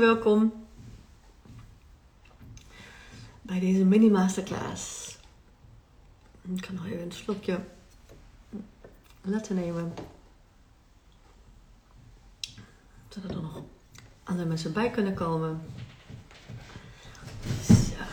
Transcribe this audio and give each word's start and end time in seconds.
welkom 0.00 0.66
bij 3.42 3.60
deze 3.60 3.84
mini 3.84 4.10
masterclass. 4.10 5.16
Ik 6.54 6.60
kan 6.60 6.74
nog 6.74 6.86
even 6.86 7.02
een 7.02 7.12
slokje 7.12 7.60
laten 9.20 9.54
nemen. 9.54 9.94
Zodat 13.08 13.30
er 13.30 13.42
nog 13.42 13.62
andere 14.24 14.48
mensen 14.48 14.72
bij 14.72 14.90
kunnen 14.90 15.14
komen. 15.14 15.60
Zo. 17.66 18.04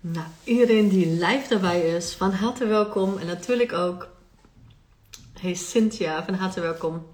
Nou, 0.00 0.26
iedereen 0.44 0.88
die 0.88 1.06
live 1.06 1.48
daarbij 1.48 1.80
is, 1.80 2.14
van 2.14 2.32
harte 2.32 2.66
welkom. 2.66 3.18
En 3.18 3.26
natuurlijk 3.26 3.72
ook 3.72 4.13
Hey 5.44 5.54
Cynthia, 5.54 6.24
van 6.24 6.34
harte 6.34 6.60
welkom. 6.60 7.06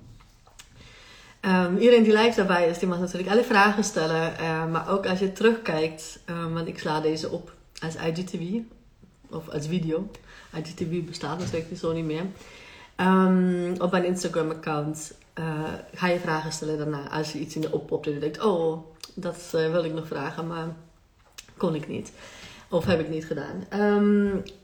Um, 1.40 1.76
iedereen 1.76 2.02
die 2.02 2.12
live 2.12 2.36
daarbij 2.36 2.68
is, 2.68 2.78
die 2.78 2.88
mag 2.88 2.98
natuurlijk 2.98 3.30
alle 3.30 3.44
vragen 3.44 3.84
stellen. 3.84 4.32
Uh, 4.40 4.70
maar 4.70 4.88
ook 4.88 5.06
als 5.06 5.18
je 5.18 5.32
terugkijkt, 5.32 6.20
um, 6.26 6.54
want 6.54 6.68
ik 6.68 6.78
sla 6.78 7.00
deze 7.00 7.30
op 7.30 7.52
als 7.82 7.94
IGTV 7.96 8.58
of 9.30 9.48
als 9.48 9.66
video. 9.66 10.10
IGTV 10.54 11.04
bestaat 11.04 11.38
natuurlijk 11.38 11.76
zo 11.76 11.92
niet 11.92 12.04
meer. 12.04 12.24
Um, 12.96 13.74
op 13.80 13.90
mijn 13.90 14.04
Instagram 14.04 14.50
account 14.50 15.14
uh, 15.38 15.62
ga 15.94 16.06
je 16.06 16.18
vragen 16.18 16.52
stellen 16.52 16.78
daarna. 16.78 17.08
Als 17.08 17.32
je 17.32 17.38
iets 17.38 17.54
in 17.54 17.60
de 17.60 17.72
oppopt 17.72 18.06
en 18.06 18.12
je 18.12 18.18
denkt, 18.18 18.44
oh, 18.44 18.78
dat 19.14 19.52
uh, 19.54 19.70
wil 19.70 19.84
ik 19.84 19.92
nog 19.92 20.06
vragen, 20.06 20.46
maar 20.46 20.68
kon 21.56 21.74
ik 21.74 21.88
niet. 21.88 22.12
Of 22.68 22.84
heb 22.84 23.00
ik 23.00 23.08
niet 23.08 23.26
gedaan. 23.26 23.64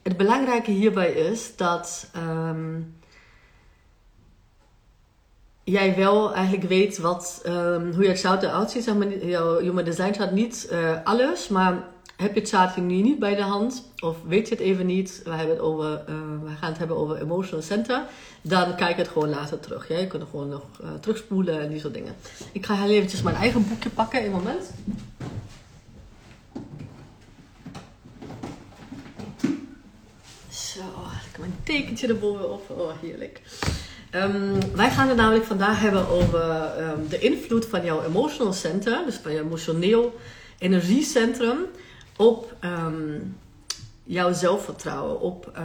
het 0.03 0.17
belangrijke 0.17 0.71
hierbij 0.71 1.13
is 1.13 1.57
dat 1.57 2.11
jij 5.67 5.97
wel 5.97 6.35
eigenlijk 6.35 6.69
weet 6.69 6.99
wat, 6.99 7.43
um, 7.47 7.93
hoe 7.93 8.05
je 8.05 8.15
chart 8.15 8.43
eruit 8.43 8.71
ziet. 8.71 8.85
Zeg 8.85 8.95
jouw 9.23 9.59
Human 9.59 9.85
Design 9.85 10.13
chart 10.13 10.33
niet 10.33 10.69
uh, 10.73 10.99
alles, 11.05 11.49
maar 11.49 11.85
heb 12.17 12.35
je 12.35 12.41
het 12.41 12.49
chart 12.49 12.77
nu 12.77 12.95
niet 12.95 13.19
bij 13.19 13.35
de 13.35 13.43
hand 13.43 13.91
of 13.99 14.17
weet 14.27 14.49
je 14.49 14.55
het 14.55 14.63
even 14.63 14.87
niet, 14.87 15.21
we, 15.25 15.31
hebben 15.31 15.57
het 15.57 15.65
over, 15.65 15.91
uh, 15.91 16.15
we 16.43 16.51
gaan 16.59 16.69
het 16.69 16.79
hebben 16.79 16.97
over 16.97 17.21
Emotional 17.21 17.65
Center, 17.65 18.03
dan 18.43 18.77
kijk 18.77 18.97
het 18.97 19.09
gewoon 19.09 19.29
later 19.29 19.61
terug. 19.61 19.89
Ja? 19.89 19.99
Je 19.99 20.07
kunt 20.07 20.23
er 20.23 20.29
gewoon 20.29 20.49
nog 20.49 20.63
uh, 20.83 20.89
terugspoelen 21.01 21.61
en 21.61 21.69
die 21.69 21.81
soort 21.81 21.95
dingen. 21.95 22.15
Ik 22.53 22.67
ga 22.67 22.75
heel 22.75 22.91
eventjes 22.91 23.23
mijn 23.23 23.37
eigen 23.37 23.69
boekje 23.69 23.91
pakken 23.91 24.25
een 24.25 24.31
moment. 24.31 24.71
Zo, 30.51 30.81
ik 31.33 31.39
mijn 31.39 31.57
tekentje 31.63 32.09
erbovenop. 32.09 32.71
Oh, 32.71 32.91
heerlijk. 33.01 33.41
Um, 34.17 34.75
wij 34.75 34.91
gaan 34.91 35.09
het 35.09 35.17
namelijk 35.17 35.45
vandaag 35.45 35.81
hebben 35.81 36.09
over 36.09 36.73
um, 36.81 37.09
de 37.09 37.19
invloed 37.19 37.67
van 37.67 37.85
jouw 37.85 38.05
emotional 38.05 38.53
center, 38.53 39.05
dus 39.05 39.17
van 39.17 39.33
je 39.33 39.41
emotioneel 39.41 40.19
energiecentrum, 40.59 41.59
op 42.17 42.55
um, 42.61 43.37
jouw 44.05 44.33
zelfvertrouwen, 44.33 45.21
op 45.21 45.59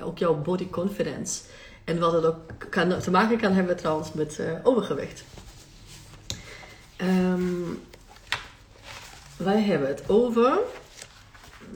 ook 0.00 0.18
jouw 0.18 0.34
body 0.34 0.70
confidence. 0.70 1.40
En 1.84 1.98
wat 1.98 2.12
het 2.12 2.24
ook 2.24 2.70
kan, 2.70 2.98
te 2.98 3.10
maken 3.10 3.38
kan 3.38 3.52
hebben 3.52 3.76
trouwens 3.76 4.12
met 4.12 4.38
uh, 4.40 4.52
overgewicht. 4.62 5.24
wij 9.36 9.60
hebben 9.60 9.88
het 9.88 10.02
over. 10.06 10.58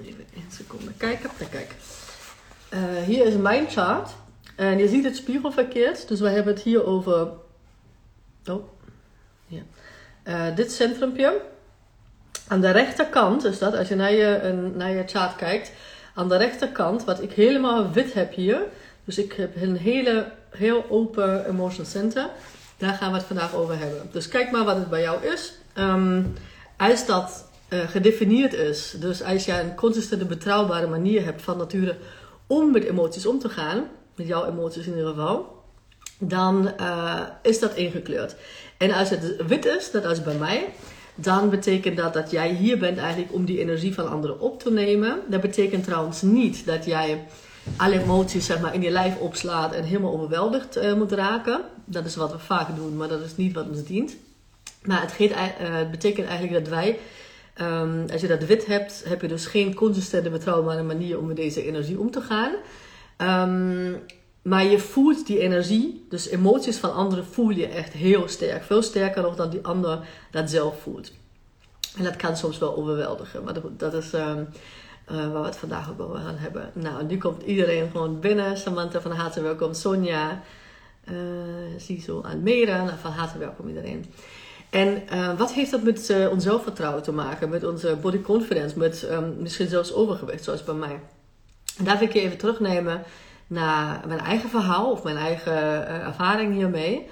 Even 0.00 0.24
een 0.34 0.44
seconde 0.50 0.92
kijken. 0.96 1.30
Kijk. 1.50 1.74
Uh, 2.74 3.02
hier 3.06 3.26
is 3.26 3.34
mijn 3.34 3.70
chart. 3.70 4.10
En 4.56 4.78
je 4.78 4.88
ziet 4.88 5.04
het 5.04 5.16
spiegelverkeerd. 5.16 6.08
Dus 6.08 6.20
we 6.20 6.28
hebben 6.28 6.54
het 6.54 6.62
hier 6.62 6.86
over. 6.86 7.28
Oh, 8.46 8.64
ja. 9.46 9.62
Uh, 10.24 10.56
dit 10.56 10.72
centrumpje. 10.72 11.40
Aan 12.48 12.60
de 12.60 12.70
rechterkant 12.70 13.44
is 13.44 13.58
dat, 13.58 13.76
als 13.76 13.88
je 13.88 13.94
naar 13.94 14.12
je, 14.12 14.70
naar 14.74 14.90
je 14.90 15.02
chart 15.06 15.36
kijkt. 15.36 15.72
Aan 16.14 16.28
de 16.28 16.36
rechterkant, 16.36 17.04
wat 17.04 17.22
ik 17.22 17.32
helemaal 17.32 17.90
wit 17.90 18.12
heb 18.12 18.34
hier. 18.34 18.60
Dus 19.04 19.18
ik 19.18 19.32
heb 19.32 19.62
een 19.62 19.76
hele, 19.76 20.32
heel 20.50 20.84
open 20.88 21.46
emotional 21.46 21.90
center. 21.90 22.28
Daar 22.76 22.94
gaan 22.94 23.10
we 23.10 23.16
het 23.16 23.26
vandaag 23.26 23.54
over 23.54 23.78
hebben. 23.78 24.08
Dus 24.12 24.28
kijk 24.28 24.50
maar 24.50 24.64
wat 24.64 24.76
het 24.76 24.90
bij 24.90 25.00
jou 25.00 25.26
is. 25.26 25.52
Um, 25.78 26.32
als 26.76 27.06
dat 27.06 27.48
uh, 27.68 27.88
gedefinieerd 27.88 28.52
is, 28.52 28.94
dus 28.98 29.22
als 29.22 29.44
je 29.44 29.60
een 29.60 29.74
consistente, 29.74 30.24
betrouwbare 30.24 30.86
manier 30.86 31.24
hebt 31.24 31.42
van 31.42 31.56
nature 31.56 31.96
om 32.46 32.70
met 32.72 32.84
emoties 32.84 33.26
om 33.26 33.38
te 33.38 33.48
gaan, 33.48 33.88
met 34.14 34.26
jouw 34.26 34.46
emoties 34.46 34.86
in 34.86 34.96
ieder 34.96 35.08
geval, 35.08 35.62
dan 36.18 36.72
uh, 36.80 37.20
is 37.42 37.58
dat 37.58 37.74
ingekleurd. 37.74 38.36
En 38.76 38.92
als 38.92 39.10
het 39.10 39.46
wit 39.46 39.64
is, 39.64 39.90
dat 39.90 40.04
is 40.04 40.22
bij 40.22 40.36
mij, 40.36 40.68
dan 41.14 41.50
betekent 41.50 41.96
dat 41.96 42.14
dat 42.14 42.30
jij 42.30 42.54
hier 42.54 42.78
bent 42.78 42.98
eigenlijk 42.98 43.32
om 43.32 43.44
die 43.44 43.58
energie 43.58 43.94
van 43.94 44.10
anderen 44.10 44.40
op 44.40 44.60
te 44.60 44.72
nemen. 44.72 45.20
Dat 45.28 45.40
betekent 45.40 45.84
trouwens 45.84 46.22
niet 46.22 46.66
dat 46.66 46.84
jij 46.84 47.26
alle 47.76 48.00
emoties 48.00 48.46
zeg 48.46 48.60
maar, 48.60 48.74
in 48.74 48.82
je 48.82 48.90
lijf 48.90 49.18
opslaat 49.18 49.72
en 49.72 49.84
helemaal 49.84 50.12
overweldigd 50.12 50.76
uh, 50.76 50.94
moet 50.94 51.12
raken. 51.12 51.60
Dat 51.84 52.04
is 52.04 52.16
wat 52.16 52.32
we 52.32 52.38
vaak 52.38 52.76
doen, 52.76 52.96
maar 52.96 53.08
dat 53.08 53.20
is 53.20 53.36
niet 53.36 53.52
wat 53.52 53.68
ons 53.68 53.84
dient. 53.84 54.16
Maar 54.82 55.00
het, 55.00 55.30
uh, 55.30 55.36
het 55.58 55.90
betekent 55.90 56.28
eigenlijk 56.28 56.64
dat 56.64 56.74
wij, 56.74 56.98
um, 57.60 58.04
als 58.12 58.20
je 58.20 58.26
dat 58.26 58.44
wit 58.44 58.66
hebt, 58.66 59.04
heb 59.08 59.20
je 59.20 59.28
dus 59.28 59.46
geen 59.46 59.74
consistente, 59.74 60.30
betrouwbare 60.30 60.82
manier 60.82 61.18
om 61.18 61.26
met 61.26 61.36
deze 61.36 61.64
energie 61.66 61.98
om 61.98 62.10
te 62.10 62.20
gaan. 62.20 62.52
Um, 63.22 64.02
maar 64.42 64.64
je 64.64 64.78
voelt 64.78 65.26
die 65.26 65.38
energie, 65.38 66.06
dus 66.08 66.28
emoties 66.28 66.76
van 66.76 66.94
anderen 66.94 67.26
voel 67.26 67.50
je 67.50 67.66
echt 67.66 67.92
heel 67.92 68.28
sterk. 68.28 68.62
Veel 68.62 68.82
sterker 68.82 69.22
nog 69.22 69.36
dan 69.36 69.50
die 69.50 69.64
ander 69.66 70.08
dat 70.30 70.50
zelf 70.50 70.80
voelt. 70.80 71.12
En 71.96 72.04
dat 72.04 72.16
kan 72.16 72.36
soms 72.36 72.58
wel 72.58 72.76
overweldigen, 72.76 73.44
maar 73.44 73.54
dat, 73.76 73.94
is 73.94 74.12
um, 74.12 74.48
uh, 75.10 75.32
waar 75.32 75.40
we 75.40 75.46
het 75.46 75.56
vandaag 75.56 75.90
ook 75.90 76.00
over 76.00 76.18
gaan 76.18 76.36
hebben. 76.36 76.70
Nou, 76.74 77.04
nu 77.04 77.18
komt 77.18 77.42
iedereen 77.42 77.90
gewoon 77.90 78.20
binnen. 78.20 78.56
Samantha 78.56 79.00
van 79.00 79.12
harte 79.12 79.42
welkom, 79.42 79.74
Sonja, 79.74 80.42
uh, 81.10 81.16
Zizo, 81.76 82.20
Almere, 82.20 82.76
nou, 82.76 82.98
van 83.00 83.10
harte 83.10 83.38
welkom 83.38 83.68
iedereen. 83.68 84.04
En 84.70 85.02
uh, 85.12 85.38
wat 85.38 85.52
heeft 85.52 85.70
dat 85.70 85.82
met 85.82 86.28
ons 86.30 86.44
zelfvertrouwen 86.44 87.02
te 87.02 87.12
maken, 87.12 87.48
met 87.48 87.64
onze 87.64 87.96
body 88.00 88.20
confidence, 88.20 88.78
met 88.78 89.08
um, 89.10 89.36
misschien 89.38 89.68
zelfs 89.68 89.92
overgewicht, 89.92 90.44
zoals 90.44 90.64
bij 90.64 90.74
mij? 90.74 91.00
Daar 91.78 91.98
wil 91.98 92.08
ik 92.08 92.14
je 92.14 92.20
even 92.20 92.38
terugnemen 92.38 93.02
naar 93.46 94.04
mijn 94.06 94.20
eigen 94.20 94.50
verhaal 94.50 94.90
of 94.90 95.02
mijn 95.02 95.16
eigen 95.16 95.52
uh, 95.52 96.06
ervaring 96.06 96.54
hiermee. 96.54 97.06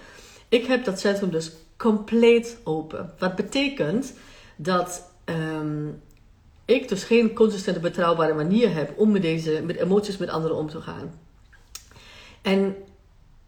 Ik 0.48 0.66
heb 0.66 0.84
dat 0.84 1.00
centrum 1.00 1.30
dus 1.30 1.52
compleet 1.76 2.58
open. 2.64 3.12
Wat 3.18 3.36
betekent 3.36 4.12
dat 4.56 5.10
um, 5.24 6.02
ik 6.64 6.88
dus 6.88 7.04
geen 7.04 7.32
consistente, 7.32 7.80
betrouwbare 7.80 8.34
manier 8.34 8.74
heb 8.74 8.98
om 8.98 9.10
met, 9.10 9.22
deze, 9.22 9.62
met 9.64 9.76
emoties 9.76 10.16
met 10.16 10.28
anderen 10.28 10.56
om 10.56 10.68
te 10.68 10.80
gaan. 10.80 11.20
En 12.42 12.76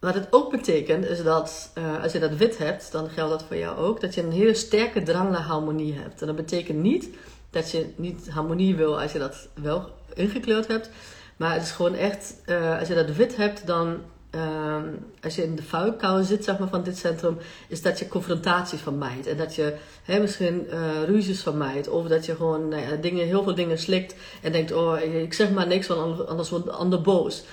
wat 0.00 0.14
het 0.14 0.28
ook 0.30 0.50
betekent 0.50 1.04
is 1.04 1.22
dat 1.22 1.72
uh, 1.78 2.02
als 2.02 2.12
je 2.12 2.18
dat 2.18 2.36
wit 2.36 2.58
hebt, 2.58 2.92
dan 2.92 3.10
geldt 3.10 3.30
dat 3.30 3.44
voor 3.44 3.56
jou 3.56 3.76
ook, 3.78 4.00
dat 4.00 4.14
je 4.14 4.22
een 4.22 4.32
hele 4.32 4.54
sterke 4.54 5.02
drang 5.02 5.30
naar 5.30 5.40
harmonie 5.40 5.94
hebt. 5.94 6.20
En 6.20 6.26
dat 6.26 6.36
betekent 6.36 6.78
niet 6.78 7.08
dat 7.50 7.70
je 7.70 7.92
niet 7.96 8.30
harmonie 8.30 8.76
wil 8.76 9.00
als 9.00 9.12
je 9.12 9.18
dat 9.18 9.48
wel 9.54 9.90
ingekleurd 10.14 10.66
hebt. 10.66 10.90
Maar 11.36 11.52
het 11.52 11.62
is 11.62 11.70
gewoon 11.70 11.94
echt, 11.94 12.34
uh, 12.46 12.78
als 12.78 12.88
je 12.88 12.94
dat 12.94 13.16
wit 13.16 13.36
hebt, 13.36 13.66
dan 13.66 14.00
uh, 14.34 14.76
als 15.22 15.34
je 15.34 15.42
in 15.42 15.56
de 15.56 15.62
vuilkou 15.62 16.24
zit 16.24 16.44
zeg 16.44 16.58
maar, 16.58 16.68
van 16.68 16.82
dit 16.82 16.98
centrum, 16.98 17.38
is 17.68 17.82
dat 17.82 17.98
je 17.98 18.08
confrontaties 18.08 18.80
vermijdt. 18.80 19.26
En 19.26 19.36
dat 19.36 19.54
je 19.54 19.76
misschien 20.06 20.66
uh, 20.70 21.04
ruzies 21.04 21.42
vermijdt. 21.42 21.88
Of 21.88 22.06
dat 22.06 22.26
je 22.26 22.36
gewoon 22.36 22.68
nou 22.68 23.00
dingen, 23.00 23.26
heel 23.26 23.42
veel 23.42 23.54
dingen 23.54 23.78
slikt 23.78 24.14
en 24.42 24.52
denkt, 24.52 24.72
oh 24.72 25.00
ik 25.00 25.32
zeg 25.32 25.50
maar 25.50 25.66
niks, 25.66 25.86
want 25.86 26.26
anders 26.26 26.50
wordt 26.50 26.64
de 26.64 26.70
ander 26.70 27.00
boos. 27.00 27.44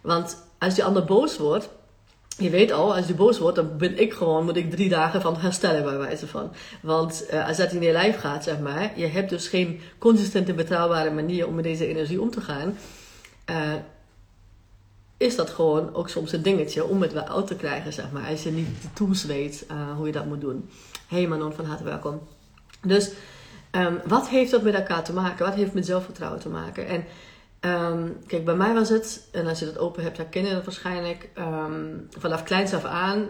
Want 0.00 0.36
als 0.58 0.74
die 0.74 0.84
ander 0.84 1.04
boos 1.04 1.38
wordt, 1.38 1.68
je 2.38 2.50
weet 2.50 2.72
al, 2.72 2.94
als 2.94 3.06
je 3.06 3.14
boos 3.14 3.38
wordt, 3.38 3.56
dan 3.56 3.76
ben 3.76 4.00
ik 4.00 4.12
gewoon, 4.12 4.44
moet 4.44 4.56
ik 4.56 4.70
drie 4.70 4.88
dagen 4.88 5.20
van 5.20 5.36
herstellen 5.36 5.82
bij 5.84 5.98
wijze 5.98 6.26
van. 6.26 6.52
Want 6.82 7.24
uh, 7.32 7.48
als 7.48 7.56
dat 7.56 7.72
in 7.72 7.82
je 7.82 7.92
lijf 7.92 8.20
gaat, 8.20 8.44
zeg 8.44 8.58
maar, 8.58 8.92
je 8.96 9.06
hebt 9.06 9.30
dus 9.30 9.48
geen 9.48 9.80
consistente, 9.98 10.54
betrouwbare 10.54 11.10
manier 11.10 11.46
om 11.46 11.54
met 11.54 11.64
deze 11.64 11.86
energie 11.86 12.20
om 12.20 12.30
te 12.30 12.40
gaan. 12.40 12.76
Uh, 13.50 13.72
is 15.16 15.36
dat 15.36 15.50
gewoon 15.50 15.94
ook 15.94 16.08
soms 16.08 16.32
een 16.32 16.42
dingetje 16.42 16.84
om 16.84 17.02
het 17.02 17.12
wel 17.12 17.28
uit 17.28 17.46
te 17.46 17.56
krijgen, 17.56 17.92
zeg 17.92 18.10
maar. 18.10 18.28
Als 18.28 18.42
je 18.42 18.50
niet 18.50 18.82
de 18.82 18.92
tools 18.92 19.24
weet 19.24 19.66
uh, 19.70 19.96
hoe 19.96 20.06
je 20.06 20.12
dat 20.12 20.26
moet 20.26 20.40
doen. 20.40 20.68
Hey 21.08 21.26
Manon, 21.26 21.52
van 21.52 21.64
harte 21.64 21.84
welkom. 21.84 22.20
Dus 22.82 23.10
um, 23.72 24.00
wat 24.06 24.28
heeft 24.28 24.50
dat 24.50 24.62
met 24.62 24.74
elkaar 24.74 25.04
te 25.04 25.12
maken? 25.12 25.46
Wat 25.46 25.54
heeft 25.54 25.74
met 25.74 25.86
zelfvertrouwen 25.86 26.40
te 26.40 26.48
maken? 26.48 26.86
En 26.86 27.04
Um, 27.66 28.16
kijk, 28.26 28.44
bij 28.44 28.54
mij 28.54 28.74
was 28.74 28.88
het, 28.88 29.28
en 29.32 29.46
als 29.46 29.58
je 29.58 29.64
dat 29.64 29.78
open 29.78 30.02
hebt, 30.02 30.16
herken 30.16 30.44
je 30.44 30.54
dat 30.54 30.64
waarschijnlijk. 30.64 31.30
Um, 31.38 32.06
vanaf 32.18 32.42
kleins 32.42 32.74
af 32.74 32.84
aan 32.84 33.26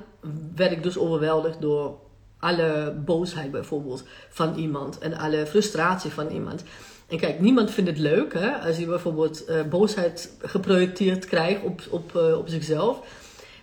werd 0.55 0.73
ik 0.73 0.83
dus 0.83 0.99
overweldigd 0.99 1.61
door 1.61 1.99
alle 2.39 2.95
boosheid 3.05 3.51
bijvoorbeeld 3.51 4.05
van 4.31 4.55
iemand 4.55 4.99
en 4.99 5.15
alle 5.15 5.47
frustratie 5.47 6.11
van 6.11 6.29
iemand. 6.29 6.65
En 7.09 7.19
kijk, 7.19 7.41
niemand 7.41 7.71
vindt 7.71 7.91
het 7.91 7.99
leuk 7.99 8.33
hè, 8.33 8.53
als 8.53 8.77
je 8.77 8.87
bijvoorbeeld 8.87 9.49
uh, 9.49 9.63
boosheid 9.63 10.37
geprojecteerd 10.43 11.27
krijgt 11.27 11.63
op, 11.63 11.81
op, 11.91 12.13
uh, 12.17 12.39
op 12.39 12.49
zichzelf. 12.49 13.01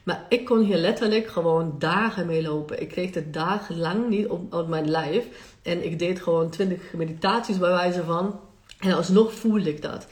Maar 0.04 0.26
ik 0.30 0.46
kon 0.46 0.64
hier 0.64 0.78
letterlijk 0.78 1.28
gewoon 1.28 1.76
dagen 1.80 2.26
mee 2.26 2.42
lopen. 2.42 2.82
Ik 2.82 2.88
kreeg 2.88 3.14
het 3.14 3.34
dagenlang 3.34 4.10
niet 4.10 4.28
op, 4.28 4.54
op 4.54 4.68
mijn 4.68 4.90
lijf. 4.90 5.26
En 5.62 5.86
ik 5.86 6.00
deed 6.00 6.22
gewoon 6.22 6.50
20 6.50 6.94
meditaties 6.94 7.58
bij 7.58 7.70
wijze 7.70 8.04
van. 8.04 8.40
En 8.80 8.94
alsnog 8.94 9.34
voelde 9.34 9.70
ik 9.70 9.82
dat. 9.82 10.08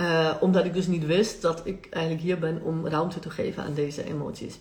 Uh, 0.00 0.34
omdat 0.40 0.64
ik 0.64 0.74
dus 0.74 0.86
niet 0.86 1.06
wist 1.06 1.42
dat 1.42 1.60
ik 1.64 1.88
eigenlijk 1.90 2.24
hier 2.24 2.38
ben 2.38 2.62
om 2.62 2.86
ruimte 2.86 3.18
te 3.18 3.30
geven 3.30 3.62
aan 3.62 3.74
deze 3.74 4.04
emoties. 4.04 4.58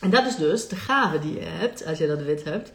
En 0.00 0.10
dat 0.10 0.26
is 0.26 0.36
dus 0.36 0.68
de 0.68 0.76
gave 0.76 1.18
die 1.18 1.34
je 1.34 1.44
hebt, 1.44 1.86
als 1.86 1.98
je 1.98 2.06
dat 2.06 2.22
wit 2.22 2.44
hebt. 2.44 2.72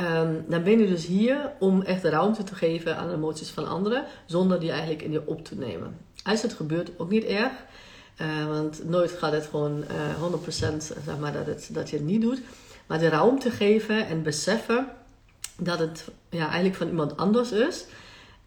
Um, 0.00 0.44
dan 0.48 0.62
ben 0.62 0.78
je 0.78 0.86
dus 0.86 1.06
hier 1.06 1.52
om 1.58 1.82
echt 1.82 2.04
ruimte 2.04 2.44
te 2.44 2.54
geven 2.54 2.96
aan 2.96 3.12
emoties 3.12 3.50
van 3.50 3.68
anderen, 3.68 4.04
zonder 4.26 4.60
die 4.60 4.70
eigenlijk 4.70 5.02
in 5.02 5.12
je 5.12 5.26
op 5.26 5.44
te 5.44 5.54
nemen. 5.54 5.96
Als 6.24 6.42
het 6.42 6.52
gebeurt, 6.52 6.90
ook 6.96 7.10
niet 7.10 7.24
erg. 7.24 7.52
Uh, 8.20 8.46
want 8.46 8.88
nooit 8.88 9.10
gaat 9.10 9.32
het 9.32 9.46
gewoon 9.46 9.78
uh, 9.78 10.72
100% 10.72 10.76
zeg 10.76 11.18
maar, 11.20 11.32
dat, 11.32 11.46
het, 11.46 11.68
dat 11.72 11.90
je 11.90 11.96
het 11.96 12.04
niet 12.04 12.22
doet. 12.22 12.40
Maar 12.86 12.98
de 12.98 13.08
ruimte 13.08 13.50
geven 13.50 14.06
en 14.06 14.22
beseffen 14.22 14.86
dat 15.56 15.78
het 15.78 16.08
ja, 16.30 16.44
eigenlijk 16.44 16.74
van 16.74 16.88
iemand 16.88 17.16
anders 17.16 17.52
is. 17.52 17.84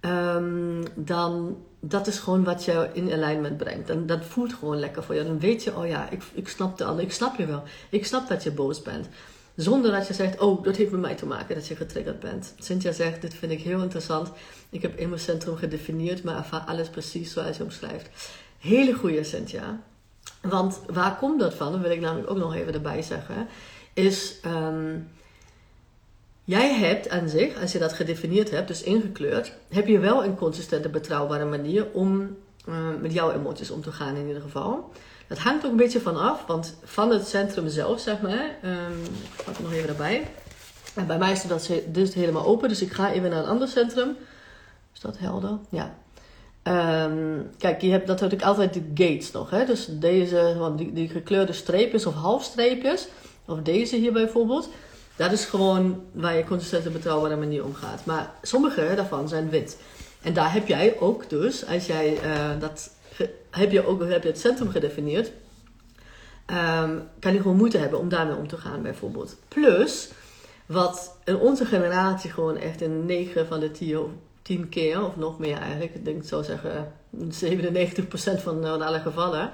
Um, 0.02 0.84
dan 0.96 1.58
dat 1.80 2.08
is 2.08 2.20
gewoon 2.20 2.44
wat 2.44 2.66
je 2.66 2.90
in 2.94 3.12
alignment 3.12 3.58
brengt. 3.58 3.90
En 3.90 4.06
dat 4.06 4.26
voelt 4.26 4.54
gewoon 4.54 4.80
lekker 4.80 5.04
voor 5.04 5.16
je. 5.16 5.24
Dan 5.24 5.40
weet 5.40 5.64
je, 5.64 5.78
oh 5.78 5.88
ja, 5.88 6.10
ik, 6.10 6.24
ik 6.34 6.48
snap 6.48 6.78
de 6.78 6.84
ander. 6.84 7.04
Ik 7.04 7.12
snap 7.12 7.38
je 7.38 7.46
wel. 7.46 7.64
Ik 7.90 8.06
snap 8.06 8.28
dat 8.28 8.44
je 8.44 8.52
boos 8.52 8.82
bent. 8.82 9.08
Zonder 9.56 9.92
dat 9.92 10.08
je 10.08 10.14
zegt, 10.14 10.40
oh, 10.40 10.64
dat 10.64 10.76
heeft 10.76 10.92
met 10.92 11.02
mij 11.02 11.16
te 11.16 11.26
maken 11.26 11.56
dat 11.56 11.68
je 11.68 11.76
getriggerd 11.76 12.20
bent. 12.20 12.54
Cynthia 12.58 12.92
zegt, 12.92 13.22
dit 13.22 13.34
vind 13.34 13.52
ik 13.52 13.62
heel 13.62 13.82
interessant. 13.82 14.32
Ik 14.70 14.82
heb 14.82 15.10
centrum 15.16 15.56
gedefinieerd, 15.56 16.24
maar 16.24 16.38
ervaar 16.38 16.60
alles 16.60 16.90
precies 16.90 17.34
zoals 17.34 17.58
je 17.58 17.64
omschrijft. 17.64 18.10
Hele 18.60 18.94
goede 18.94 19.24
Cynthia. 19.24 19.80
Want 20.42 20.82
waar 20.88 21.18
komt 21.18 21.40
dat 21.40 21.54
van? 21.54 21.72
Dat 21.72 21.82
wil 21.82 21.92
ik 21.92 22.00
namelijk 22.00 22.30
ook 22.30 22.38
nog 22.38 22.56
even 22.56 22.74
erbij 22.74 23.02
zeggen. 23.02 23.48
Is, 23.94 24.36
um, 24.46 25.10
jij 26.52 26.74
hebt 26.74 27.10
aan 27.10 27.30
zich, 27.30 27.62
als 27.62 27.72
je 27.72 27.80
dat 27.80 27.94
gedefinieerd 27.94 28.52
hebt, 28.52 28.68
dus 28.68 28.84
ingekleurd, 28.84 29.54
heb 29.70 29.88
je 29.88 30.00
wel 30.00 30.24
een 30.24 30.36
consistente, 30.36 30.90
betrouwbare 30.90 31.46
manier 31.46 31.88
om 31.94 32.38
uh, 32.70 32.76
met 33.02 33.14
jouw 33.14 33.32
emoties 33.32 33.72
om 33.72 33.82
te 33.82 33.92
gaan 33.92 34.16
in 34.16 34.28
ieder 34.28 34.42
geval. 34.42 34.92
Dat 35.28 35.38
hangt 35.38 35.66
ook 35.66 35.72
een 35.72 35.78
beetje 35.78 36.02
van 36.02 36.18
af, 36.18 36.46
want 36.46 36.76
van 36.84 37.12
het 37.12 37.28
centrum 37.28 37.70
zelf, 37.70 38.00
zeg 38.00 38.22
maar. 38.22 38.56
Um, 38.64 39.02
ik 39.04 39.44
pak 39.46 39.56
het 39.56 39.60
nog 39.60 39.74
even 39.74 39.90
erbij. 39.90 40.28
En 40.94 41.08
bij 41.08 41.18
mij 41.18 41.32
is 41.32 41.44
dat 41.44 41.70
dus 41.88 42.14
helemaal 42.14 42.46
open, 42.46 42.70
dus 42.70 42.82
ik 42.82 42.92
ga 42.92 43.12
even 43.12 43.30
naar 43.30 43.44
een 43.44 43.50
ander 43.50 43.68
centrum. 43.68 44.16
Is 44.94 45.00
dat 45.00 45.18
helder? 45.18 45.58
Ja. 45.70 45.96
Um, 47.08 47.50
kijk, 47.58 47.82
je 47.82 47.92
hebt 47.92 48.08
natuurlijk 48.08 48.42
altijd 48.42 48.74
de 48.74 48.84
gates 48.94 49.32
nog. 49.32 49.50
Hè? 49.50 49.66
Dus 49.66 49.88
deze, 49.90 50.56
want 50.58 50.78
die, 50.78 50.94
die 50.94 51.10
gekleurde 51.10 51.54
streepjes 51.54 52.06
of 52.06 52.14
halfstreepjes, 52.14 53.08
of 53.46 53.60
deze 53.62 53.96
hier 53.96 54.14
bijvoorbeeld. 54.14 54.70
Dat 55.22 55.32
is 55.32 55.46
gewoon 55.46 56.04
waar 56.12 56.38
je 56.38 56.44
consistent 56.44 56.86
en 56.86 56.92
betrouwbare 56.92 57.36
manier 57.36 57.66
omgaat. 57.66 58.06
Maar 58.06 58.32
sommige 58.42 58.94
daarvan 58.96 59.28
zijn 59.28 59.50
wit. 59.50 59.78
En 60.22 60.34
daar 60.34 60.54
heb 60.54 60.68
jij 60.68 61.00
ook 61.00 61.30
dus, 61.30 61.68
als 61.68 61.86
jij 61.86 62.14
uh, 62.24 62.60
dat 62.60 62.92
heb 63.50 63.72
je 63.72 63.86
ook 63.86 64.04
heb 64.10 64.24
je 64.24 64.30
het 64.30 64.40
centrum 64.40 64.70
gedefinieerd, 64.70 65.32
um, 66.48 67.08
kan 67.20 67.34
je 67.34 67.42
gewoon 67.42 67.58
moeite 67.58 67.78
hebben 67.78 68.00
om 68.00 68.10
daarmee 68.10 68.36
om 68.36 68.48
te 68.48 68.58
gaan, 68.58 68.82
bijvoorbeeld. 68.82 69.36
Plus, 69.48 70.10
wat 70.66 71.18
in 71.24 71.38
onze 71.38 71.66
generatie 71.66 72.32
gewoon 72.32 72.58
echt 72.58 72.82
in 72.82 73.06
9 73.06 73.48
van 73.48 73.60
de 73.60 73.72
10, 73.72 74.20
10 74.42 74.70
keer, 74.70 75.06
of 75.06 75.16
nog 75.16 75.40
meer 75.40 75.58
eigenlijk, 75.58 75.96
ik 75.96 76.06
denk 76.06 76.22
ik 76.22 76.28
zou 76.28 76.44
zeggen 76.44 76.94
97% 77.18 77.28
van, 78.12 78.42
van 78.42 78.82
alle 78.82 79.00
gevallen, 79.00 79.52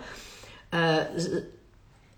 uh, 0.73 0.95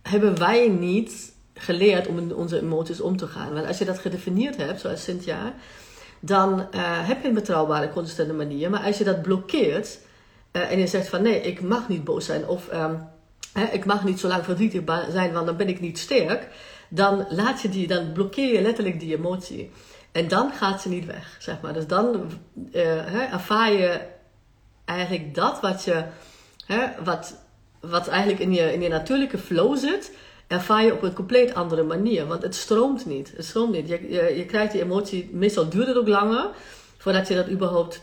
hebben 0.01 0.39
wij 0.39 0.67
niet 0.67 1.37
geleerd 1.59 2.07
om 2.07 2.17
in 2.17 2.35
onze 2.35 2.61
emoties 2.61 3.01
om 3.01 3.17
te 3.17 3.27
gaan. 3.27 3.53
Want 3.53 3.67
als 3.67 3.77
je 3.77 3.85
dat 3.85 4.00
gedefinieerd 4.00 4.57
hebt, 4.57 4.79
zoals 4.79 5.03
Cynthia, 5.03 5.53
dan 6.19 6.59
uh, 6.59 7.07
heb 7.07 7.21
je 7.21 7.27
een 7.27 7.33
betrouwbare, 7.33 7.89
consistente 7.89 8.33
manier. 8.33 8.69
Maar 8.69 8.83
als 8.83 8.97
je 8.97 9.03
dat 9.03 9.21
blokkeert, 9.21 10.00
uh, 10.51 10.71
en 10.71 10.79
je 10.79 10.88
zegt 10.88 11.07
van 11.07 11.21
nee, 11.21 11.41
ik 11.41 11.61
mag 11.61 11.88
niet 11.88 12.03
boos 12.03 12.25
zijn 12.25 12.47
of 12.47 12.73
um, 12.73 13.07
hè, 13.53 13.65
ik 13.65 13.85
mag 13.85 14.03
niet 14.03 14.19
zo 14.19 14.27
lang 14.27 14.44
verdrietig 14.44 14.81
zijn, 15.11 15.33
want 15.33 15.45
dan 15.45 15.57
ben 15.57 15.67
ik 15.67 15.79
niet 15.79 16.00
sterk. 16.00 16.47
Dan 16.89 17.25
laat 17.29 17.61
je 17.61 17.69
die, 17.69 17.88
dan 17.88 18.11
blokkeer 18.11 18.53
je 18.53 18.61
letterlijk 18.61 19.00
die 19.00 19.17
emotie. 19.17 19.71
En 20.11 20.27
dan 20.27 20.51
gaat 20.51 20.81
ze 20.81 20.89
niet 20.89 21.06
weg, 21.06 21.38
zeg 21.39 21.61
maar. 21.61 21.73
Dus 21.73 21.88
dan 21.88 22.15
uh, 22.15 22.81
hè, 22.83 23.23
ervaar 23.23 23.71
je 23.71 24.01
eigenlijk 24.85 25.35
dat 25.35 25.59
wat 25.61 25.83
je, 25.83 26.03
hè, 26.65 26.88
wat, 27.03 27.35
wat 27.79 28.07
eigenlijk 28.07 28.41
in 28.41 28.53
je, 28.53 28.73
in 28.73 28.81
je 28.81 28.89
natuurlijke 28.89 29.38
flow 29.38 29.77
zit, 29.77 30.11
ervaar 30.49 30.85
je 30.85 30.93
op 30.93 31.03
een 31.03 31.13
compleet 31.13 31.53
andere 31.53 31.83
manier. 31.83 32.27
Want 32.27 32.41
het 32.41 32.55
stroomt 32.55 33.05
niet. 33.05 33.31
Het 33.35 33.45
stroomt 33.45 33.71
niet. 33.71 33.87
Je, 33.87 34.33
je, 34.37 34.45
krijgt 34.45 34.71
die 34.71 34.81
emotie, 34.81 35.29
meestal 35.31 35.69
duurt 35.69 35.87
het 35.87 35.97
ook 35.97 36.07
langer 36.07 36.49
voordat 36.97 37.27
je 37.27 37.35
dat 37.35 37.49
überhaupt 37.49 38.01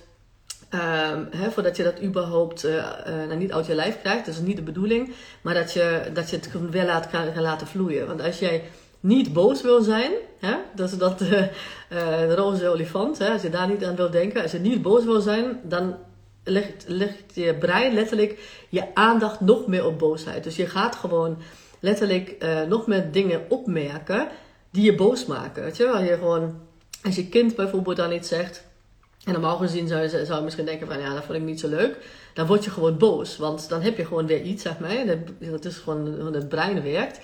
hè, 1.30 1.50
voordat 1.50 1.76
je 1.76 1.82
dat 1.82 2.02
überhaupt 2.02 2.64
uh, 2.64 2.74
uh, 2.74 2.82
nou, 3.06 3.36
niet 3.36 3.52
uit 3.52 3.66
je 3.66 3.74
lijf 3.74 4.00
krijgt. 4.00 4.26
Dat 4.26 4.34
is 4.34 4.40
niet 4.40 4.56
de 4.56 4.62
bedoeling. 4.62 5.14
Maar 5.42 5.54
dat 5.54 5.72
je, 5.72 6.10
dat 6.12 6.30
je 6.30 6.36
het 6.36 6.70
weer 6.70 6.84
laat, 6.84 7.10
kan, 7.10 7.40
laten 7.40 7.66
vloeien. 7.66 8.06
Want 8.06 8.22
als 8.22 8.38
jij 8.38 8.62
niet 9.00 9.32
boos 9.32 9.62
wil 9.62 9.82
zijn, 9.82 10.12
hè, 10.38 10.56
dat 10.74 10.90
is 10.90 10.98
dat 10.98 11.20
uh, 11.20 11.28
de 11.88 12.34
roze 12.34 12.68
olifant, 12.68 13.18
hè, 13.18 13.30
als 13.30 13.42
je 13.42 13.50
daar 13.50 13.68
niet 13.68 13.84
aan 13.84 13.96
wil 13.96 14.10
denken. 14.10 14.42
Als 14.42 14.52
je 14.52 14.58
niet 14.58 14.82
boos 14.82 15.04
wil 15.04 15.20
zijn, 15.20 15.60
dan 15.62 15.96
legt, 16.44 16.84
legt 16.86 17.34
je 17.34 17.54
brein 17.54 17.94
letterlijk 17.94 18.64
je 18.68 18.94
aandacht 18.94 19.40
nog 19.40 19.66
meer 19.66 19.86
op 19.86 19.98
boosheid. 19.98 20.44
Dus 20.44 20.56
je 20.56 20.66
gaat 20.66 20.96
gewoon 20.96 21.38
letterlijk 21.86 22.46
nog 22.68 22.86
meer 22.86 23.12
dingen 23.12 23.40
opmerken 23.48 24.28
die 24.70 24.84
je 24.84 24.94
boos 24.94 25.26
maken. 25.26 25.62
Weet 25.62 25.76
je? 25.76 25.84
Je 25.84 26.16
gewoon, 26.18 26.60
als 27.02 27.16
je 27.16 27.28
kind 27.28 27.56
bijvoorbeeld 27.56 27.96
dan 27.96 28.12
iets 28.12 28.28
zegt 28.28 28.64
en 29.24 29.32
normaal 29.32 29.56
gezien 29.56 29.88
zou 29.88 30.00
je, 30.02 30.08
zou 30.08 30.38
je 30.38 30.44
misschien 30.44 30.64
denken 30.64 30.86
van 30.86 31.00
ja, 31.00 31.14
dat 31.14 31.24
vond 31.24 31.38
ik 31.38 31.44
niet 31.44 31.60
zo 31.60 31.68
leuk. 31.68 31.96
Dan 32.34 32.46
word 32.46 32.64
je 32.64 32.70
gewoon 32.70 32.98
boos. 32.98 33.36
Want 33.36 33.68
dan 33.68 33.80
heb 33.80 33.96
je 33.96 34.04
gewoon 34.04 34.26
weer 34.26 34.42
iets, 34.42 34.62
zeg 34.62 34.78
maar. 34.78 35.04
Dat 35.38 35.64
is 35.64 35.76
gewoon 35.76 36.20
hoe 36.20 36.34
het 36.34 36.48
brein 36.48 36.82
werkt. 36.82 37.20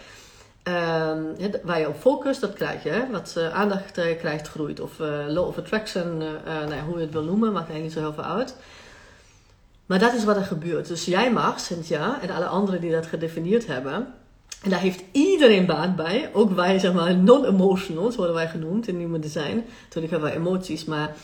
Um, 0.64 1.37
waar 1.62 1.81
je 1.81 1.88
op 1.88 1.97
focust, 2.00 2.40
dat 2.40 2.52
krijg 2.52 2.83
je. 2.83 3.07
Wat 3.11 3.35
uh, 3.38 3.54
aandacht 3.54 3.99
uh, 3.99 4.19
krijgt, 4.19 4.49
groeit. 4.49 4.81
Of 4.81 4.99
uh, 4.99 5.25
law 5.28 5.47
of 5.47 5.59
attraction, 5.59 6.19
nou 6.45 6.75
ja, 6.75 6.85
hoe 6.85 6.97
je 6.97 7.04
het 7.04 7.12
wil 7.12 7.25
noemen, 7.25 7.52
maakt 7.52 7.71
eigenlijk 7.71 7.83
niet 7.83 7.92
zo 7.92 8.00
heel 8.00 8.12
veel 8.12 8.37
uit. 8.37 8.57
Maar 9.87 9.99
dat 9.99 10.12
is 10.12 10.25
wat 10.25 10.37
er 10.37 10.45
gebeurt. 10.45 10.88
Dus 10.88 11.04
jij 11.04 11.33
mag, 11.33 11.61
Cynthia, 11.61 12.23
en 12.23 12.31
alle 12.31 12.47
anderen 12.47 12.81
die 12.81 12.90
dat 12.92 13.07
gedefinieerd 13.07 13.66
hebben. 13.66 14.14
En 14.62 14.71
daar 14.71 14.81
heeft 14.81 15.04
iedereen 15.12 15.66
baat 15.66 15.97
bij. 15.97 16.31
Ook 16.33 16.50
wij, 16.50 16.78
zeg 16.78 16.92
maar, 16.92 17.16
non-emotionals 17.16 18.16
worden 18.16 18.35
wij 18.35 18.49
genoemd 18.49 18.88
in 18.88 18.97
Human 18.97 19.21
Design. 19.21 19.64
Natuurlijk 19.83 20.12
hebben 20.12 20.31
wij 20.31 20.38
emoties, 20.38 20.85
maar 20.85 21.14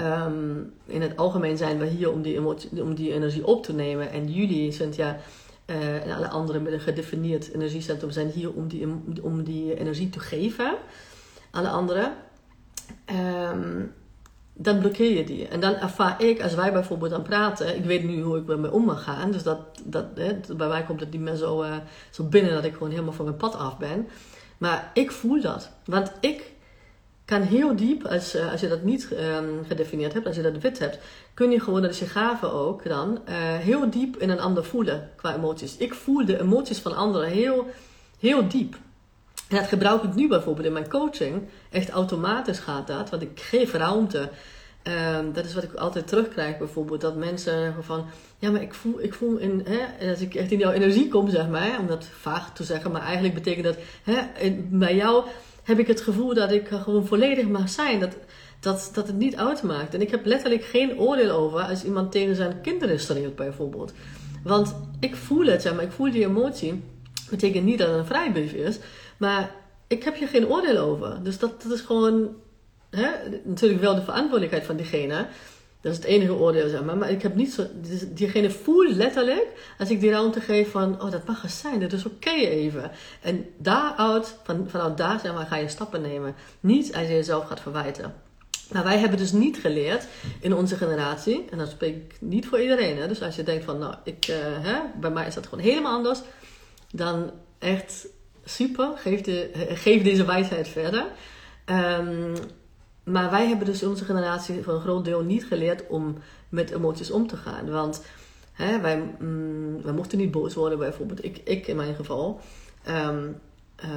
Um, 0.00 0.72
in 0.86 1.02
het 1.02 1.16
algemeen 1.16 1.56
zijn 1.56 1.78
we 1.78 1.86
hier 1.86 2.12
om 2.12 2.22
die, 2.22 2.40
om 2.82 2.94
die 2.94 3.12
energie 3.12 3.46
op 3.46 3.64
te 3.64 3.72
nemen. 3.72 4.10
En 4.10 4.32
jullie, 4.32 4.72
Cynthia 4.72 5.18
uh, 5.66 6.04
en 6.06 6.16
alle 6.16 6.28
anderen 6.28 6.62
met 6.62 6.72
een 6.72 6.80
gedefinieerd 6.80 7.52
energiecentrum 7.52 8.10
zijn 8.10 8.28
hier 8.28 8.52
om 8.52 8.68
die, 8.68 8.86
om 9.22 9.44
die 9.44 9.78
energie 9.78 10.10
te 10.10 10.20
geven. 10.20 10.74
Alle 11.50 11.68
anderen. 11.68 12.12
Um, 13.52 13.92
dan 14.54 14.78
blokkeer 14.78 15.16
je 15.16 15.24
die. 15.24 15.48
En 15.48 15.60
dan 15.60 15.74
ervaar 15.74 16.22
ik, 16.22 16.42
als 16.42 16.54
wij 16.54 16.72
bijvoorbeeld 16.72 17.12
aan 17.12 17.22
praten, 17.22 17.76
ik 17.76 17.84
weet 17.84 18.04
nu 18.04 18.22
hoe 18.22 18.38
ik 18.38 18.48
ermee 18.48 18.72
om 18.72 18.84
mag 18.84 19.02
gaan. 19.02 19.30
Dus 19.30 19.42
dat, 19.42 19.58
dat, 19.84 20.06
hè, 20.14 20.54
bij 20.56 20.68
mij 20.68 20.82
komt 20.82 21.00
het 21.00 21.10
niet 21.10 21.20
meer 21.20 21.36
zo, 21.36 21.62
uh, 21.62 21.76
zo 22.10 22.24
binnen 22.24 22.52
dat 22.52 22.64
ik 22.64 22.72
gewoon 22.72 22.90
helemaal 22.90 23.12
van 23.12 23.24
mijn 23.24 23.36
pad 23.36 23.56
af 23.56 23.78
ben. 23.78 24.08
Maar 24.58 24.90
ik 24.94 25.10
voel 25.12 25.40
dat. 25.40 25.70
Want 25.84 26.12
ik 26.20 26.52
kan 27.24 27.42
heel 27.42 27.76
diep, 27.76 28.06
als, 28.06 28.36
uh, 28.36 28.52
als 28.52 28.60
je 28.60 28.68
dat 28.68 28.82
niet 28.82 29.08
um, 29.12 29.64
gedefinieerd 29.66 30.12
hebt, 30.12 30.26
als 30.26 30.36
je 30.36 30.42
dat 30.42 30.58
wit 30.58 30.78
hebt, 30.78 30.98
kun 31.34 31.50
je 31.50 31.60
gewoon, 31.60 31.82
dat 31.82 31.90
is 31.90 31.98
je 31.98 32.06
gave 32.06 32.46
ook 32.46 32.88
dan, 32.88 33.18
uh, 33.28 33.34
heel 33.56 33.90
diep 33.90 34.16
in 34.16 34.30
een 34.30 34.40
ander 34.40 34.64
voelen 34.64 35.10
qua 35.16 35.34
emoties. 35.34 35.76
Ik 35.76 35.94
voel 35.94 36.24
de 36.24 36.40
emoties 36.40 36.78
van 36.78 36.96
anderen 36.96 37.28
heel, 37.28 37.66
heel 38.18 38.48
diep. 38.48 38.76
En 39.48 39.56
dat 39.56 39.66
gebruik 39.66 40.02
ik 40.02 40.14
nu 40.14 40.28
bijvoorbeeld 40.28 40.66
in 40.66 40.72
mijn 40.72 40.88
coaching. 40.88 41.42
Echt 41.74 41.90
automatisch 41.90 42.58
gaat 42.58 42.86
dat, 42.86 43.10
want 43.10 43.22
ik 43.22 43.40
geef 43.40 43.72
ruimte. 43.72 44.28
Um, 45.18 45.32
dat 45.32 45.44
is 45.44 45.54
wat 45.54 45.62
ik 45.62 45.74
altijd 45.74 46.06
terugkrijg 46.06 46.58
bijvoorbeeld. 46.58 47.00
Dat 47.00 47.16
mensen 47.16 47.74
van, 47.80 48.04
ja 48.38 48.50
maar 48.50 48.62
ik 48.62 48.74
voel, 48.74 49.02
ik 49.02 49.14
voel 49.14 49.36
in, 49.36 49.66
hè, 49.68 50.10
als 50.10 50.20
ik 50.20 50.34
echt 50.34 50.50
in 50.50 50.58
jouw 50.58 50.72
energie 50.72 51.08
kom 51.08 51.28
zeg 51.28 51.48
maar, 51.48 51.78
om 51.78 51.86
dat 51.86 52.04
vaag 52.20 52.52
te 52.52 52.64
zeggen. 52.64 52.90
Maar 52.90 53.02
eigenlijk 53.02 53.34
betekent 53.34 53.64
dat, 53.64 53.76
hè, 54.02 54.20
bij 54.70 54.96
jou 54.96 55.24
heb 55.62 55.78
ik 55.78 55.86
het 55.86 56.00
gevoel 56.00 56.34
dat 56.34 56.52
ik 56.52 56.68
gewoon 56.68 57.06
volledig 57.06 57.46
mag 57.46 57.68
zijn. 57.68 58.00
Dat, 58.00 58.16
dat, 58.60 58.90
dat 58.92 59.06
het 59.06 59.16
niet 59.16 59.36
uitmaakt. 59.36 59.94
En 59.94 60.00
ik 60.00 60.10
heb 60.10 60.24
letterlijk 60.24 60.64
geen 60.64 60.98
oordeel 60.98 61.30
over 61.30 61.60
als 61.60 61.84
iemand 61.84 62.12
tegen 62.12 62.36
zijn 62.36 62.60
kinderen 62.60 63.00
schreeuwt, 63.00 63.36
bijvoorbeeld. 63.36 63.92
Want 64.42 64.74
ik 65.00 65.16
voel 65.16 65.46
het, 65.46 65.62
zeg 65.62 65.74
maar, 65.74 65.84
ik 65.84 65.92
voel 65.92 66.10
die 66.10 66.26
emotie. 66.26 66.82
Betekent 67.30 67.64
niet 67.64 67.78
dat 67.78 67.88
het 67.88 67.96
een 67.98 68.06
vrijbrief 68.06 68.52
is, 68.52 68.78
maar 69.16 69.50
ik 69.86 70.04
heb 70.04 70.16
hier 70.16 70.28
geen 70.28 70.48
oordeel 70.48 70.78
over. 70.78 71.22
Dus 71.22 71.38
dat, 71.38 71.62
dat 71.62 71.72
is 71.72 71.80
gewoon 71.80 72.36
hè, 72.90 73.10
natuurlijk 73.44 73.80
wel 73.80 73.94
de 73.94 74.02
verantwoordelijkheid 74.02 74.64
van 74.64 74.76
diegene. 74.76 75.26
Dat 75.80 75.92
is 75.92 75.98
het 75.98 76.06
enige 76.06 76.34
oordeel, 76.34 76.68
zeg 76.68 76.84
maar. 76.84 76.96
Maar 76.96 77.10
ik 77.10 77.22
heb 77.22 77.34
niet 77.34 77.52
zo... 77.52 77.66
dus 77.80 78.04
Diegene 78.08 78.50
voelt 78.50 78.94
letterlijk, 78.94 79.46
als 79.78 79.90
ik 79.90 80.00
die 80.00 80.10
ruimte 80.10 80.40
geef 80.40 80.70
van... 80.70 81.02
Oh, 81.02 81.10
dat 81.10 81.26
mag 81.26 81.42
er 81.42 81.48
zijn, 81.48 81.80
dat 81.80 81.92
is 81.92 82.04
oké 82.04 82.30
even. 82.30 82.90
En 83.20 83.46
daaruit, 83.58 84.36
van, 84.42 84.64
vanuit 84.68 84.96
daar, 84.96 85.20
zeg 85.20 85.34
maar, 85.34 85.46
ga 85.46 85.56
je 85.56 85.68
stappen 85.68 86.02
nemen. 86.02 86.34
Niet 86.60 86.94
als 86.94 87.06
je 87.06 87.12
jezelf 87.12 87.44
gaat 87.46 87.60
verwijten. 87.60 88.14
Maar 88.72 88.84
wij 88.84 88.98
hebben 88.98 89.18
dus 89.18 89.32
niet 89.32 89.56
geleerd 89.56 90.06
in 90.40 90.54
onze 90.54 90.76
generatie, 90.76 91.44
en 91.50 91.58
dat 91.58 91.70
spreek 91.70 91.94
ik 91.94 92.16
niet 92.20 92.46
voor 92.46 92.60
iedereen. 92.60 92.96
Hè? 92.96 93.08
Dus 93.08 93.22
als 93.22 93.36
je 93.36 93.42
denkt 93.42 93.64
van, 93.64 93.78
nou, 93.78 93.94
ik, 94.04 94.28
uh, 94.28 94.36
hè, 94.40 94.80
bij 95.00 95.10
mij 95.10 95.26
is 95.26 95.34
dat 95.34 95.46
gewoon 95.46 95.64
helemaal 95.64 95.96
anders, 95.96 96.20
dan 96.92 97.30
echt 97.58 98.06
super, 98.44 98.92
geef, 98.96 99.20
de, 99.20 99.50
geef 99.68 100.02
deze 100.02 100.24
wijsheid 100.24 100.68
verder. 100.68 101.06
Um, 101.66 102.34
maar 103.04 103.30
wij 103.30 103.46
hebben 103.46 103.66
dus 103.66 103.82
onze 103.82 104.04
generatie 104.04 104.62
voor 104.62 104.74
een 104.74 104.80
groot 104.80 105.04
deel 105.04 105.22
niet 105.22 105.44
geleerd 105.44 105.86
om 105.86 106.18
met 106.48 106.70
emoties 106.70 107.10
om 107.10 107.26
te 107.26 107.36
gaan. 107.36 107.70
Want 107.70 108.02
hè, 108.52 108.80
wij, 108.80 109.14
mm, 109.18 109.94
mochten 109.94 110.18
niet 110.18 110.30
boos 110.30 110.54
worden, 110.54 110.78
bijvoorbeeld. 110.78 111.24
Ik, 111.24 111.40
ik 111.44 111.66
in 111.66 111.76
mijn 111.76 111.94
geval. 111.94 112.40
Um, 112.88 113.40
uh, 113.84 113.90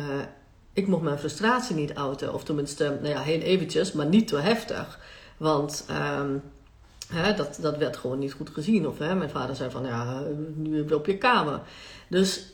ik 0.73 0.87
mocht 0.87 1.01
mijn 1.01 1.19
frustratie 1.19 1.75
niet 1.75 1.95
uiten. 1.95 2.33
Of 2.33 2.43
tenminste, 2.43 2.97
nou 3.01 3.13
ja, 3.13 3.21
heel 3.21 3.39
eventjes, 3.39 3.91
maar 3.91 4.05
niet 4.05 4.27
te 4.27 4.37
heftig. 4.37 4.99
Want 5.37 5.85
um, 6.19 6.41
hè, 7.13 7.33
dat, 7.33 7.57
dat 7.61 7.77
werd 7.77 7.97
gewoon 7.97 8.19
niet 8.19 8.33
goed 8.33 8.49
gezien. 8.49 8.87
Of 8.87 8.97
hè, 8.97 9.15
mijn 9.15 9.29
vader 9.29 9.55
zei 9.55 9.71
van, 9.71 9.85
ja, 9.85 10.23
nu 10.55 10.91
op 10.91 11.05
je 11.05 11.17
kamer. 11.17 11.61
Dus 12.09 12.53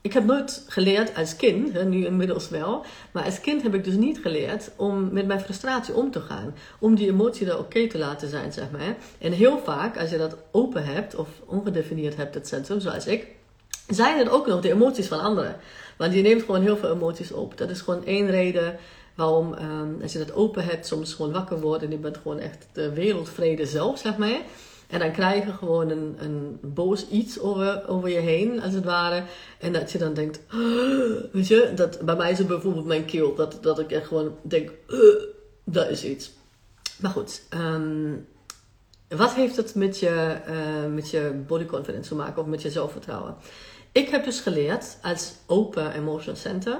ik 0.00 0.12
heb 0.12 0.24
nooit 0.24 0.64
geleerd 0.66 1.16
als 1.16 1.36
kind, 1.36 1.72
hè, 1.72 1.84
nu 1.84 2.04
inmiddels 2.06 2.48
wel, 2.48 2.84
maar 3.10 3.24
als 3.24 3.40
kind 3.40 3.62
heb 3.62 3.74
ik 3.74 3.84
dus 3.84 3.94
niet 3.94 4.18
geleerd 4.18 4.70
om 4.76 5.12
met 5.12 5.26
mijn 5.26 5.40
frustratie 5.40 5.94
om 5.94 6.10
te 6.10 6.20
gaan. 6.20 6.54
Om 6.78 6.94
die 6.94 7.08
emotie 7.08 7.46
er 7.46 7.58
oké 7.58 7.88
te 7.88 7.98
laten 7.98 8.28
zijn, 8.28 8.52
zeg 8.52 8.70
maar. 8.70 8.96
En 9.18 9.32
heel 9.32 9.58
vaak, 9.58 9.98
als 9.98 10.10
je 10.10 10.18
dat 10.18 10.36
open 10.50 10.84
hebt 10.84 11.14
of 11.14 11.28
ongedefinieerd 11.46 12.16
hebt, 12.16 12.34
het 12.34 12.48
centrum, 12.48 12.80
zoals 12.80 13.06
ik, 13.06 13.26
zijn 13.88 14.18
het 14.18 14.28
ook 14.28 14.46
nog 14.46 14.60
de 14.60 14.72
emoties 14.72 15.06
van 15.06 15.20
anderen. 15.20 15.56
Want 15.96 16.14
je 16.14 16.22
neemt 16.22 16.42
gewoon 16.42 16.62
heel 16.62 16.76
veel 16.76 16.92
emoties 16.92 17.32
op. 17.32 17.58
Dat 17.58 17.70
is 17.70 17.80
gewoon 17.80 18.04
één 18.04 18.30
reden 18.30 18.78
waarom, 19.14 19.52
um, 19.52 19.98
als 20.02 20.12
je 20.12 20.18
dat 20.18 20.34
open 20.34 20.64
hebt, 20.64 20.86
soms 20.86 21.14
gewoon 21.14 21.32
wakker 21.32 21.60
wordt 21.60 21.82
en 21.82 21.90
je 21.90 21.96
bent 21.96 22.16
gewoon 22.16 22.38
echt 22.38 22.66
de 22.72 22.92
wereldvrede 22.92 23.66
zelf, 23.66 23.98
zeg 23.98 24.16
maar. 24.16 24.40
En 24.90 24.98
dan 24.98 25.12
krijg 25.12 25.44
je 25.44 25.52
gewoon 25.52 25.90
een, 25.90 26.16
een 26.18 26.58
boos 26.62 27.08
iets 27.08 27.40
over, 27.40 27.88
over 27.88 28.08
je 28.08 28.18
heen, 28.18 28.62
als 28.62 28.72
het 28.72 28.84
ware. 28.84 29.22
En 29.58 29.72
dat 29.72 29.92
je 29.92 29.98
dan 29.98 30.14
denkt, 30.14 30.40
weet 31.32 31.48
je, 31.48 31.72
dat, 31.74 32.00
bij 32.00 32.16
mij 32.16 32.30
is 32.30 32.38
het 32.38 32.46
bijvoorbeeld 32.46 32.86
mijn 32.86 33.04
keel. 33.04 33.34
Dat, 33.34 33.58
dat 33.60 33.78
ik 33.78 33.90
echt 33.90 34.06
gewoon 34.06 34.36
denk, 34.42 34.70
dat 35.64 35.88
is 35.88 36.04
iets. 36.04 36.32
Maar 37.00 37.10
goed, 37.10 37.42
um, 37.54 38.26
wat 39.08 39.34
heeft 39.34 39.56
het 39.56 39.74
met 39.74 39.98
je, 39.98 40.36
uh, 40.48 40.92
met 40.94 41.10
je 41.10 41.42
body 41.46 41.66
confidence 41.66 42.08
te 42.08 42.14
maken 42.14 42.42
of 42.42 42.48
met 42.48 42.62
je 42.62 42.70
zelfvertrouwen? 42.70 43.36
Ik 43.92 44.08
heb 44.08 44.24
dus 44.24 44.40
geleerd 44.40 44.98
als 45.02 45.34
open 45.46 45.92
emotion 45.92 46.36
center 46.36 46.78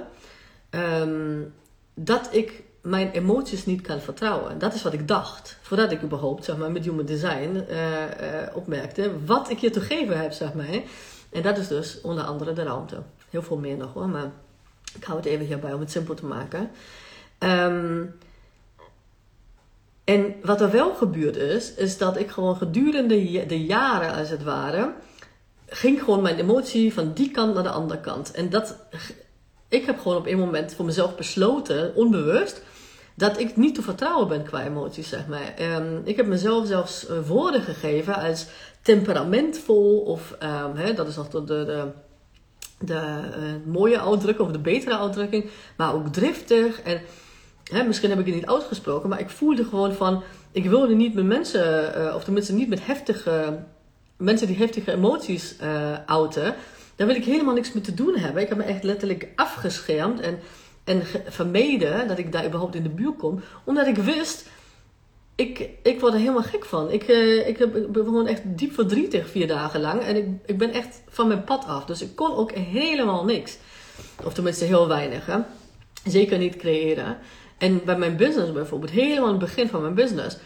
um, 0.71 1.53
dat 1.93 2.29
ik 2.31 2.63
mijn 2.81 3.11
emoties 3.11 3.65
niet 3.65 3.81
kan 3.81 3.99
vertrouwen. 3.99 4.59
Dat 4.59 4.73
is 4.73 4.81
wat 4.81 4.93
ik 4.93 5.07
dacht. 5.07 5.57
Voordat 5.61 5.91
ik 5.91 6.03
überhaupt 6.03 6.45
zeg 6.45 6.57
maar, 6.57 6.71
met 6.71 6.85
human 6.85 7.05
design 7.05 7.65
uh, 7.69 7.77
uh, 7.77 8.07
opmerkte 8.53 9.11
wat 9.25 9.49
ik 9.49 9.57
je 9.57 9.69
te 9.69 9.81
geven 9.81 10.21
heb. 10.21 10.31
Zeg 10.31 10.53
maar. 10.53 10.65
En 11.29 11.41
dat 11.41 11.57
is 11.57 11.67
dus 11.67 12.01
onder 12.01 12.23
andere 12.23 12.53
de 12.53 12.63
ruimte. 12.63 13.01
Heel 13.29 13.41
veel 13.43 13.57
meer 13.57 13.77
nog 13.77 13.93
hoor, 13.93 14.09
maar 14.09 14.31
ik 14.95 15.03
hou 15.03 15.17
het 15.17 15.27
even 15.27 15.45
hierbij 15.45 15.73
om 15.73 15.79
het 15.79 15.91
simpel 15.91 16.13
te 16.13 16.25
maken. 16.25 16.69
Um, 17.39 18.15
en 20.03 20.35
wat 20.43 20.61
er 20.61 20.71
wel 20.71 20.93
gebeurd 20.93 21.35
is, 21.35 21.73
is 21.73 21.97
dat 21.97 22.17
ik 22.17 22.31
gewoon 22.31 22.55
gedurende 22.55 23.45
de 23.45 23.65
jaren 23.65 24.13
als 24.13 24.29
het 24.29 24.43
ware, 24.43 24.93
ging 25.67 25.99
gewoon 25.99 26.21
mijn 26.21 26.39
emotie 26.39 26.93
van 26.93 27.13
die 27.13 27.31
kant 27.31 27.53
naar 27.53 27.63
de 27.63 27.69
andere 27.69 27.99
kant. 27.99 28.31
En 28.31 28.49
dat, 28.49 28.75
ik 29.67 29.85
heb 29.85 29.99
gewoon 29.99 30.17
op 30.17 30.27
een 30.27 30.39
moment 30.39 30.73
voor 30.73 30.85
mezelf 30.85 31.15
besloten, 31.15 31.95
onbewust, 31.95 32.61
dat 33.21 33.39
ik 33.39 33.57
niet 33.57 33.75
te 33.75 33.81
vertrouwen 33.81 34.27
ben 34.27 34.43
qua 34.43 34.63
emoties, 34.63 35.09
zeg 35.09 35.27
maar. 35.27 35.53
Um, 35.75 36.01
ik 36.03 36.15
heb 36.15 36.25
mezelf 36.25 36.67
zelfs 36.67 37.09
uh, 37.09 37.27
woorden 37.27 37.61
gegeven 37.61 38.15
als 38.15 38.45
temperamentvol 38.81 39.99
of, 39.99 40.35
um, 40.43 40.75
hè, 40.75 40.93
dat 40.93 41.07
is 41.07 41.15
nog 41.15 41.29
de, 41.29 41.43
de, 41.43 41.87
de, 42.79 42.93
uh, 42.93 43.73
mooie 43.73 44.01
uitdrukking 44.01 44.47
of 44.47 44.53
de 44.53 44.59
betere 44.59 44.97
uitdrukking, 44.97 45.49
maar 45.77 45.93
ook 45.93 46.07
driftig. 46.07 46.81
En 46.81 47.01
hè, 47.63 47.83
misschien 47.83 48.09
heb 48.09 48.19
ik 48.19 48.25
het 48.25 48.35
niet 48.35 48.45
uitgesproken, 48.45 49.09
maar 49.09 49.19
ik 49.19 49.29
voelde 49.29 49.63
gewoon 49.63 49.93
van, 49.93 50.23
ik 50.51 50.65
wilde 50.65 50.95
niet 50.95 51.13
met 51.13 51.25
mensen, 51.25 51.93
uh, 51.97 52.15
of 52.15 52.23
tenminste 52.23 52.53
niet 52.53 52.69
met 52.69 52.85
heftige, 52.85 53.59
mensen 54.17 54.47
die 54.47 54.57
heftige 54.57 54.91
emoties 54.91 55.55
outen. 56.05 56.55
Daar 56.95 57.07
wil 57.07 57.15
ik 57.15 57.25
helemaal 57.25 57.53
niks 57.53 57.73
mee 57.73 57.83
te 57.83 57.93
doen 57.93 58.15
hebben. 58.15 58.41
Ik 58.41 58.49
heb 58.49 58.57
me 58.57 58.63
echt 58.63 58.83
letterlijk 58.83 59.27
afgeschermd 59.35 60.19
en 60.19 60.39
en 60.83 61.03
vermeden 61.27 62.07
dat 62.07 62.17
ik 62.17 62.31
daar 62.31 62.45
überhaupt 62.45 62.75
in 62.75 62.83
de 62.83 62.89
buurt 62.89 63.17
kom. 63.17 63.41
Omdat 63.63 63.87
ik 63.87 63.97
wist, 63.97 64.45
ik, 65.35 65.69
ik 65.83 65.99
word 65.99 66.13
er 66.13 66.19
helemaal 66.19 66.43
gek 66.43 66.65
van. 66.65 66.91
Ik, 66.91 67.07
uh, 67.07 67.47
ik, 67.47 67.57
heb, 67.57 67.71
ben 67.71 68.03
gewoon 68.03 68.27
echt 68.27 68.41
diep 68.45 68.73
verdrietig 68.73 69.29
vier 69.29 69.47
dagen 69.47 69.81
lang. 69.81 70.01
En 70.01 70.15
ik, 70.15 70.27
ik 70.45 70.57
ben 70.57 70.71
echt 70.71 71.01
van 71.09 71.27
mijn 71.27 71.43
pad 71.43 71.65
af. 71.65 71.85
Dus 71.85 72.01
ik 72.01 72.15
kon 72.15 72.35
ook 72.35 72.51
helemaal 72.51 73.25
niks. 73.25 73.57
Of 74.23 74.33
tenminste 74.33 74.65
heel 74.65 74.87
weinig. 74.87 75.25
Hè? 75.25 75.37
Zeker 76.05 76.37
niet 76.37 76.55
creëren. 76.55 77.17
En 77.57 77.81
bij 77.85 77.97
mijn 77.97 78.17
business 78.17 78.51
bijvoorbeeld, 78.51 78.91
helemaal 78.91 79.29
het 79.29 79.39
begin 79.39 79.67
van 79.67 79.81
mijn 79.81 79.93
business, 79.93 80.37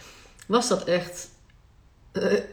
was 0.47 0.67
dat 0.67 0.83
echt. 0.83 1.29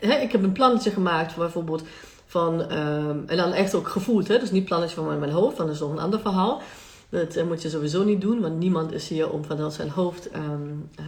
Uh, 0.00 0.22
ik 0.22 0.32
heb 0.32 0.42
een 0.42 0.52
plannetje 0.52 0.90
gemaakt, 0.90 1.36
bijvoorbeeld 1.36 1.82
van. 2.26 2.72
Uh, 2.72 3.08
en 3.08 3.36
dan 3.36 3.52
echt 3.52 3.74
ook 3.74 3.88
gevoeld, 3.88 4.28
hè? 4.28 4.38
dus 4.38 4.50
niet 4.50 4.64
plannetje 4.64 4.94
van 4.96 5.18
mijn 5.18 5.32
hoofd, 5.32 5.56
dat 5.56 5.68
is 5.68 5.80
nog 5.80 5.90
een 5.90 5.98
ander 5.98 6.20
verhaal. 6.20 6.62
Dat 7.08 7.36
uh, 7.36 7.44
moet 7.44 7.62
je 7.62 7.68
sowieso 7.68 8.04
niet 8.04 8.20
doen, 8.20 8.40
want 8.40 8.58
niemand 8.58 8.92
is 8.92 9.08
hier 9.08 9.30
om 9.30 9.44
vanuit 9.44 9.72
zijn 9.72 9.90
hoofd 9.90 10.34
um, 10.36 10.88
uh, 11.00 11.06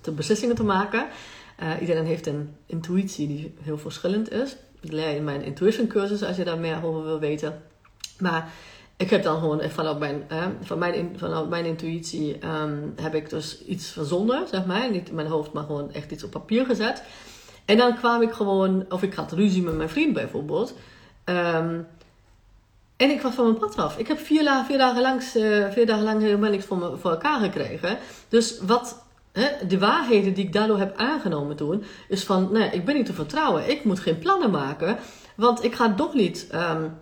te 0.00 0.10
beslissingen 0.10 0.56
te 0.56 0.64
maken. 0.64 1.06
Uh, 1.62 1.80
iedereen 1.80 2.06
heeft 2.06 2.26
een 2.26 2.54
intuïtie 2.66 3.26
die 3.26 3.54
heel 3.60 3.78
verschillend 3.78 4.30
is. 4.32 4.56
Ik 4.80 4.92
leer 4.92 5.16
in 5.16 5.24
mijn 5.24 5.42
intuition 5.42 5.86
cursus 5.86 6.22
als 6.22 6.36
je 6.36 6.44
daar 6.44 6.58
meer 6.58 6.84
over 6.84 7.04
wil 7.04 7.18
weten. 7.18 7.62
Maar 8.18 8.52
ik 8.96 9.10
heb 9.10 9.22
dan 9.22 9.38
gewoon 9.38 9.70
vanuit 9.70 9.98
mijn, 9.98 10.24
van 10.62 10.78
mijn, 10.78 11.12
vanuit 11.16 11.48
mijn 11.48 11.64
intuïtie 11.64 12.46
um, 12.46 12.92
heb 12.96 13.14
ik 13.14 13.30
dus 13.30 13.64
iets 13.64 13.88
verzonnen, 13.88 14.48
zeg 14.48 14.66
maar. 14.66 14.90
Niet 14.90 15.08
in 15.08 15.14
mijn 15.14 15.26
hoofd, 15.26 15.52
maar 15.52 15.64
gewoon 15.64 15.92
echt 15.92 16.10
iets 16.10 16.24
op 16.24 16.30
papier 16.30 16.64
gezet. 16.64 17.02
En 17.64 17.76
dan 17.76 17.96
kwam 17.96 18.22
ik 18.22 18.32
gewoon, 18.32 18.84
of 18.88 19.02
ik 19.02 19.14
had 19.14 19.32
ruzie 19.32 19.62
met 19.62 19.76
mijn 19.76 19.88
vriend 19.88 20.12
bijvoorbeeld. 20.12 20.74
Um, 21.24 21.86
en 23.00 23.10
ik 23.10 23.20
was 23.22 23.34
van 23.34 23.44
mijn 23.44 23.58
pad 23.58 23.76
af. 23.76 23.98
Ik 23.98 24.08
heb 24.08 24.18
vier, 24.18 24.44
dagen, 24.44 24.66
vier, 24.66 24.78
dagen, 24.78 25.02
langs, 25.02 25.36
uh, 25.36 25.70
vier 25.70 25.86
dagen 25.86 26.04
lang 26.04 26.20
helemaal 26.20 26.50
niks 26.50 26.64
voor, 26.64 26.98
voor 27.00 27.10
elkaar 27.10 27.40
gekregen. 27.40 27.98
Dus 28.28 28.58
wat 28.60 29.02
hè, 29.32 29.66
de 29.66 29.78
waarheden 29.78 30.34
die 30.34 30.44
ik 30.44 30.52
daardoor 30.52 30.78
heb 30.78 30.96
aangenomen 30.96 31.56
toen, 31.56 31.84
is 32.08 32.24
van, 32.24 32.48
nee, 32.52 32.70
ik 32.70 32.84
ben 32.84 32.94
niet 32.94 33.06
te 33.06 33.12
vertrouwen. 33.12 33.70
Ik 33.70 33.84
moet 33.84 34.00
geen 34.00 34.18
plannen 34.18 34.50
maken, 34.50 34.98
want 35.34 35.64
ik 35.64 35.74
ga 35.74 35.94
toch 35.94 36.14
niet, 36.14 36.48
um, 36.54 36.98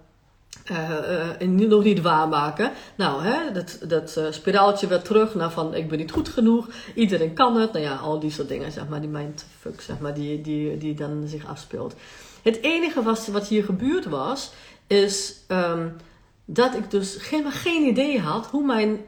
uh, 0.70 1.48
uh, 1.48 1.68
nog 1.68 1.84
niet 1.84 2.00
waarmaken. 2.00 2.72
Nou, 2.96 3.22
hè, 3.22 3.52
dat, 3.52 3.78
dat 3.88 4.20
spiraaltje 4.30 4.86
weer 4.86 5.02
terug 5.02 5.34
naar 5.34 5.50
van, 5.50 5.74
ik 5.74 5.88
ben 5.88 5.98
niet 5.98 6.12
goed 6.12 6.28
genoeg, 6.28 6.68
iedereen 6.94 7.34
kan 7.34 7.56
het. 7.56 7.72
Nou 7.72 7.84
ja, 7.84 7.94
al 7.94 8.18
die 8.18 8.30
soort 8.30 8.48
dingen, 8.48 8.72
zeg 8.72 8.88
maar, 8.88 9.00
die 9.00 9.10
mindfuck, 9.10 9.80
zeg 9.80 9.98
maar, 9.98 10.14
die, 10.14 10.40
die, 10.40 10.78
die 10.78 10.94
dan 10.94 11.24
zich 11.26 11.46
afspeelt. 11.46 11.94
Het 12.42 12.62
enige 12.62 13.02
was, 13.02 13.28
wat 13.28 13.48
hier 13.48 13.64
gebeurd 13.64 14.04
was, 14.04 14.52
is 14.88 15.34
um, 15.48 15.96
dat 16.44 16.74
ik 16.74 16.90
dus 16.90 17.16
geen, 17.16 17.52
geen 17.52 17.86
idee 17.86 18.20
had 18.20 18.46
hoe 18.46 18.64
mijn 18.64 19.00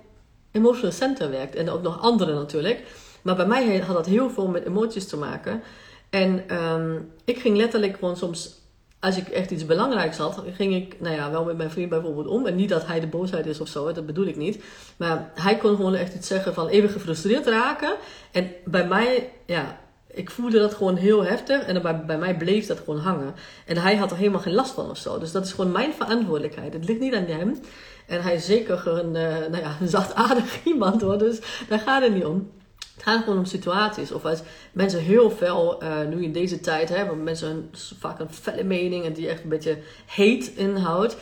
emotional 0.50 0.92
center 0.92 1.30
werkt. 1.30 1.54
En 1.54 1.70
ook 1.70 1.82
nog 1.82 2.00
andere 2.00 2.34
natuurlijk. 2.34 2.82
Maar 3.22 3.36
bij 3.36 3.46
mij 3.46 3.78
had 3.78 3.96
dat 3.96 4.06
heel 4.06 4.30
veel 4.30 4.48
met 4.48 4.66
emoties 4.66 5.06
te 5.06 5.16
maken. 5.16 5.62
En 6.10 6.56
um, 6.56 7.12
ik 7.24 7.38
ging 7.38 7.56
letterlijk 7.56 7.94
gewoon 7.98 8.16
soms, 8.16 8.58
als 9.00 9.16
ik 9.16 9.28
echt 9.28 9.50
iets 9.50 9.66
belangrijks 9.66 10.16
had, 10.16 10.42
ging 10.54 10.74
ik, 10.74 11.00
nou 11.00 11.14
ja, 11.14 11.30
wel 11.30 11.44
met 11.44 11.56
mijn 11.56 11.70
vriend 11.70 11.88
bijvoorbeeld 11.88 12.26
om. 12.26 12.46
En 12.46 12.54
niet 12.54 12.68
dat 12.68 12.86
hij 12.86 13.00
de 13.00 13.06
boosheid 13.06 13.46
is 13.46 13.60
of 13.60 13.68
zo, 13.68 13.92
dat 13.92 14.06
bedoel 14.06 14.26
ik 14.26 14.36
niet. 14.36 14.64
Maar 14.96 15.30
hij 15.34 15.56
kon 15.56 15.76
gewoon 15.76 15.94
echt 15.94 16.14
iets 16.14 16.28
zeggen 16.28 16.54
van 16.54 16.68
even 16.68 16.90
gefrustreerd 16.90 17.46
raken. 17.46 17.96
En 18.32 18.50
bij 18.64 18.86
mij, 18.86 19.30
ja, 19.46 19.79
ik 20.12 20.30
voelde 20.30 20.58
dat 20.58 20.74
gewoon 20.74 20.96
heel 20.96 21.24
heftig 21.24 21.62
en 21.66 21.82
bij, 21.82 22.04
bij 22.04 22.18
mij 22.18 22.36
bleef 22.36 22.66
dat 22.66 22.78
gewoon 22.78 23.00
hangen. 23.00 23.34
En 23.66 23.76
hij 23.76 23.96
had 23.96 24.10
er 24.10 24.16
helemaal 24.16 24.40
geen 24.40 24.54
last 24.54 24.72
van 24.72 24.90
of 24.90 24.96
zo. 24.96 25.18
Dus 25.18 25.32
dat 25.32 25.44
is 25.44 25.52
gewoon 25.52 25.72
mijn 25.72 25.92
verantwoordelijkheid. 25.92 26.72
Het 26.72 26.84
ligt 26.84 27.00
niet 27.00 27.14
aan 27.14 27.24
hem. 27.24 27.60
En 28.06 28.22
hij 28.22 28.34
is 28.34 28.46
zeker 28.46 28.88
een, 28.88 29.14
uh, 29.14 29.48
nou 29.50 29.56
ja, 29.56 29.76
zachtaardig 29.86 30.64
iemand 30.64 31.02
hoor. 31.02 31.18
Dus 31.18 31.38
daar 31.68 31.78
gaat 31.78 32.02
het 32.02 32.14
niet 32.14 32.24
om. 32.24 32.50
Het 32.94 33.08
gaat 33.08 33.22
gewoon 33.22 33.38
om 33.38 33.44
situaties. 33.44 34.12
Of 34.12 34.24
als 34.24 34.40
mensen 34.72 35.00
heel 35.00 35.30
fel, 35.30 35.82
uh, 35.82 36.06
nu 36.08 36.22
in 36.22 36.32
deze 36.32 36.60
tijd, 36.60 36.88
hebben 36.88 37.22
mensen 37.22 37.50
een, 37.50 37.70
vaak 37.98 38.18
een 38.18 38.32
felle 38.32 38.64
mening 38.64 39.04
en 39.04 39.12
die 39.12 39.28
echt 39.28 39.42
een 39.42 39.48
beetje 39.48 39.78
hate 40.06 40.50
inhoudt. 40.54 41.16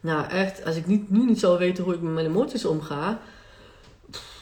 Nou 0.00 0.28
echt, 0.28 0.64
als 0.64 0.76
ik 0.76 0.86
niet, 0.86 1.10
nu 1.10 1.24
niet 1.24 1.40
zou 1.40 1.58
weten 1.58 1.84
hoe 1.84 1.94
ik 1.94 2.00
met 2.00 2.12
mijn 2.12 2.26
emoties 2.26 2.64
omga, 2.64 3.20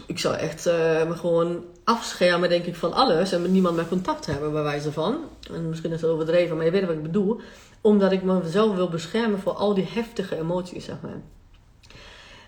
ik 0.07 0.19
zou 0.19 0.35
echt 0.35 0.67
uh, 0.67 0.73
me 1.09 1.15
gewoon 1.15 1.65
afschermen, 1.85 2.49
denk 2.49 2.65
ik, 2.65 2.77
van 2.77 2.93
alles 2.93 3.33
en 3.33 3.43
met 3.43 3.51
niemand 3.51 3.77
meer 3.77 3.89
contact 3.89 4.27
hebben, 4.27 4.53
bij 4.53 4.63
wijze 4.63 4.93
van. 4.93 5.17
En 5.53 5.69
misschien 5.69 5.93
is 5.93 6.01
het 6.01 6.11
overdreven, 6.11 6.57
maar 6.57 6.65
je 6.65 6.71
weet 6.71 6.87
wat 6.87 6.97
ik 6.97 7.03
bedoel. 7.03 7.41
Omdat 7.81 8.13
ik 8.13 8.23
mezelf 8.23 8.75
wil 8.75 8.89
beschermen 8.89 9.39
voor 9.39 9.53
al 9.53 9.75
die 9.75 9.89
heftige 9.93 10.37
emoties, 10.39 10.85
zeg 10.85 10.97
maar. 11.03 11.21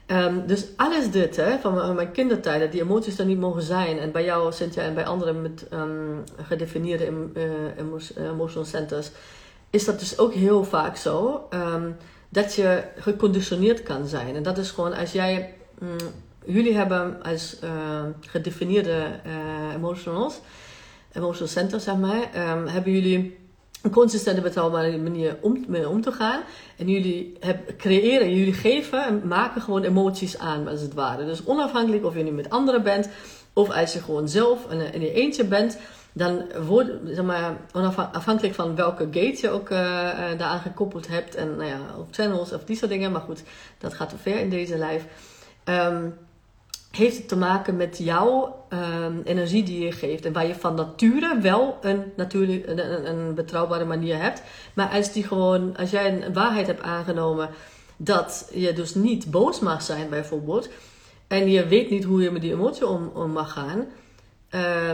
Um, 0.07 0.47
dus 0.47 0.67
alles 0.77 1.11
dit, 1.11 1.37
hè, 1.37 1.59
van 1.59 1.95
mijn 1.95 2.13
kindertijden, 2.13 2.71
die 2.71 2.81
emoties 2.81 3.19
er 3.19 3.25
niet 3.25 3.39
mogen 3.39 3.63
zijn. 3.63 3.99
En 3.99 4.13
bij 4.13 4.25
jou, 4.25 4.53
Cynthia, 4.53 4.83
en 4.83 4.95
bij 4.95 5.07
anderen 5.07 5.43
met 5.43 5.67
um, 5.73 6.25
gedefinieerde 6.43 7.13
uh, 7.35 8.29
emotional 8.29 8.65
centers, 8.65 9.11
is 9.71 9.85
dat 9.85 9.99
dus 9.99 10.19
ook 10.19 10.33
heel 10.33 10.65
vaak 10.65 10.97
zo. 10.97 11.49
Um, 11.51 11.97
dat 12.29 12.55
je 12.55 12.83
geconditioneerd 12.97 13.83
kan 13.83 14.07
zijn. 14.07 14.37
En 14.37 14.43
dat 14.43 14.59
is 14.59 14.71
gewoon 14.71 14.95
als 14.95 15.13
jij. 15.13 15.55
Jullie 16.47 16.75
hebben 16.75 17.23
als 17.23 17.57
uh, 17.65 17.71
gedefinieerde 18.21 19.21
uh, 19.27 19.75
emotionals, 19.75 20.41
emotional 21.13 21.49
centers, 21.49 21.85
zeg 21.85 21.97
maar, 21.97 22.29
hebben 22.73 22.93
jullie 22.93 23.39
een 23.83 23.91
consistente, 23.91 24.41
betrouwbare 24.41 24.99
manier 24.99 25.37
om, 25.41 25.65
mee 25.69 25.89
om 25.89 26.01
te 26.01 26.13
gaan. 26.13 26.43
En 26.77 26.89
jullie 26.89 27.39
creëren, 27.79 28.35
jullie 28.35 28.53
geven 28.53 29.05
en 29.05 29.29
maken 29.29 29.63
gewoon 29.63 29.83
emoties 29.83 30.39
aan, 30.39 30.69
als 30.69 30.81
het 30.81 30.95
ware. 30.95 31.25
Dus 31.25 31.45
onafhankelijk 31.45 32.05
of 32.05 32.17
je 32.17 32.23
nu 32.23 32.31
met 32.31 32.51
anderen 32.51 32.83
bent, 32.83 33.09
of 33.53 33.71
als 33.71 33.93
je 33.93 33.99
gewoon 34.01 34.29
zelf 34.29 34.71
in, 34.71 34.93
in 34.93 35.01
je 35.01 35.13
eentje 35.13 35.45
bent, 35.45 35.79
dan 36.13 36.43
wordt, 36.67 36.91
zeg 37.05 37.25
maar, 37.25 37.57
onafhankelijk 37.73 38.55
van 38.55 38.77
welke 38.77 39.05
gate 39.05 39.39
je 39.41 39.51
ook 39.51 39.71
uh, 39.71 39.79
daaraan 40.39 40.61
gekoppeld 40.61 41.09
hebt, 41.09 41.35
en 41.35 41.57
nou 41.57 41.69
ja, 41.69 41.79
of 41.99 42.07
channels 42.11 42.53
of 42.53 42.65
die 42.65 42.77
soort 42.77 42.91
dingen, 42.91 43.13
maar 43.13 43.21
goed, 43.21 43.43
dat 43.79 43.95
gaat 43.95 44.09
te 44.09 44.17
ver 44.17 44.39
in 44.39 44.51
deze 44.51 44.79
live. 44.79 45.07
Um, 45.65 46.15
heeft 46.97 47.17
het 47.17 47.29
te 47.29 47.37
maken 47.37 47.77
met 47.77 47.99
jouw 47.99 48.65
um, 48.69 49.21
energie 49.25 49.63
die 49.63 49.85
je 49.85 49.93
geeft. 49.93 50.25
En 50.25 50.33
waar 50.33 50.47
je 50.47 50.55
van 50.55 50.75
nature 50.75 51.39
wel 51.41 51.79
een, 51.81 52.03
natuurlijk, 52.17 52.67
een, 52.67 53.11
een, 53.11 53.35
betrouwbare 53.35 53.85
manier 53.85 54.23
hebt. 54.23 54.43
Maar 54.75 54.89
als, 54.89 55.13
die 55.13 55.25
gewoon, 55.25 55.77
als 55.77 55.91
jij 55.91 56.23
een 56.23 56.33
waarheid 56.33 56.67
hebt 56.67 56.83
aangenomen 56.83 57.49
dat 57.97 58.51
je 58.55 58.73
dus 58.73 58.95
niet 58.95 59.31
boos 59.31 59.61
mag 59.61 59.83
zijn 59.83 60.09
bijvoorbeeld. 60.09 60.69
En 61.27 61.51
je 61.51 61.67
weet 61.67 61.91
niet 61.91 62.05
hoe 62.05 62.23
je 62.23 62.31
met 62.31 62.43
die 62.43 62.53
emotie 62.53 62.87
om, 62.87 63.11
om 63.15 63.31
mag 63.31 63.53
gaan. 63.53 63.87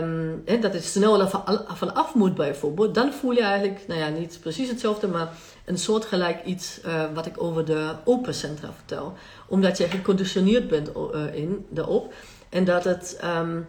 Um, 0.01 0.61
dat 0.61 0.73
het 0.73 0.85
snel 0.85 1.27
van, 1.27 1.43
van 1.67 1.93
af 1.93 2.15
moet 2.15 2.35
bijvoorbeeld. 2.35 2.95
Dan 2.95 3.13
voel 3.13 3.31
je 3.31 3.41
eigenlijk, 3.41 3.87
nou 3.87 3.99
ja, 3.99 4.07
niet 4.07 4.37
precies 4.41 4.69
hetzelfde, 4.69 5.07
maar 5.07 5.31
een 5.69 5.77
soortgelijk 5.77 6.45
iets 6.45 6.79
uh, 6.85 7.03
wat 7.13 7.25
ik 7.25 7.43
over 7.43 7.65
de 7.65 7.91
open 8.03 8.33
centra 8.33 8.73
vertel. 8.75 9.13
Omdat 9.47 9.77
je 9.77 9.87
geconditioneerd 9.87 10.67
bent 10.67 10.91
uh, 10.95 11.35
in, 11.35 11.65
daarop. 11.69 12.13
En 12.49 12.65
dat 12.65 12.83
het, 12.83 13.19
um, 13.23 13.67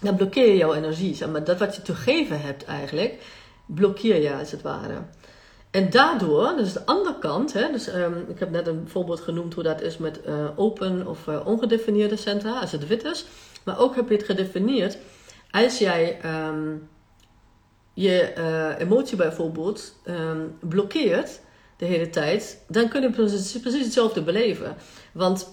dan 0.00 0.16
blokkeer 0.16 0.46
je 0.46 0.56
jouw 0.56 0.74
energie. 0.74 1.14
Zeg 1.14 1.28
maar. 1.28 1.44
Dat 1.44 1.58
wat 1.58 1.76
je 1.76 1.82
te 1.82 1.94
geven 1.94 2.40
hebt 2.40 2.64
eigenlijk, 2.64 3.22
blokkeer 3.66 4.22
je 4.22 4.34
als 4.34 4.50
het 4.50 4.62
ware. 4.62 5.02
En 5.70 5.90
daardoor, 5.90 6.54
dus 6.56 6.72
de 6.72 6.86
andere 6.86 7.18
kant, 7.18 7.52
hè, 7.52 7.72
dus, 7.72 7.94
um, 7.94 8.24
ik 8.28 8.38
heb 8.38 8.50
net 8.50 8.66
een 8.66 8.84
voorbeeld 8.86 9.20
genoemd 9.20 9.54
hoe 9.54 9.62
dat 9.62 9.80
is 9.80 9.98
met 9.98 10.20
uh, 10.26 10.46
open 10.56 11.06
of 11.06 11.28
ongedefinieerde 11.44 12.16
centra, 12.16 12.60
als 12.60 12.72
het 12.72 12.86
wit 12.86 13.04
is. 13.04 13.26
Maar 13.64 13.78
ook 13.78 13.94
heb 13.94 14.08
je 14.08 14.14
het 14.14 14.24
gedefinieerd 14.24 14.98
als 15.50 15.78
jij 15.78 16.18
um, 16.48 16.88
je 17.94 18.32
uh, 18.38 18.78
emotie 18.78 19.16
bijvoorbeeld 19.16 19.94
um, 20.06 20.56
blokkeert 20.60 21.40
de 21.76 21.84
hele 21.84 22.10
tijd, 22.10 22.64
dan 22.68 22.88
kun 22.88 23.02
je 23.02 23.10
precies, 23.10 23.60
precies 23.60 23.84
hetzelfde 23.84 24.22
beleven. 24.22 24.76
Want 25.12 25.48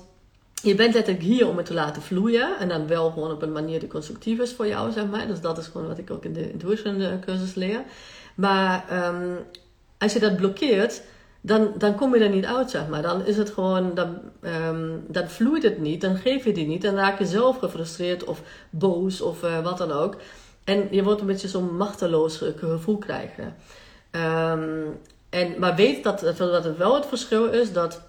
je 0.62 0.76
bent 0.76 0.94
letterlijk 0.94 1.26
hier 1.26 1.48
om 1.48 1.58
het 1.58 1.66
te 1.66 1.74
laten 1.74 2.02
vloeien. 2.02 2.60
En 2.60 2.70
dan 2.70 2.88
wel 2.88 3.12
gewoon 3.12 3.32
op 3.32 3.42
een 3.42 3.52
manier 3.52 3.80
die 3.80 3.90
constructief 3.90 4.40
is 4.40 4.54
voor 4.54 4.68
jou, 4.68 4.92
zeg 4.92 5.08
maar. 5.08 5.28
Dus 5.28 5.42
dat 5.42 5.58
is 5.58 5.68
gewoon 5.68 5.88
wat 5.88 5.98
ik 5.98 6.12
ook 6.12 6.26
in 6.26 6.34
de 6.34 6.52
intuition 6.52 7.02
eh, 7.02 7.20
cursus 7.26 7.54
leer. 7.56 7.82
Maar 8.36 8.86
um, 9.08 9.38
als 9.98 10.14
je 10.14 10.20
dat 10.20 10.36
blokkeert, 10.36 11.02
dan, 11.42 11.72
dan 11.78 11.96
kom 11.96 12.16
je 12.16 12.24
er 12.24 12.30
niet 12.30 12.46
uit, 12.46 12.70
zeg 12.70 12.88
maar. 12.88 13.02
Dan 13.02 13.26
is 13.26 13.38
het 13.38 13.50
gewoon, 13.50 13.94
dan, 13.94 14.18
um, 14.42 15.04
dan 15.08 15.30
vloeit 15.30 15.64
het 15.64 15.80
niet, 15.80 16.02
dan 16.02 16.16
geef 16.16 16.44
je 16.44 16.54
die 16.54 16.68
niet. 16.68 16.82
Dan 16.82 16.96
raak 16.96 17.20
je 17.20 17.26
zelf 17.26 17.58
gefrustreerd 17.58 18.24
of 18.24 18.42
boos 18.70 19.22
of 19.22 19.44
uh, 19.44 19.64
wat 19.64 19.78
dan 19.78 19.92
ook. 19.92 20.16
En 20.64 20.88
je 20.92 21.04
wordt 21.04 21.22
een 21.22 21.28
beetje 21.28 21.48
zo'n 21.48 21.78
machteloos 21.78 22.44
gevoel 22.58 22.98
krijgen. 22.98 23.56
Um, 24.12 25.00
en, 25.30 25.60
maar 25.60 25.76
weet 25.76 26.04
dat, 26.04 26.20
dat 26.20 26.64
het 26.64 26.78
wel 26.78 26.96
het 26.96 27.06
verschil 27.06 27.46
is 27.46 27.74
dat, 27.74 28.02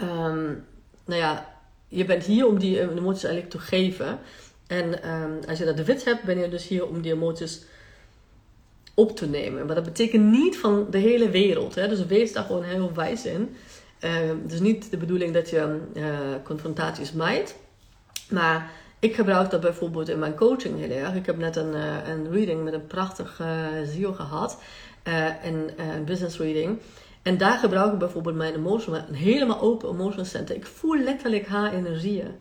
um, 0.00 0.64
nou 1.04 1.20
ja, 1.20 1.54
je 1.88 2.04
bent 2.04 2.24
hier 2.24 2.46
om 2.46 2.58
die 2.58 2.80
emoties 2.80 3.24
eigenlijk 3.24 3.54
te 3.54 3.58
geven. 3.58 4.18
En 4.66 5.00
als 5.48 5.58
je 5.58 5.64
dat 5.64 5.76
de 5.76 5.84
wit 5.84 6.04
hebt, 6.04 6.22
ben 6.22 6.38
je 6.38 6.48
dus 6.48 6.68
hier 6.68 6.86
om 6.86 7.00
die 7.00 7.12
emoties 7.12 7.62
op 8.94 9.16
te 9.16 9.26
nemen. 9.26 9.66
Maar 9.66 9.74
dat 9.74 9.84
betekent 9.84 10.24
niet 10.24 10.56
van 10.56 10.86
de 10.90 10.98
hele 10.98 11.30
wereld. 11.30 11.74
Hè? 11.74 11.88
Dus 11.88 12.06
wees 12.06 12.32
daar 12.32 12.44
gewoon 12.44 12.62
heel 12.62 12.92
wijs 12.94 13.24
in. 13.24 13.56
Uh, 14.04 14.30
is 14.48 14.60
niet 14.60 14.90
de 14.90 14.96
bedoeling 14.96 15.34
dat 15.34 15.50
je 15.50 15.80
uh, 15.94 16.08
confrontaties 16.44 17.12
mijdt. 17.12 17.56
Maar 18.30 18.70
ik 18.98 19.14
gebruik 19.14 19.50
dat 19.50 19.60
bijvoorbeeld 19.60 20.08
in 20.08 20.18
mijn 20.18 20.34
coaching 20.34 20.78
heel 20.78 20.90
erg. 20.90 21.14
Ik 21.14 21.26
heb 21.26 21.38
net 21.38 21.56
een, 21.56 21.74
uh, 21.74 22.08
een 22.08 22.30
reading 22.30 22.64
met 22.64 22.72
een 22.72 22.86
prachtig 22.86 23.40
ziel 23.84 24.12
gehad. 24.12 24.58
een, 25.42 25.70
een 25.76 26.04
business 26.04 26.38
reading. 26.38 26.78
En 27.22 27.38
daar 27.38 27.58
gebruik 27.58 27.92
ik 27.92 27.98
bijvoorbeeld 27.98 28.36
mijn 28.36 28.54
emotion, 28.54 28.94
een 28.94 29.14
helemaal 29.14 29.60
open 29.60 29.88
emotion 29.88 30.24
center. 30.24 30.56
Ik 30.56 30.66
voel 30.66 30.98
letterlijk 30.98 31.46
haar 31.46 31.72
energieën. 31.72 32.34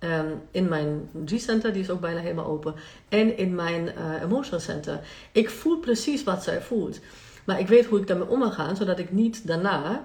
Um, 0.00 0.42
in 0.50 0.68
mijn 0.68 1.10
G-center, 1.24 1.72
die 1.72 1.82
is 1.82 1.90
ook 1.90 2.00
bijna 2.00 2.20
helemaal 2.20 2.46
open. 2.46 2.74
En 3.08 3.36
in 3.36 3.54
mijn 3.54 3.84
uh, 3.84 4.22
emotional 4.22 4.60
center. 4.60 5.00
Ik 5.32 5.50
voel 5.50 5.78
precies 5.78 6.24
wat 6.24 6.42
zij 6.42 6.60
voelt. 6.60 7.00
Maar 7.44 7.60
ik 7.60 7.68
weet 7.68 7.86
hoe 7.86 7.98
ik 7.98 8.06
daarmee 8.06 8.28
om 8.28 8.42
ga, 8.42 8.74
zodat 8.74 8.98
ik 8.98 9.12
niet 9.12 9.46
daarna 9.46 10.04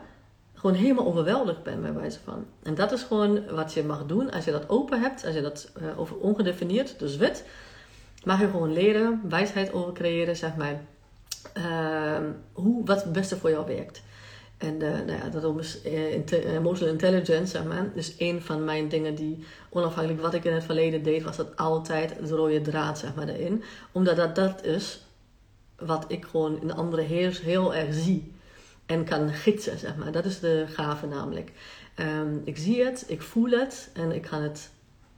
gewoon 0.55 0.75
helemaal 0.75 1.05
overweldigd 1.05 1.63
ben 1.63 1.81
bij 1.81 1.93
wijze 1.93 2.19
van. 2.23 2.45
En 2.63 2.75
dat 2.75 2.91
is 2.91 3.03
gewoon 3.03 3.45
wat 3.49 3.73
je 3.73 3.83
mag 3.83 4.05
doen 4.05 4.31
als 4.31 4.45
je 4.45 4.51
dat 4.51 4.69
open 4.69 5.01
hebt, 5.01 5.25
als 5.25 5.35
je 5.35 5.41
dat 5.41 5.71
uh, 5.81 5.99
over 5.99 6.15
ongedefinieerd, 6.15 6.99
dus 6.99 7.15
wit, 7.17 7.43
mag 8.23 8.39
je 8.39 8.49
gewoon 8.49 8.73
leren, 8.73 9.21
wijsheid 9.29 9.73
over 9.73 9.93
creëren, 9.93 10.35
zeg 10.35 10.55
maar. 10.55 10.81
Uh, 11.57 12.27
hoe, 12.53 12.85
wat 12.85 13.03
het 13.03 13.11
beste 13.13 13.37
voor 13.37 13.49
jou 13.49 13.65
werkt. 13.65 14.01
En 14.57 14.73
uh, 14.73 14.89
nou 14.89 15.11
ja, 15.11 15.29
dat 15.29 15.59
is 15.59 15.79
uh, 15.85 16.53
emotional 16.53 16.93
intelligence, 16.93 17.45
zeg 17.45 17.63
maar. 17.63 17.91
Dus 17.93 18.15
een 18.17 18.41
van 18.41 18.63
mijn 18.63 18.89
dingen 18.89 19.15
die, 19.15 19.43
onafhankelijk 19.69 20.21
wat 20.21 20.33
ik 20.33 20.43
in 20.43 20.53
het 20.53 20.63
verleden 20.63 21.03
deed, 21.03 21.23
was 21.23 21.35
dat 21.35 21.55
altijd 21.55 22.27
de 22.27 22.35
rode 22.35 22.61
draad, 22.61 22.99
zeg 22.99 23.15
maar, 23.15 23.27
erin. 23.27 23.63
Omdat 23.91 24.15
dat, 24.15 24.35
dat 24.35 24.63
is 24.63 25.05
wat 25.77 26.05
ik 26.07 26.25
gewoon 26.25 26.61
in 26.61 26.73
anderen 26.73 27.05
heel, 27.05 27.31
heel 27.41 27.75
erg 27.75 27.93
zie. 27.93 28.33
En 28.85 29.03
kan 29.03 29.29
gidsen, 29.29 29.79
zeg 29.79 29.95
maar. 29.95 30.11
Dat 30.11 30.25
is 30.25 30.39
de 30.39 30.65
gave 30.67 31.07
namelijk. 31.07 31.51
Um, 31.99 32.41
ik 32.43 32.57
zie 32.57 32.83
het, 32.83 33.03
ik 33.07 33.21
voel 33.21 33.49
het 33.49 33.89
en 33.93 34.11
ik 34.11 34.21
kan 34.21 34.41
het 34.41 34.69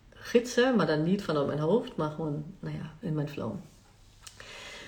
gidsen, 0.09 0.75
maar 0.75 0.85
dan 0.87 1.03
niet 1.03 1.23
vanuit 1.23 1.47
mijn 1.47 1.59
hoofd, 1.59 1.95
maar 1.95 2.09
gewoon, 2.09 2.45
nou 2.59 2.75
ja, 2.75 3.07
in 3.07 3.13
mijn 3.13 3.29
flow. 3.29 3.55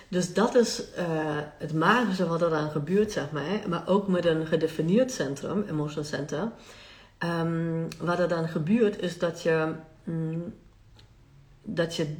Dus 0.07 0.33
dat 0.33 0.55
is 0.55 0.83
uh, 0.97 1.37
het 1.57 1.73
magische 1.73 2.27
wat 2.27 2.41
er 2.41 2.49
dan 2.49 2.69
gebeurt, 2.71 3.11
zeg 3.11 3.31
maar. 3.31 3.69
Maar 3.69 3.87
ook 3.87 4.07
met 4.07 4.25
een 4.25 4.45
gedefinieerd 4.45 5.11
centrum, 5.11 5.63
emotional 5.69 6.03
center. 6.03 6.51
Um, 7.23 7.87
wat 7.99 8.19
er 8.19 8.27
dan 8.27 8.47
gebeurt 8.47 9.01
is 9.01 9.17
dat 9.17 9.41
je, 9.41 9.73
mm, 10.03 10.53
dat 11.63 11.95
je 11.95 12.15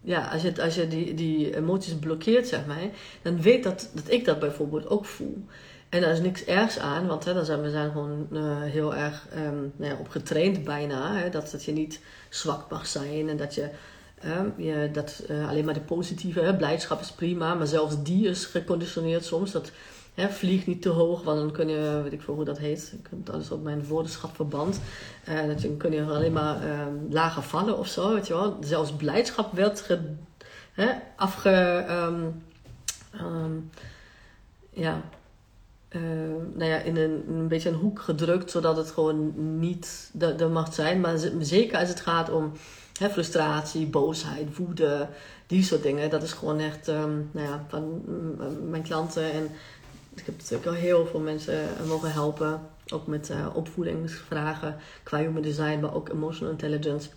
ja, 0.00 0.28
als 0.28 0.42
je, 0.42 0.62
als 0.62 0.74
je 0.74 0.88
die, 0.88 1.14
die 1.14 1.56
emoties 1.56 1.94
blokkeert, 1.94 2.48
zeg 2.48 2.66
maar, 2.66 2.88
dan 3.22 3.42
weet 3.42 3.62
dat, 3.62 3.90
dat 3.94 4.10
ik 4.10 4.24
dat 4.24 4.38
bijvoorbeeld 4.38 4.88
ook 4.88 5.04
voel. 5.04 5.44
En 5.94 6.00
daar 6.00 6.10
is 6.10 6.20
niks 6.20 6.44
ergs 6.44 6.78
aan, 6.78 7.06
want 7.06 7.24
hè, 7.24 7.34
dan 7.34 7.44
zijn 7.44 7.62
we 7.62 7.70
zijn 7.70 7.90
gewoon 7.90 8.26
uh, 8.30 8.62
heel 8.62 8.94
erg 8.94 9.26
um, 9.36 9.72
nou 9.76 9.92
ja, 9.92 9.98
op 9.98 10.08
getraind 10.08 10.64
bijna. 10.64 11.16
Hè, 11.16 11.30
dat, 11.30 11.50
dat 11.50 11.64
je 11.64 11.72
niet 11.72 12.00
zwak 12.28 12.70
mag 12.70 12.86
zijn 12.86 13.28
en 13.28 13.36
dat 13.36 13.54
je 13.54 13.70
je, 14.56 14.88
dat, 14.92 15.22
uh, 15.30 15.48
alleen 15.48 15.64
maar 15.64 15.74
de 15.74 15.80
positieve 15.80 16.40
hè, 16.40 16.56
blijdschap 16.56 17.00
is 17.00 17.10
prima, 17.10 17.54
maar 17.54 17.66
zelfs 17.66 18.02
die 18.02 18.28
is 18.28 18.44
geconditioneerd 18.44 19.24
soms. 19.24 19.52
Dat 19.52 19.70
hè, 20.14 20.28
vliegt 20.28 20.66
niet 20.66 20.82
te 20.82 20.88
hoog, 20.88 21.22
want 21.22 21.38
dan 21.38 21.52
kun 21.52 21.68
je, 21.68 22.00
weet 22.02 22.12
ik 22.12 22.22
veel 22.22 22.34
hoe 22.34 22.44
dat 22.44 22.58
heet, 22.58 22.94
heb 23.10 23.34
alles 23.34 23.50
op 23.50 23.62
mijn 23.62 23.86
woordenschap 23.86 24.34
verband. 24.34 24.80
Uh, 25.28 25.46
dat 25.46 25.62
je, 25.62 25.76
kun 25.76 25.92
je 25.92 26.02
alleen 26.02 26.32
maar 26.32 26.66
uh, 26.66 26.86
lager 27.10 27.42
vallen 27.42 27.78
of 27.78 27.86
zo, 27.86 28.14
weet 28.14 28.26
je 28.26 28.34
wel. 28.34 28.56
Zelfs 28.60 28.92
blijdschap 28.92 29.52
werd 29.52 29.80
ge, 29.80 29.98
afge. 31.16 31.84
Ja, 34.70 35.02
uh, 35.94 36.00
nou 36.54 36.70
ja, 36.70 36.78
in 36.78 36.96
een, 36.96 37.48
beetje 37.48 37.68
een 37.68 37.74
hoek 37.74 38.00
gedrukt, 38.00 38.50
zodat 38.50 38.76
het 38.76 38.90
gewoon 38.90 39.32
niet 39.58 40.10
de, 40.12 40.48
mag 40.52 40.74
zijn. 40.74 41.00
Maar 41.00 41.18
zeker 41.40 41.78
als 41.78 41.88
het 41.88 42.00
gaat 42.00 42.30
om 42.30 42.52
hè, 42.98 43.10
frustratie, 43.10 43.86
boosheid, 43.86 44.56
woede, 44.56 45.08
die 45.46 45.62
soort 45.62 45.82
dingen. 45.82 46.10
Dat 46.10 46.22
is 46.22 46.32
gewoon 46.32 46.58
echt 46.58 46.88
um, 46.88 47.30
nou 47.32 47.46
ja, 47.46 47.64
van 47.68 48.02
mijn 48.70 48.82
klanten. 48.82 49.32
En 49.32 49.48
ik 50.14 50.26
heb 50.26 50.36
natuurlijk 50.36 50.66
al 50.66 50.72
heel 50.72 51.06
veel 51.06 51.20
mensen 51.20 51.68
mogen 51.86 52.12
helpen. 52.12 52.60
Ook 52.88 53.06
met 53.06 53.30
uh, 53.30 53.46
opvoedingsvragen 53.54 54.76
qua 55.02 55.18
human 55.18 55.42
design, 55.42 55.80
maar 55.80 55.94
ook 55.94 56.08
emotional 56.08 56.52
intelligence. 56.52 57.08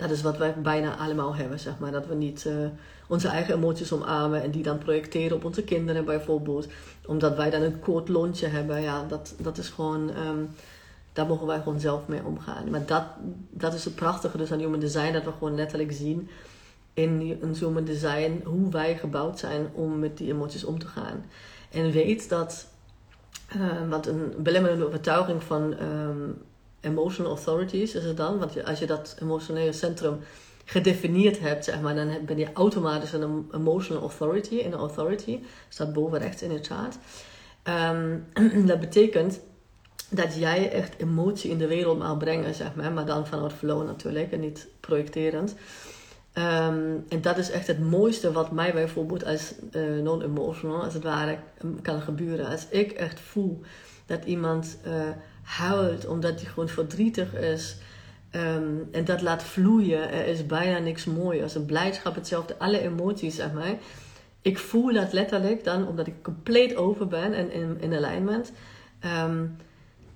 Dat 0.00 0.10
is 0.10 0.22
wat 0.22 0.36
wij 0.36 0.54
bijna 0.62 0.96
allemaal 0.96 1.34
hebben, 1.34 1.60
zeg 1.60 1.78
maar. 1.78 1.90
Dat 1.90 2.06
we 2.06 2.14
niet 2.14 2.44
uh, 2.46 2.54
onze 3.08 3.28
eigen 3.28 3.54
emoties 3.54 3.92
omarmen 3.92 4.42
en 4.42 4.50
die 4.50 4.62
dan 4.62 4.78
projecteren 4.78 5.36
op 5.36 5.44
onze 5.44 5.62
kinderen 5.62 6.04
bijvoorbeeld. 6.04 6.66
Omdat 7.06 7.36
wij 7.36 7.50
dan 7.50 7.62
een 7.62 7.80
kort 7.80 8.08
lontje 8.08 8.46
hebben. 8.46 8.82
Ja, 8.82 9.04
dat, 9.08 9.34
dat 9.38 9.58
is 9.58 9.68
gewoon... 9.68 10.10
Um, 10.16 10.50
daar 11.12 11.26
mogen 11.26 11.46
wij 11.46 11.58
gewoon 11.58 11.80
zelf 11.80 12.08
mee 12.08 12.24
omgaan. 12.24 12.70
Maar 12.70 12.86
dat, 12.86 13.02
dat 13.50 13.74
is 13.74 13.84
het 13.84 13.94
prachtige 13.94 14.36
dus 14.36 14.52
aan 14.52 14.58
human 14.58 14.80
design. 14.80 15.12
Dat 15.12 15.24
we 15.24 15.32
gewoon 15.32 15.54
letterlijk 15.54 15.92
zien 15.92 16.28
in 16.94 17.38
een 17.40 17.54
human 17.54 17.84
design 17.84 18.40
hoe 18.44 18.70
wij 18.70 18.96
gebouwd 18.96 19.38
zijn 19.38 19.68
om 19.72 19.98
met 19.98 20.16
die 20.16 20.32
emoties 20.32 20.64
om 20.64 20.78
te 20.78 20.86
gaan. 20.86 21.24
En 21.70 21.90
weet 21.90 22.28
dat... 22.28 22.66
Uh, 23.56 23.88
wat 23.88 24.06
een 24.06 24.34
belemmerende 24.38 24.86
overtuiging 24.86 25.42
van... 25.42 25.74
Um, 25.82 26.42
emotional 26.80 27.30
authorities 27.30 27.94
is 27.94 28.04
het 28.04 28.16
dan. 28.16 28.38
Want 28.38 28.64
als 28.64 28.78
je 28.78 28.86
dat 28.86 29.16
emotionele 29.22 29.72
centrum 29.72 30.18
gedefinieerd 30.64 31.40
hebt, 31.40 31.64
zeg 31.64 31.80
maar, 31.80 31.94
dan 31.94 32.24
ben 32.26 32.38
je 32.38 32.52
automatisch 32.52 33.12
een 33.12 33.48
emotional 33.54 34.02
authority. 34.02 34.54
In 34.54 34.72
een 34.72 34.78
authority 34.78 35.38
staat 35.68 35.92
boven 35.92 36.18
rechts 36.18 36.42
in 36.42 36.50
het 36.50 36.66
chart. 36.66 36.96
Um, 37.64 38.26
dat 38.70 38.80
betekent 38.80 39.40
dat 40.08 40.36
jij 40.36 40.70
echt 40.72 40.94
emotie 40.98 41.50
in 41.50 41.58
de 41.58 41.66
wereld 41.66 41.98
mag 41.98 42.16
brengen, 42.16 42.54
zeg 42.54 42.74
maar, 42.74 42.92
maar 42.92 43.06
dan 43.06 43.26
vanuit 43.26 43.52
flow 43.52 43.86
natuurlijk 43.86 44.32
en 44.32 44.40
niet 44.40 44.68
projecterend. 44.80 45.54
Um, 46.34 47.04
en 47.08 47.20
dat 47.20 47.38
is 47.38 47.50
echt 47.50 47.66
het 47.66 47.80
mooiste 47.80 48.32
wat 48.32 48.50
mij 48.50 48.72
bijvoorbeeld 48.72 49.24
als 49.24 49.54
uh, 49.72 50.02
non-emotional, 50.02 50.82
als 50.82 50.94
het 50.94 51.02
ware, 51.02 51.38
kan 51.82 52.00
gebeuren. 52.00 52.46
Als 52.46 52.66
ik 52.68 52.92
echt 52.92 53.20
voel 53.20 53.60
dat 54.06 54.24
iemand 54.24 54.78
uh, 54.86 54.92
huilt 55.50 56.06
omdat 56.06 56.40
hij 56.40 56.50
gewoon 56.50 56.68
verdrietig 56.68 57.34
is. 57.34 57.76
Um, 58.32 58.88
en 58.92 59.04
dat 59.04 59.22
laat 59.22 59.42
vloeien. 59.42 60.12
Er 60.12 60.26
is 60.26 60.46
bijna 60.46 60.78
niks 60.78 61.04
moois. 61.04 61.42
Als 61.42 61.54
een 61.54 61.66
blijdschap 61.66 62.14
hetzelfde. 62.14 62.58
Alle 62.58 62.80
emoties, 62.80 63.34
zeg 63.34 63.52
maar. 63.52 63.74
Ik 64.42 64.58
voel 64.58 64.92
dat 64.92 65.12
letterlijk 65.12 65.64
dan, 65.64 65.86
omdat 65.86 66.06
ik 66.06 66.22
compleet 66.22 66.76
over 66.76 67.08
ben 67.08 67.32
en 67.32 67.52
in, 67.52 67.76
in 67.80 67.94
alignment. 67.94 68.52
Um, 69.24 69.56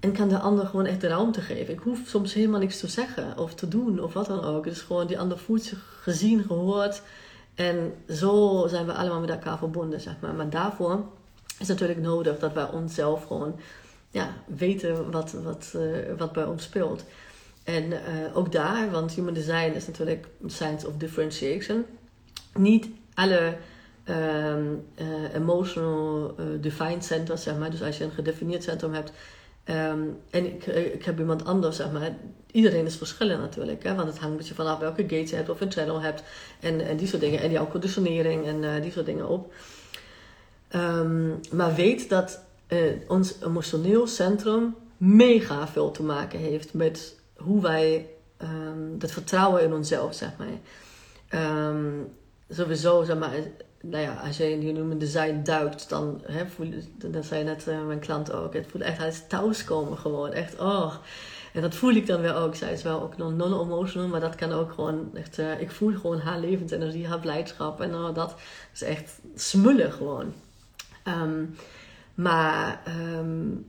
en 0.01 0.13
kan 0.13 0.29
de 0.29 0.39
ander 0.39 0.67
gewoon 0.67 0.87
echt 0.87 1.01
de 1.01 1.09
ruimte 1.09 1.41
geven. 1.41 1.75
Ik 1.75 1.81
hoef 1.81 1.99
soms 2.07 2.35
helemaal 2.35 2.61
niks 2.61 2.81
te 2.81 2.89
zeggen 2.89 3.39
of 3.39 3.55
te 3.55 3.69
doen 3.69 4.03
of 4.03 4.13
wat 4.13 4.27
dan 4.27 4.45
ook. 4.45 4.65
Dus 4.65 4.81
gewoon 4.81 5.07
die 5.07 5.19
ander 5.19 5.39
voelt 5.39 5.63
zich 5.63 5.99
gezien, 6.03 6.45
gehoord. 6.45 7.03
En 7.55 7.95
zo 8.09 8.65
zijn 8.69 8.87
we 8.87 8.93
allemaal 8.93 9.21
met 9.21 9.31
elkaar 9.31 9.59
verbonden, 9.59 10.01
zeg 10.01 10.15
maar. 10.21 10.35
Maar 10.35 10.51
daarvoor 10.51 11.05
is 11.59 11.69
natuurlijk 11.69 12.01
nodig 12.01 12.39
dat 12.39 12.53
wij 12.53 12.71
onszelf 12.71 13.27
gewoon 13.27 13.55
ja, 14.15 14.35
weten 14.47 15.11
wat, 15.11 15.33
wat, 15.33 15.73
uh, 15.77 15.83
wat 16.19 16.33
bij 16.33 16.45
ons 16.45 16.63
speelt. 16.63 17.05
En 17.65 17.85
uh, 17.85 17.99
ook 18.35 18.53
daar, 18.53 18.91
want 18.91 19.13
human 19.13 19.35
design 19.35 19.73
is 19.75 19.87
natuurlijk 19.87 20.27
science 20.47 20.87
of 20.87 20.97
differentiation. 20.97 21.85
Niet 22.55 22.89
alle 23.15 23.57
um, 24.09 24.85
uh, 24.97 25.35
emotional 25.35 26.35
defined 26.61 27.05
centers, 27.05 27.43
zeg 27.43 27.59
maar. 27.59 27.71
Dus 27.71 27.83
als 27.83 27.99
je 27.99 28.05
een 28.05 28.11
gedefinieerd 28.11 28.63
centrum 28.63 28.93
hebt. 28.93 29.13
Um, 29.65 30.17
en 30.31 30.47
ik, 30.47 30.67
ik 30.67 31.05
heb 31.05 31.19
iemand 31.19 31.45
anders, 31.45 31.77
zeg 31.77 31.93
maar. 31.93 32.17
Iedereen 32.51 32.87
is 32.87 32.97
verschillend 32.97 33.41
natuurlijk. 33.41 33.83
Hè? 33.83 33.95
Want 33.95 34.09
het 34.09 34.19
hangt 34.19 34.33
een 34.33 34.37
beetje 34.37 34.55
vanaf 34.55 34.79
welke 34.79 35.03
gates 35.03 35.31
je 35.31 35.37
hebt 35.37 35.49
of 35.49 35.61
een 35.61 35.73
channel 35.73 36.01
hebt. 36.01 36.23
En, 36.61 36.81
en 36.81 36.97
die 36.97 37.07
soort 37.07 37.23
dingen. 37.23 37.41
En 37.41 37.51
jouw 37.51 37.69
conditionering 37.69 38.47
en 38.47 38.83
die 38.83 38.93
soort 38.93 39.07
dingen 39.07 39.29
op. 39.29 39.53
Um, 40.75 41.41
maar 41.53 41.75
weet 41.75 42.09
dat 42.09 42.41
ons 43.09 43.35
emotioneel 43.43 44.07
centrum 44.07 44.75
mega 44.97 45.69
veel 45.69 45.91
te 45.91 46.03
maken 46.03 46.39
heeft 46.39 46.75
met 46.75 47.19
hoe 47.37 47.63
wij 47.63 48.09
um, 48.43 48.97
het 48.99 49.13
vertrouwen 49.13 49.63
in 49.63 49.73
onszelf, 49.73 50.15
zeg 50.15 50.31
maar. 50.39 50.59
Um, 51.67 52.09
sowieso, 52.49 53.05
zeg 53.05 53.19
maar, 53.19 53.33
nou 53.81 54.03
ja, 54.03 54.15
als 54.15 54.37
je 54.37 54.51
in 54.51 54.61
human 54.77 54.99
design 54.99 55.41
duikt, 55.43 55.89
dan 55.89 56.21
hè, 56.23 56.47
voel 56.47 56.73
dat 56.97 57.25
zei 57.25 57.45
net 57.45 57.67
uh, 57.69 57.87
mijn 57.87 57.99
klant 57.99 58.33
ook, 58.33 58.55
het 58.55 58.67
voelt 58.67 58.85
echt 58.85 59.03
als 59.03 59.23
thuiskomen 59.29 59.99
gewoon, 59.99 60.33
echt, 60.33 60.61
oh. 60.61 60.95
En 61.53 61.63
dat 61.63 61.75
voel 61.75 61.93
ik 61.93 62.07
dan 62.07 62.21
weer 62.21 62.35
ook. 62.35 62.55
Zij 62.55 62.73
is 62.73 62.83
wel 62.83 63.03
ook 63.03 63.17
non-emotional, 63.17 64.09
maar 64.09 64.21
dat 64.21 64.35
kan 64.35 64.53
ook 64.53 64.73
gewoon 64.73 65.11
echt, 65.15 65.39
ik 65.59 65.71
voel 65.71 65.93
gewoon 65.93 66.19
haar 66.19 66.39
levensenergie, 66.39 67.07
haar 67.07 67.21
blijdschap 67.21 67.81
en 67.81 67.91
uh, 67.91 68.15
dat 68.15 68.35
is 68.73 68.83
echt 68.83 69.19
smullen 69.35 69.93
gewoon. 69.93 70.33
Um, 71.05 71.57
maar 72.15 72.83
um, 73.19 73.67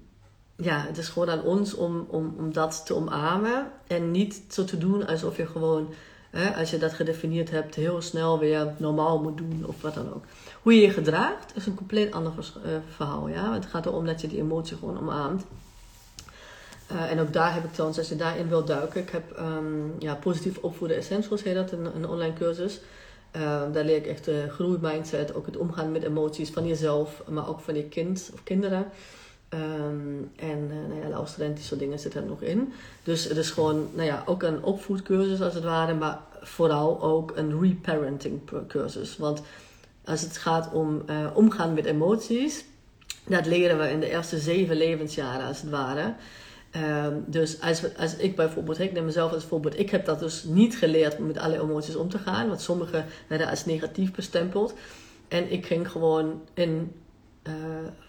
ja, 0.56 0.86
het 0.88 0.98
is 0.98 1.08
gewoon 1.08 1.30
aan 1.30 1.42
ons 1.42 1.74
om, 1.74 2.06
om, 2.10 2.36
om 2.38 2.54
dat 2.54 2.86
te 2.86 2.96
omarmen. 2.96 3.72
En 3.88 4.12
niet 4.12 4.42
zo 4.50 4.64
te 4.64 4.78
doen 4.78 5.08
alsof 5.08 5.38
je 5.38 5.46
gewoon, 5.46 5.94
hè, 6.30 6.56
als 6.56 6.70
je 6.70 6.78
dat 6.78 6.94
gedefinieerd 6.94 7.52
hebt, 7.52 7.76
heel 7.76 8.02
snel 8.02 8.40
weer 8.40 8.74
normaal 8.78 9.22
moet 9.22 9.38
doen 9.38 9.64
of 9.66 9.82
wat 9.82 9.94
dan 9.94 10.14
ook. 10.14 10.24
Hoe 10.62 10.76
je 10.76 10.82
je 10.82 10.90
gedraagt 10.90 11.56
is 11.56 11.66
een 11.66 11.76
compleet 11.76 12.14
ander 12.14 12.34
uh, 12.38 12.72
verhaal. 12.96 13.28
Ja? 13.28 13.54
Het 13.54 13.66
gaat 13.66 13.86
erom 13.86 14.06
dat 14.06 14.22
je 14.22 14.28
die 14.28 14.40
emotie 14.40 14.78
gewoon 14.78 15.00
omarmt. 15.00 15.44
Uh, 16.92 17.12
en 17.12 17.20
ook 17.20 17.34
daar 17.34 17.54
heb 17.54 17.64
ik 17.64 17.72
trouwens, 17.72 18.00
als 18.00 18.10
je 18.10 18.16
daarin 18.16 18.48
wil 18.48 18.66
duiken, 18.66 19.02
ik 19.02 19.10
heb 19.10 19.40
um, 19.40 19.94
ja, 20.00 20.16
positief 20.16 20.58
opvoeden 20.58 20.98
essentials, 20.98 21.44
heet 21.44 21.56
dat, 21.56 21.72
een, 21.72 21.96
een 21.96 22.08
online 22.08 22.34
cursus. 22.34 22.80
Uh, 23.36 23.62
daar 23.72 23.84
leer 23.84 23.96
ik 23.96 24.08
echt 24.08 24.26
de 24.26 24.46
groeimindset, 24.50 25.36
ook 25.36 25.46
het 25.46 25.58
omgaan 25.58 25.92
met 25.92 26.04
emoties 26.04 26.50
van 26.50 26.68
jezelf, 26.68 27.24
maar 27.28 27.50
ook 27.50 27.60
van 27.60 27.76
je 27.76 27.84
kind 27.84 28.30
of 28.34 28.44
kinderen. 28.44 28.86
Um, 29.50 30.32
en 30.36 30.70
uh, 30.72 30.88
nou 30.90 31.02
ja, 31.02 31.10
luisterend, 31.10 31.56
die 31.56 31.66
soort 31.66 31.80
dingen 31.80 32.00
zitten 32.00 32.22
er 32.22 32.28
nog 32.28 32.42
in. 32.42 32.74
Dus 33.04 33.24
het 33.24 33.38
is 33.38 33.50
gewoon, 33.50 33.88
nou 33.94 34.08
ja, 34.08 34.24
ook 34.26 34.44
een 34.44 34.64
opvoedcursus 34.64 35.42
als 35.42 35.54
het 35.54 35.64
ware, 35.64 35.94
maar 35.94 36.20
vooral 36.42 37.02
ook 37.02 37.34
een 37.36 37.62
reparenting 37.62 38.42
cursus. 38.68 39.18
Want 39.18 39.42
als 40.06 40.22
het 40.22 40.38
gaat 40.38 40.74
om 40.74 41.04
uh, 41.10 41.28
omgaan 41.34 41.74
met 41.74 41.86
emoties, 41.86 42.66
dat 43.28 43.46
leren 43.46 43.78
we 43.78 43.90
in 43.90 44.00
de 44.00 44.10
eerste 44.10 44.40
zeven 44.40 44.76
levensjaren 44.76 45.48
als 45.48 45.62
het 45.62 45.70
ware. 45.70 46.14
Um, 46.76 47.24
dus 47.28 47.62
als, 47.62 47.98
als 47.98 48.16
ik 48.16 48.36
bijvoorbeeld, 48.36 48.80
ik 48.80 48.92
neem 48.92 49.06
mezelf 49.06 49.34
als 49.34 49.44
voorbeeld, 49.44 49.80
ik 49.80 49.90
heb 49.90 50.06
dat 50.06 50.20
dus 50.20 50.44
niet 50.44 50.78
geleerd 50.78 51.18
om 51.18 51.28
met 51.28 51.38
alle 51.38 51.62
emoties 51.62 51.96
om 51.96 52.10
te 52.10 52.18
gaan, 52.18 52.48
want 52.48 52.62
sommige 52.62 53.04
werden 53.28 53.48
als 53.50 53.66
negatief 53.66 54.12
bestempeld. 54.12 54.74
En 55.28 55.52
ik 55.52 55.66
ging 55.66 55.92
gewoon 55.92 56.42
in 56.54 56.92
uh, 57.48 57.54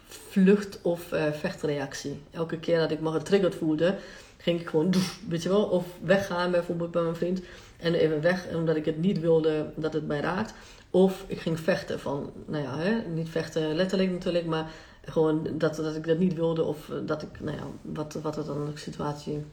vlucht- 0.07 0.79
of 0.83 1.13
uh, 1.13 1.33
vechtreactie. 1.33 2.23
Elke 2.31 2.59
keer 2.59 2.79
dat 2.79 2.91
ik 2.91 3.01
me 3.01 3.11
getriggerd 3.11 3.55
voelde, 3.55 3.95
ging 4.37 4.61
ik 4.61 4.69
gewoon, 4.69 4.95
weet 5.29 5.43
je 5.43 5.49
wel, 5.49 5.65
of 5.65 5.85
weggaan 6.03 6.51
bijvoorbeeld 6.51 6.91
bij 6.91 7.03
mijn 7.03 7.17
vriend. 7.17 7.41
En 7.77 7.95
even 7.95 8.21
weg, 8.21 8.47
omdat 8.55 8.77
ik 8.77 8.85
het 8.85 8.99
niet 8.99 9.21
wilde 9.21 9.67
dat 9.75 9.93
het 9.93 10.07
mij 10.07 10.21
raakt. 10.21 10.55
Of 10.97 11.25
ik 11.27 11.41
ging 11.41 11.61
vechten 11.61 12.01
van, 12.01 12.33
nou 12.47 12.63
ja, 12.63 12.79
hè, 12.79 13.09
niet 13.09 13.29
vechten 13.29 13.75
letterlijk 13.75 14.11
natuurlijk, 14.11 14.47
maar 14.47 14.71
gewoon 15.05 15.49
dat, 15.53 15.77
dat 15.77 15.97
ik 15.97 16.07
dat 16.07 16.19
niet 16.19 16.35
wilde 16.35 16.63
of 16.63 16.91
dat 17.07 17.23
ik, 17.23 17.41
nou 17.41 17.57
ja, 17.57 17.63
wat, 17.83 18.19
wat 18.23 18.37
er 18.37 18.45
dan 18.45 18.65
de 18.65 18.79
situatie 18.79 19.45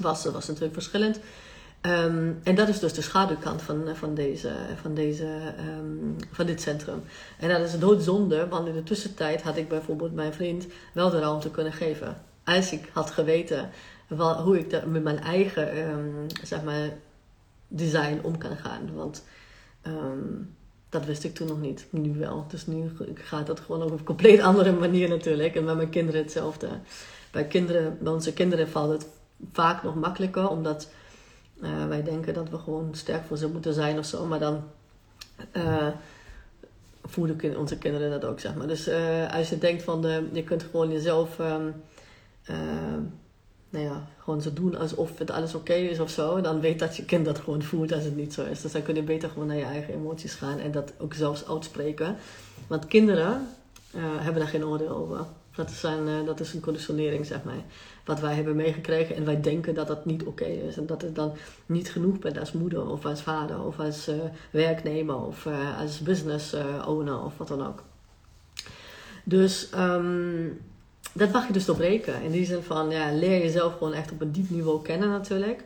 was, 0.00 0.24
was 0.24 0.46
natuurlijk 0.46 0.74
verschillend. 0.74 1.20
Um, 1.82 2.40
en 2.42 2.54
dat 2.54 2.68
is 2.68 2.78
dus 2.78 2.92
de 2.92 3.02
schaduwkant 3.02 3.62
van, 3.62 3.96
van, 3.96 4.14
deze, 4.14 4.50
van, 4.80 4.94
deze, 4.94 5.54
um, 5.78 6.16
van 6.30 6.46
dit 6.46 6.60
centrum. 6.60 7.02
En 7.38 7.48
dat 7.48 7.60
is 7.60 7.78
doodzonde, 7.78 8.48
want 8.48 8.68
in 8.68 8.74
de 8.74 8.82
tussentijd 8.82 9.42
had 9.42 9.56
ik 9.56 9.68
bijvoorbeeld 9.68 10.14
mijn 10.14 10.32
vriend 10.32 10.66
wel 10.94 11.10
de 11.10 11.18
ruimte 11.18 11.50
kunnen 11.50 11.72
geven. 11.72 12.22
Als 12.44 12.72
ik 12.72 12.90
had 12.92 13.10
geweten 13.10 13.70
hoe 14.16 14.58
ik 14.58 14.86
met 14.86 15.02
mijn 15.02 15.20
eigen 15.20 15.78
um, 15.78 16.26
zeg 16.42 16.62
maar, 16.62 16.88
design 17.68 18.20
om 18.22 18.38
kan 18.38 18.56
gaan. 18.56 18.94
Want 18.94 19.24
dat 20.90 21.04
wist 21.04 21.24
ik 21.24 21.34
toen 21.34 21.46
nog 21.46 21.60
niet. 21.60 21.86
Nu 21.90 22.18
wel. 22.18 22.44
Dus 22.48 22.66
nu 22.66 22.90
gaat 23.14 23.46
dat 23.46 23.60
gewoon 23.60 23.82
op 23.82 23.90
een 23.90 24.04
compleet 24.04 24.40
andere 24.40 24.72
manier 24.72 25.08
natuurlijk. 25.08 25.54
En 25.54 25.64
bij 25.64 25.74
mijn 25.74 25.90
kinderen 25.90 26.22
hetzelfde. 26.22 26.68
Bij, 27.30 27.46
kinderen, 27.46 27.98
bij 28.00 28.12
onze 28.12 28.32
kinderen 28.32 28.68
valt 28.68 28.92
het 28.92 29.06
vaak 29.52 29.82
nog 29.82 29.94
makkelijker. 29.94 30.48
Omdat 30.48 30.88
uh, 31.62 31.86
wij 31.86 32.02
denken 32.02 32.34
dat 32.34 32.48
we 32.48 32.58
gewoon 32.58 32.88
sterk 32.92 33.24
voor 33.26 33.36
ze 33.36 33.48
moeten 33.48 33.74
zijn 33.74 33.98
of 33.98 34.04
zo. 34.04 34.26
Maar 34.26 34.38
dan 34.38 34.62
uh, 35.52 35.86
onze 37.56 37.78
kinderen 37.78 38.10
dat 38.10 38.24
ook, 38.24 38.40
zeg 38.40 38.54
maar. 38.54 38.66
Dus 38.66 38.88
uh, 38.88 39.34
als 39.34 39.48
je 39.48 39.58
denkt 39.58 39.82
van, 39.82 40.02
de, 40.02 40.28
je 40.32 40.44
kunt 40.44 40.62
gewoon 40.62 40.92
jezelf... 40.92 41.38
Um, 41.38 41.74
nou 43.70 43.84
ja, 43.84 44.06
gewoon 44.18 44.42
zo 44.42 44.52
doen 44.52 44.76
alsof 44.76 45.18
het 45.18 45.30
alles 45.30 45.54
oké 45.54 45.72
is 45.72 46.00
of 46.00 46.10
zo. 46.10 46.40
Dan 46.40 46.60
weet 46.60 46.78
dat 46.78 46.96
je 46.96 47.04
kind 47.04 47.24
dat 47.24 47.38
gewoon 47.38 47.62
voelt 47.62 47.92
als 47.92 48.04
het 48.04 48.16
niet 48.16 48.34
zo 48.34 48.44
is. 48.44 48.60
Dus 48.60 48.72
dan 48.72 48.82
kun 48.82 48.94
je 48.94 49.02
beter 49.02 49.28
gewoon 49.28 49.46
naar 49.46 49.56
je 49.56 49.64
eigen 49.64 49.94
emoties 49.94 50.34
gaan 50.34 50.58
en 50.58 50.70
dat 50.72 50.92
ook 50.98 51.14
zelfs 51.14 51.48
uitspreken. 51.48 52.16
Want 52.66 52.86
kinderen 52.86 53.48
uh, 53.94 54.02
hebben 54.02 54.42
daar 54.42 54.50
geen 54.50 54.66
oordeel 54.66 54.96
over. 54.96 55.24
Dat 55.54 55.70
is, 55.70 55.82
een, 55.82 56.08
uh, 56.08 56.26
dat 56.26 56.40
is 56.40 56.52
een 56.52 56.60
conditionering, 56.60 57.26
zeg 57.26 57.44
maar. 57.44 57.62
Wat 58.04 58.20
wij 58.20 58.34
hebben 58.34 58.56
meegekregen 58.56 59.16
en 59.16 59.24
wij 59.24 59.40
denken 59.40 59.74
dat 59.74 59.86
dat 59.86 60.04
niet 60.04 60.24
oké 60.24 60.44
is. 60.44 60.76
En 60.76 60.86
dat 60.86 61.02
het 61.02 61.14
dan 61.14 61.32
niet 61.66 61.90
genoeg 61.90 62.18
bent 62.18 62.38
als 62.38 62.52
moeder 62.52 62.88
of 62.88 63.06
als 63.06 63.22
vader 63.22 63.64
of 63.64 63.78
als 63.78 64.08
uh, 64.08 64.14
werknemer 64.50 65.16
of 65.16 65.46
als 65.78 66.00
business 66.00 66.54
owner 66.86 67.24
of 67.24 67.38
wat 67.38 67.48
dan 67.48 67.66
ook. 67.66 67.82
Dus 69.24 69.70
um, 69.76 70.60
dat 71.12 71.32
mag 71.32 71.46
je 71.46 71.52
dus 71.52 71.64
doorbreken. 71.64 72.22
In 72.22 72.30
die 72.30 72.44
zin 72.44 72.62
van, 72.62 72.90
ja, 72.90 73.12
leer 73.12 73.38
jezelf 73.38 73.72
gewoon 73.72 73.92
echt 73.92 74.12
op 74.12 74.20
een 74.20 74.32
diep 74.32 74.50
niveau 74.50 74.82
kennen 74.82 75.08
natuurlijk. 75.08 75.64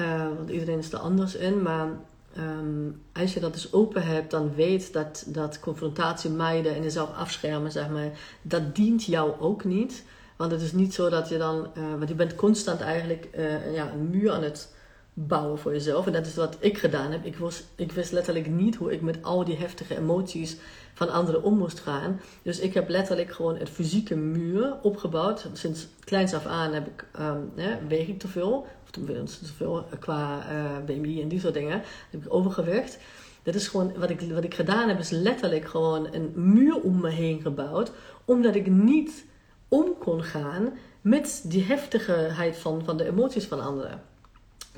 Uh, 0.00 0.26
want 0.36 0.50
iedereen 0.50 0.78
is 0.78 0.92
er 0.92 0.98
anders 0.98 1.34
in. 1.34 1.62
Maar 1.62 1.88
ehm, 2.34 2.90
als 3.12 3.34
je 3.34 3.40
dat 3.40 3.52
dus 3.52 3.72
open 3.72 4.02
hebt, 4.02 4.30
dan 4.30 4.54
weet 4.54 4.92
dat, 4.92 5.24
dat 5.26 5.60
confrontatie 5.60 6.30
mijden 6.30 6.74
en 6.74 6.82
jezelf 6.82 7.14
afschermen, 7.14 7.72
zeg 7.72 7.88
maar, 7.88 8.10
dat 8.42 8.74
dient 8.74 9.04
jou 9.04 9.40
ook 9.40 9.64
niet. 9.64 10.04
Want 10.36 10.52
het 10.52 10.60
is 10.60 10.72
niet 10.72 10.94
zo 10.94 11.08
dat 11.08 11.28
je 11.28 11.38
dan, 11.38 11.66
uh, 11.78 11.84
want 11.96 12.08
je 12.08 12.14
bent 12.14 12.34
constant 12.34 12.80
eigenlijk 12.80 13.28
uh, 13.36 13.74
ja, 13.74 13.92
een 13.92 14.10
muur 14.10 14.32
aan 14.32 14.42
het 14.42 14.74
bouwen 15.14 15.58
voor 15.58 15.72
jezelf. 15.72 16.06
En 16.06 16.12
dat 16.12 16.26
is 16.26 16.34
wat 16.34 16.56
ik 16.60 16.78
gedaan 16.78 17.12
heb. 17.12 17.24
Ik, 17.24 17.36
was, 17.36 17.62
ik 17.74 17.92
wist 17.92 18.12
letterlijk 18.12 18.46
niet 18.46 18.76
hoe 18.76 18.92
ik 18.92 19.00
met 19.00 19.22
al 19.22 19.44
die 19.44 19.56
heftige 19.56 19.96
emoties 19.96 20.56
van 20.94 21.10
anderen 21.10 21.42
om 21.42 21.58
moest 21.58 21.80
gaan. 21.80 22.20
Dus 22.42 22.58
ik 22.58 22.74
heb 22.74 22.88
letterlijk 22.88 23.32
gewoon 23.32 23.60
een 23.60 23.66
fysieke 23.66 24.16
muur 24.16 24.76
opgebouwd. 24.82 25.48
Sinds 25.52 25.88
kleins 26.04 26.34
af 26.34 26.46
aan 26.46 26.72
heb 26.72 26.86
ik, 26.86 27.06
um, 27.20 27.52
weeg 27.88 28.08
ik 28.08 28.18
te 28.18 28.28
veel. 28.28 28.66
Of 28.82 28.90
te 28.90 29.52
veel 29.56 29.84
qua 29.98 30.46
uh, 30.50 30.76
eh, 30.76 30.84
BMI 30.84 31.22
en 31.22 31.28
die 31.28 31.40
soort 31.40 31.54
dingen. 31.54 31.82
heb 32.10 32.24
ik 32.24 32.34
overgewicht. 32.34 32.98
Dat 33.42 33.54
is 33.54 33.68
gewoon, 33.68 33.92
wat 33.98 34.10
ik, 34.10 34.20
wat 34.20 34.44
ik 34.44 34.54
gedaan 34.54 34.88
heb, 34.88 34.98
is 34.98 35.10
letterlijk 35.10 35.68
gewoon 35.68 36.08
een 36.14 36.32
muur 36.34 36.80
om 36.80 37.00
me 37.00 37.10
heen 37.10 37.40
gebouwd. 37.40 37.92
Omdat 38.24 38.54
ik 38.54 38.66
niet 38.66 39.24
om 39.68 39.98
kon 39.98 40.22
gaan 40.22 40.72
met 41.00 41.42
die 41.44 41.64
heftigheid 41.64 42.56
van, 42.56 42.84
van 42.84 42.96
de 42.96 43.06
emoties 43.06 43.44
van 43.44 43.60
anderen. 43.60 44.02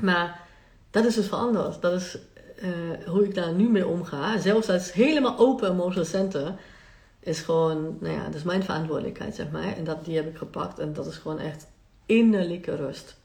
Maar 0.01 0.41
dat 0.91 1.05
is 1.05 1.15
dus 1.15 1.27
veranderd. 1.27 1.83
Dat 1.83 1.93
is 1.93 2.19
uh, 2.63 3.07
hoe 3.07 3.25
ik 3.25 3.35
daar 3.35 3.53
nu 3.53 3.69
mee 3.69 3.87
omga. 3.87 4.39
Zelfs 4.39 4.69
als 4.69 4.93
helemaal 4.93 5.39
open 5.39 5.71
emotional 5.71 6.05
center 6.05 6.55
is 7.21 7.41
gewoon, 7.41 7.97
nou 8.01 8.15
ja, 8.15 8.25
dat 8.25 8.35
is 8.35 8.43
mijn 8.43 8.63
verantwoordelijkheid, 8.63 9.35
zeg 9.35 9.51
maar. 9.51 9.77
En 9.77 9.85
dat, 9.85 10.05
die 10.05 10.17
heb 10.17 10.29
ik 10.29 10.37
gepakt 10.37 10.79
en 10.79 10.93
dat 10.93 11.07
is 11.07 11.17
gewoon 11.17 11.39
echt 11.39 11.67
innerlijke 12.07 12.77
rust. 12.77 13.17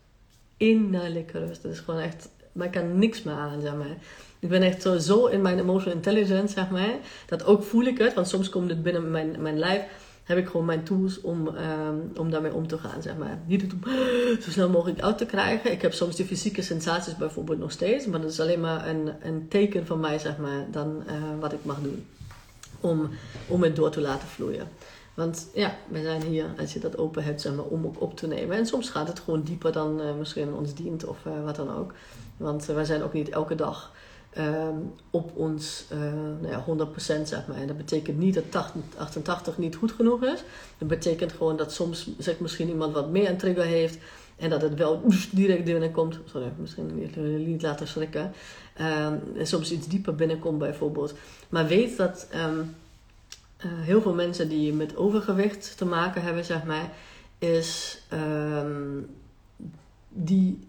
Innerlijke 0.58 1.46
rust. 1.46 1.64
Dat 1.64 1.72
is 1.72 1.80
gewoon 1.80 2.00
echt, 2.00 2.30
maar 2.52 2.66
ik 2.66 2.72
kan 2.72 3.00
niks 3.00 3.24
meer 3.24 3.36
aan, 3.36 3.62
zeg 3.62 3.76
maar. 3.76 3.98
Ik 4.40 4.50
ben 4.50 4.62
echt 4.62 4.82
zo, 4.82 4.98
zo 4.98 5.26
in 5.26 5.42
mijn 5.42 5.60
emotional 5.60 5.96
intelligence, 5.96 6.54
zeg 6.54 6.70
maar. 6.70 6.94
Dat 7.28 7.46
ook 7.46 7.64
voel 7.64 7.84
ik 7.84 7.98
het, 7.98 8.14
want 8.14 8.28
soms 8.28 8.50
komt 8.50 8.70
het 8.70 8.84
binnen 8.84 9.12
mijn, 9.12 9.42
mijn 9.42 9.60
lijf 9.60 9.84
heb 10.30 10.38
ik 10.38 10.48
gewoon 10.48 10.66
mijn 10.66 10.84
tools 10.84 11.22
om, 11.22 11.48
um, 11.48 12.12
om 12.18 12.32
daarmee 12.32 12.54
om 12.54 12.68
te 12.68 12.78
gaan, 12.78 13.02
zeg 13.02 13.18
maar. 13.18 13.40
Niet 13.46 13.64
om 13.64 13.80
zo 14.42 14.52
snel 14.52 14.70
mogelijk 14.70 15.02
uit 15.02 15.18
te 15.18 15.26
krijgen. 15.26 15.72
Ik 15.72 15.82
heb 15.82 15.94
soms 15.94 16.16
die 16.16 16.26
fysieke 16.26 16.62
sensaties 16.62 17.16
bijvoorbeeld 17.16 17.60
nog 17.60 17.72
steeds, 17.72 18.06
maar 18.06 18.22
dat 18.22 18.32
is 18.32 18.40
alleen 18.40 18.60
maar 18.60 18.88
een, 18.88 19.12
een 19.22 19.48
teken 19.48 19.86
van 19.86 20.00
mij, 20.00 20.20
zeg 20.20 20.38
maar, 20.38 20.66
dan 20.72 21.04
uh, 21.08 21.14
wat 21.40 21.54
ik 21.54 21.66
mag 21.66 21.82
doen. 21.82 22.06
Om, 22.80 23.10
om 23.48 23.64
het 23.64 23.76
door 23.76 23.90
te 23.90 24.02
laten 24.02 24.28
vloeien. 24.28 24.68
Want 25.14 25.48
ja, 25.54 25.76
we 25.88 26.02
zijn 26.02 26.22
hier, 26.22 26.46
als 26.60 26.74
je 26.74 26.80
dat 26.80 26.98
open 26.98 27.24
hebt, 27.24 27.42
zeg 27.42 27.56
maar, 27.56 27.66
om 27.66 27.86
ook 27.86 28.02
op 28.02 28.18
te 28.18 28.28
nemen. 28.28 28.58
En 28.58 28.66
soms 28.66 28.90
gaat 28.90 29.08
het 29.08 29.20
gewoon 29.20 29.42
dieper 29.42 29.72
dan 29.72 30.02
uh, 30.02 30.14
misschien 30.18 30.54
ons 30.54 30.76
dient 30.76 31.06
of 31.06 31.18
uh, 31.28 31.44
wat 31.44 31.56
dan 31.56 31.76
ook. 31.76 31.94
Want 32.38 32.66
wij 32.66 32.86
zijn 32.86 33.04
ook 33.04 33.14
niet 33.14 33.30
elke 33.30 33.56
dag 33.56 33.92
um, 34.38 34.94
op 35.10 35.32
ons 35.36 35.86
uh, 35.94 36.00
nou 36.42 36.48
ja, 36.48 36.88
100% 36.88 37.22
zeg 37.24 37.48
maar. 37.48 37.58
En 37.58 37.68
dat 37.68 37.78
betekent 37.78 38.18
niet 38.18 38.34
dat 38.34 38.52
80, 38.52 38.82
88 38.98 39.58
niet 39.58 39.76
goed 39.76 39.92
genoeg 39.92 40.24
is. 40.24 40.44
Dat 40.78 40.88
betekent 40.88 41.32
gewoon 41.32 41.58
dat 41.58 41.72
soms 41.74 42.10
zegt 42.18 42.40
misschien 42.40 42.70
iemand 42.70 42.94
wat 42.94 43.10
meer 43.10 43.30
een 43.30 43.38
trigger 43.38 43.66
heeft. 43.66 43.98
En 44.38 44.50
dat 44.50 44.62
het 44.62 44.76
wel 44.76 45.04
direct 45.32 45.64
binnenkomt. 45.64 46.20
Sorry, 46.26 46.52
misschien 46.58 47.12
niet, 47.46 47.62
laten 47.62 47.88
schrikken. 47.88 48.32
Um, 48.82 49.22
en 49.38 49.48
soms 49.48 49.72
iets 49.72 49.88
dieper 49.88 50.16
binnenkomt 50.16 50.60
bijvoorbeeld. 50.60 51.14
Maar 51.50 51.68
weet 51.68 51.98
dat 51.98 52.28
um, 52.36 52.76
uh, 53.66 53.72
heel 53.82 54.02
veel 54.02 54.14
mensen 54.14 54.50
die 54.50 54.74
met 54.74 54.96
overgewicht 54.96 55.78
te 55.78 55.86
maken 55.86 56.22
hebben, 56.22 56.46
zeg 56.46 56.64
maar, 56.64 56.92
is 57.38 58.02
die, 60.10 60.60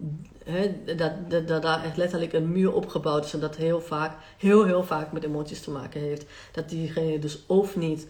dat, 0.95 1.29
dat, 1.29 1.47
dat, 1.47 1.61
daar 1.61 1.83
echt 1.83 1.97
letterlijk 1.97 2.33
een 2.33 2.51
muur 2.51 2.73
opgebouwd 2.73 3.25
is 3.25 3.33
en 3.33 3.39
dat 3.39 3.55
heel 3.55 3.81
vaak, 3.81 4.17
heel 4.37 4.65
heel 4.65 4.83
vaak 4.83 5.11
met 5.11 5.23
emoties 5.23 5.61
te 5.61 5.71
maken 5.71 6.01
heeft. 6.01 6.25
Dat 6.51 6.69
diegene 6.69 7.19
dus 7.19 7.43
of 7.45 7.75
niet, 7.75 8.07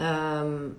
um, 0.00 0.76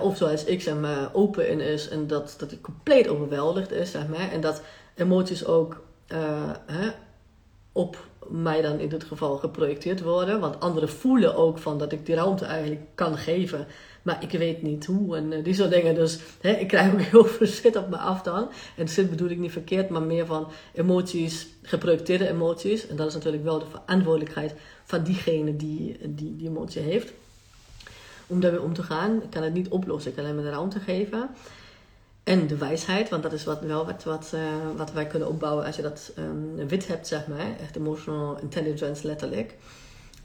of 0.00 0.16
zoals 0.16 0.44
ik 0.44 0.62
zeg 0.62 0.74
maar, 0.74 1.14
open 1.14 1.48
in 1.48 1.60
is 1.60 1.88
en 1.88 2.06
dat, 2.06 2.34
dat 2.38 2.50
hij 2.50 2.60
compleet 2.60 3.08
overweldigd 3.08 3.72
is, 3.72 3.90
zeg 3.90 4.08
maar. 4.08 4.30
En 4.30 4.40
dat 4.40 4.62
emoties 4.94 5.46
ook 5.46 5.82
uh, 6.12 6.50
hè, 6.66 6.90
op 7.72 8.08
mij 8.28 8.62
dan 8.62 8.78
in 8.78 8.88
dit 8.88 9.04
geval 9.04 9.36
geprojecteerd 9.36 10.02
worden. 10.02 10.40
Want 10.40 10.60
anderen 10.60 10.88
voelen 10.88 11.34
ook 11.34 11.58
van 11.58 11.78
dat 11.78 11.92
ik 11.92 12.06
die 12.06 12.14
ruimte 12.14 12.44
eigenlijk 12.44 12.82
kan 12.94 13.16
geven. 13.16 13.66
Maar 14.02 14.22
ik 14.22 14.38
weet 14.38 14.62
niet 14.62 14.86
hoe 14.86 15.16
en 15.16 15.32
uh, 15.32 15.44
die 15.44 15.54
soort 15.54 15.70
dingen. 15.70 15.94
Dus 15.94 16.18
hè, 16.40 16.50
ik 16.50 16.68
krijg 16.68 16.92
ook 16.92 17.00
heel 17.12 17.24
veel 17.24 17.46
zit 17.46 17.76
op 17.76 17.88
me 17.88 17.96
af 17.96 18.22
dan. 18.22 18.48
En 18.76 18.88
zit 18.88 19.10
bedoel 19.10 19.28
ik 19.28 19.38
niet 19.38 19.52
verkeerd, 19.52 19.88
maar 19.88 20.02
meer 20.02 20.26
van 20.26 20.48
emoties, 20.72 21.48
geprojecteerde 21.62 22.28
emoties. 22.28 22.86
En 22.86 22.96
dat 22.96 23.06
is 23.06 23.14
natuurlijk 23.14 23.44
wel 23.44 23.58
de 23.58 23.66
verantwoordelijkheid 23.70 24.54
van 24.84 25.02
diegene 25.02 25.56
die 25.56 25.98
die, 26.08 26.36
die 26.36 26.48
emotie 26.48 26.82
heeft. 26.82 27.12
Om 28.26 28.40
daarmee 28.40 28.62
om 28.62 28.74
te 28.74 28.82
gaan. 28.82 29.22
Ik 29.22 29.30
kan 29.30 29.42
het 29.42 29.54
niet 29.54 29.68
oplossen, 29.68 30.10
ik 30.10 30.16
kan 30.16 30.24
alleen 30.24 30.36
maar 30.36 30.44
de 30.44 30.50
ruimte 30.50 30.80
geven. 30.80 31.30
En 32.24 32.46
de 32.46 32.56
wijsheid, 32.56 33.08
want 33.08 33.22
dat 33.22 33.32
is 33.32 33.44
wat, 33.44 33.60
wel 33.60 33.86
wat, 33.86 34.04
wat, 34.04 34.32
uh, 34.34 34.40
wat 34.76 34.92
wij 34.92 35.06
kunnen 35.06 35.28
opbouwen 35.28 35.64
als 35.64 35.76
je 35.76 35.82
dat 35.82 36.12
um, 36.18 36.68
wit 36.68 36.86
hebt, 36.86 37.06
zeg 37.06 37.26
maar. 37.26 37.58
Echt 37.60 37.76
emotional 37.76 38.38
intelligence, 38.40 39.06
letterlijk. 39.06 39.54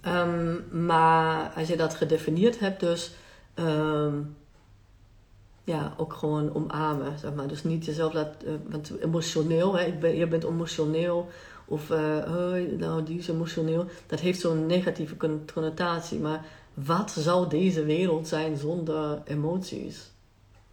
Um, 0.07 0.63
maar 0.85 1.51
als 1.55 1.67
je 1.67 1.75
dat 1.75 1.95
gedefinieerd 1.95 2.59
hebt, 2.59 2.79
dus 2.79 3.11
um, 3.55 4.35
ja, 5.63 5.93
ook 5.97 6.13
gewoon 6.13 6.55
omarmen, 6.55 7.19
zeg 7.19 7.33
maar. 7.33 7.47
Dus 7.47 7.63
niet 7.63 7.85
jezelf 7.85 8.13
laten, 8.13 8.47
uh, 8.47 8.53
want 8.69 8.91
emotioneel, 9.01 9.77
hè, 9.77 9.85
ik 9.85 9.99
ben, 9.99 10.15
je 10.15 10.27
bent 10.27 10.43
emotioneel 10.43 11.29
of 11.65 11.91
oh, 11.91 12.53
nou, 12.77 13.03
die 13.03 13.17
is 13.17 13.27
emotioneel. 13.27 13.85
Dat 14.07 14.19
heeft 14.19 14.39
zo'n 14.39 14.65
negatieve 14.65 15.15
connotatie. 15.53 16.19
Maar 16.19 16.45
wat 16.73 17.11
zou 17.11 17.49
deze 17.49 17.83
wereld 17.83 18.27
zijn 18.27 18.57
zonder 18.57 19.21
emoties? 19.25 20.11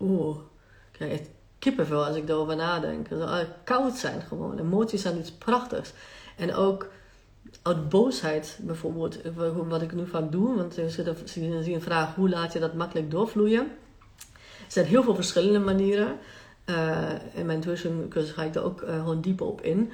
Oeh, 0.00 0.36
ik 0.36 0.92
krijg 0.92 1.20
kippenvel 1.58 2.04
als 2.04 2.16
ik 2.16 2.26
daarover 2.26 2.56
nadenk. 2.56 3.08
Het 3.08 3.18
zou 3.18 3.44
koud 3.64 3.96
zijn 3.96 4.20
gewoon. 4.20 4.58
Emoties 4.58 5.02
zijn 5.02 5.18
iets 5.18 5.32
prachtigs. 5.32 5.92
En 6.36 6.54
ook 6.54 6.88
uit 7.62 7.88
boosheid 7.88 8.58
bijvoorbeeld, 8.60 9.18
wat 9.68 9.82
ik 9.82 9.92
nu 9.92 10.06
vaak 10.06 10.32
doe, 10.32 10.56
want 10.56 10.76
er 10.76 10.90
zit 10.90 11.06
een, 11.36 11.82
vraag 11.82 12.14
hoe 12.14 12.28
laat 12.28 12.52
je 12.52 12.58
dat 12.58 12.74
makkelijk 12.74 13.10
doorvloeien. 13.10 13.66
Er 14.66 14.78
zijn 14.78 14.86
heel 14.86 15.02
veel 15.02 15.14
verschillende 15.14 15.58
manieren. 15.58 16.18
Uh, 16.66 17.10
in 17.34 17.46
mijn 17.46 17.60
tuition 17.60 18.06
cursus 18.08 18.32
ga 18.32 18.42
ik 18.42 18.54
er 18.54 18.62
ook 18.62 18.82
uh, 18.82 18.94
gewoon 18.96 19.20
dieper 19.20 19.46
op 19.46 19.60
in. 19.60 19.90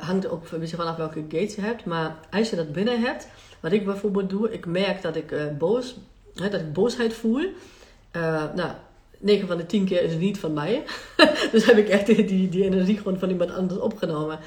Hangt 0.00 0.28
ook 0.28 0.50
een 0.50 0.60
beetje 0.60 0.76
vanaf 0.76 0.96
welke 0.96 1.24
gates 1.28 1.54
je 1.54 1.60
hebt. 1.60 1.84
Maar 1.84 2.16
als 2.30 2.50
je 2.50 2.56
dat 2.56 2.72
binnen 2.72 3.00
hebt, 3.00 3.28
wat 3.60 3.72
ik 3.72 3.84
bijvoorbeeld 3.84 4.30
doe, 4.30 4.52
ik 4.52 4.66
merk 4.66 5.02
dat 5.02 5.16
ik 5.16 5.58
boos, 5.58 5.96
hè, 6.34 6.48
dat 6.48 6.60
ik 6.60 6.72
boosheid 6.72 7.14
voel. 7.14 7.42
nou, 8.54 8.70
9 9.18 9.46
van 9.46 9.56
de 9.56 9.66
10 9.66 9.84
keer 9.84 10.02
is 10.02 10.10
het 10.10 10.20
niet 10.20 10.38
van 10.38 10.52
mij. 10.52 10.84
dus 11.52 11.66
heb 11.66 11.76
ik 11.76 11.88
echt 11.88 12.06
die, 12.06 12.48
die 12.48 12.64
energie 12.64 12.96
gewoon 12.96 13.18
van 13.18 13.30
iemand 13.30 13.54
anders 13.54 13.80
opgenomen. 13.80 14.38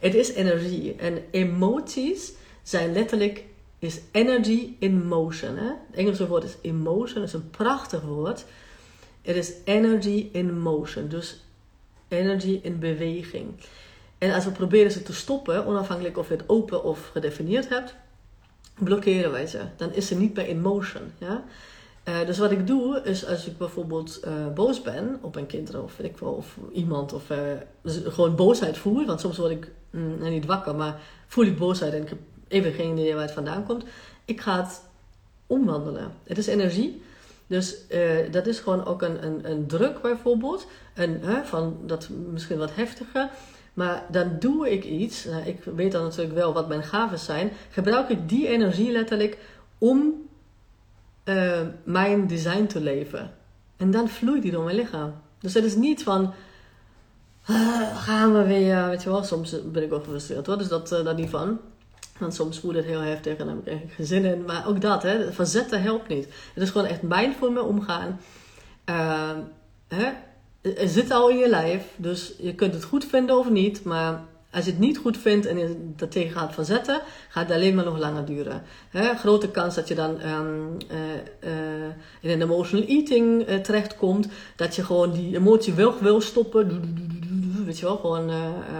Het 0.00 0.14
is 0.14 0.32
energie. 0.32 0.94
En 0.94 1.24
emoties 1.30 2.32
zijn 2.62 2.92
letterlijk 2.92 3.44
is 3.78 4.00
energy 4.10 4.74
in 4.78 5.06
motion. 5.06 5.56
Hè? 5.56 5.66
Het 5.66 5.96
Engelse 5.96 6.26
woord 6.26 6.44
is 6.44 6.56
emotion, 6.60 7.14
dat 7.14 7.28
is 7.28 7.32
een 7.32 7.50
prachtig 7.50 8.02
woord. 8.02 8.44
Het 9.22 9.36
is 9.36 9.52
energy 9.64 10.28
in 10.32 10.60
motion, 10.60 11.08
dus 11.08 11.44
energy 12.08 12.60
in 12.62 12.78
beweging. 12.78 13.46
En 14.18 14.34
als 14.34 14.44
we 14.44 14.50
proberen 14.50 14.90
ze 14.90 15.02
te 15.02 15.12
stoppen, 15.14 15.66
onafhankelijk 15.66 16.18
of 16.18 16.28
je 16.28 16.34
het 16.34 16.48
open 16.48 16.84
of 16.84 17.08
gedefinieerd 17.12 17.68
hebt, 17.68 17.94
blokkeren 18.78 19.30
wij 19.30 19.46
ze. 19.46 19.60
Dan 19.76 19.92
is 19.92 20.06
ze 20.06 20.16
niet 20.16 20.34
meer 20.34 20.48
in 20.48 20.60
motion. 20.60 21.02
Ja? 21.18 21.44
Uh, 22.08 22.26
dus 22.26 22.38
wat 22.38 22.50
ik 22.50 22.66
doe, 22.66 23.00
is 23.04 23.26
als 23.26 23.46
ik 23.46 23.58
bijvoorbeeld 23.58 24.20
uh, 24.24 24.32
boos 24.54 24.82
ben 24.82 25.18
op 25.20 25.36
een 25.36 25.46
kind 25.46 25.74
of 25.74 25.98
ik 25.98 26.16
wel, 26.16 26.32
of 26.32 26.56
iemand, 26.72 27.12
of 27.12 27.30
uh, 27.30 27.38
gewoon 27.84 28.36
boosheid 28.36 28.78
voel, 28.78 29.06
want 29.06 29.20
soms 29.20 29.36
word 29.36 29.50
ik 29.50 29.70
mm, 29.96 30.28
niet 30.30 30.46
wakker, 30.46 30.74
maar 30.74 31.00
voel 31.26 31.44
ik 31.44 31.58
boosheid 31.58 31.92
en 31.92 32.02
ik 32.02 32.08
heb 32.08 32.18
even 32.48 32.72
geen 32.72 32.92
idee 32.92 33.14
waar 33.14 33.22
het 33.22 33.32
vandaan 33.32 33.64
komt. 33.64 33.84
Ik 34.24 34.40
ga 34.40 34.62
het 34.62 34.82
omwandelen. 35.46 36.12
Het 36.24 36.38
is 36.38 36.46
energie. 36.46 37.02
Dus 37.46 37.76
dat 38.30 38.46
is 38.46 38.58
gewoon 38.58 38.84
ook 38.84 39.02
een, 39.02 39.24
een, 39.24 39.50
een 39.50 39.66
druk 39.66 40.02
bijvoorbeeld. 40.02 40.66
En, 40.94 41.20
van 41.44 41.78
dat 41.86 42.08
misschien 42.32 42.58
wat 42.58 42.74
heftiger. 42.74 43.30
Maar 43.76 44.04
dan 44.10 44.36
doe 44.38 44.70
ik 44.70 44.84
iets. 44.84 45.24
Nou, 45.24 45.46
ik 45.46 45.64
weet 45.64 45.92
dan 45.92 46.02
natuurlijk 46.02 46.34
wel 46.34 46.52
wat 46.52 46.68
mijn 46.68 46.82
gaven 46.82 47.18
zijn. 47.18 47.50
Gebruik 47.70 48.08
ik 48.08 48.28
die 48.28 48.48
energie 48.48 48.92
letterlijk 48.92 49.38
om 49.78 50.28
uh, 51.24 51.60
mijn 51.84 52.26
design 52.26 52.66
te 52.66 52.80
leven. 52.80 53.30
En 53.76 53.90
dan 53.90 54.08
vloeit 54.08 54.42
die 54.42 54.50
door 54.50 54.64
mijn 54.64 54.76
lichaam. 54.76 55.14
Dus 55.40 55.54
het 55.54 55.64
is 55.64 55.74
niet 55.74 56.02
van, 56.02 56.34
gaan 58.06 58.32
we 58.32 58.44
weer, 58.44 58.88
weet 58.88 59.02
je 59.02 59.10
wel, 59.10 59.24
soms 59.24 59.62
ben 59.64 59.82
ik 59.82 59.92
ook 59.92 60.04
gefrustreerd 60.04 60.46
hoor, 60.46 60.58
dus 60.58 60.68
dat, 60.68 60.92
uh, 60.92 61.14
niet 61.14 61.30
van. 61.30 61.60
Want 62.18 62.34
soms 62.34 62.58
voelt 62.58 62.74
het 62.74 62.84
heel 62.84 63.00
heftig 63.00 63.36
en 63.36 63.46
dan 63.46 63.62
heb 63.64 63.82
ik 63.82 63.92
geen 63.92 64.06
zin 64.06 64.24
in. 64.24 64.44
Maar 64.44 64.68
ook 64.68 64.80
dat, 64.80 65.02
hè, 65.02 65.32
verzetten 65.32 65.82
helpt 65.82 66.08
niet. 66.08 66.24
Het 66.54 66.62
is 66.62 66.70
gewoon 66.70 66.86
echt 66.86 67.02
mindful 67.02 67.50
mee 67.50 67.62
omgaan. 67.62 68.20
hè, 69.88 70.12
het 70.62 70.90
zit 70.90 71.10
al 71.10 71.28
in 71.28 71.36
je 71.36 71.48
lijf. 71.48 71.84
Dus 71.96 72.32
je 72.38 72.54
kunt 72.54 72.74
het 72.74 72.84
goed 72.84 73.04
vinden 73.04 73.38
of 73.38 73.50
niet. 73.50 73.84
Maar 73.84 74.24
als 74.56 74.64
je 74.64 74.70
het 74.70 74.80
niet 74.80 74.98
goed 74.98 75.18
vindt 75.18 75.46
en 75.46 75.58
je 75.58 75.92
er 75.96 76.08
tegen 76.08 76.38
gaat 76.38 76.54
verzetten, 76.54 77.00
gaat 77.28 77.48
het 77.48 77.56
alleen 77.56 77.74
maar 77.74 77.84
nog 77.84 77.98
langer 77.98 78.24
duren. 78.24 78.62
Grote 79.16 79.50
kans 79.50 79.74
dat 79.74 79.88
je 79.88 79.94
dan 79.94 80.22
um, 80.28 80.76
uh, 80.92 80.98
uh, 81.52 81.86
in 82.20 82.30
een 82.30 82.42
emotional 82.42 82.86
eating 82.86 83.48
uh, 83.48 83.56
terechtkomt. 83.56 84.28
Dat 84.56 84.76
je 84.76 84.84
gewoon 84.84 85.12
die 85.12 85.36
emotie 85.36 85.74
wel 85.74 85.98
wil 86.00 86.20
stoppen. 86.20 86.94
Weet 87.64 87.78
je 87.78 87.84
wel, 87.84 87.96
gewoon 87.96 88.26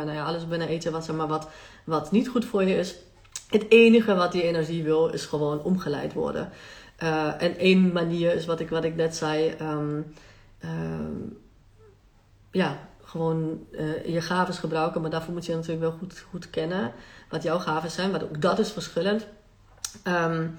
nou 0.04 0.12
ja, 0.12 0.24
alles 0.24 0.48
binnen 0.48 0.68
eten 0.68 0.92
wat, 0.92 1.12
maar, 1.12 1.28
wat, 1.28 1.48
wat 1.84 2.10
niet 2.10 2.28
goed 2.28 2.44
voor 2.44 2.64
je 2.64 2.76
is. 2.76 2.94
Het 3.48 3.64
enige 3.68 4.14
wat 4.14 4.32
die 4.32 4.42
energie 4.42 4.82
wil, 4.82 5.08
is 5.08 5.24
gewoon 5.24 5.62
omgeleid 5.62 6.12
worden. 6.12 6.50
en 7.38 7.58
één 7.58 7.92
manier 7.92 8.34
is 8.34 8.46
wat 8.46 8.60
ik, 8.60 8.68
wat 8.68 8.84
ik 8.84 8.96
net 8.96 9.16
zei. 9.16 9.54
Um, 9.60 10.14
um, 10.64 11.38
ja, 12.50 12.88
gewoon 13.16 13.66
uh, 13.70 14.06
je 14.06 14.20
gaven 14.20 14.54
gebruiken. 14.54 15.00
Maar 15.00 15.10
daarvoor 15.10 15.34
moet 15.34 15.46
je 15.46 15.54
natuurlijk 15.54 15.80
wel 15.80 15.96
goed, 15.98 16.24
goed 16.30 16.50
kennen 16.50 16.92
wat 17.30 17.42
jouw 17.42 17.58
gaven 17.58 17.90
zijn. 17.90 18.10
Want 18.10 18.22
ook 18.22 18.42
dat 18.42 18.58
is 18.58 18.70
verschillend. 18.70 19.26
Um, 20.04 20.58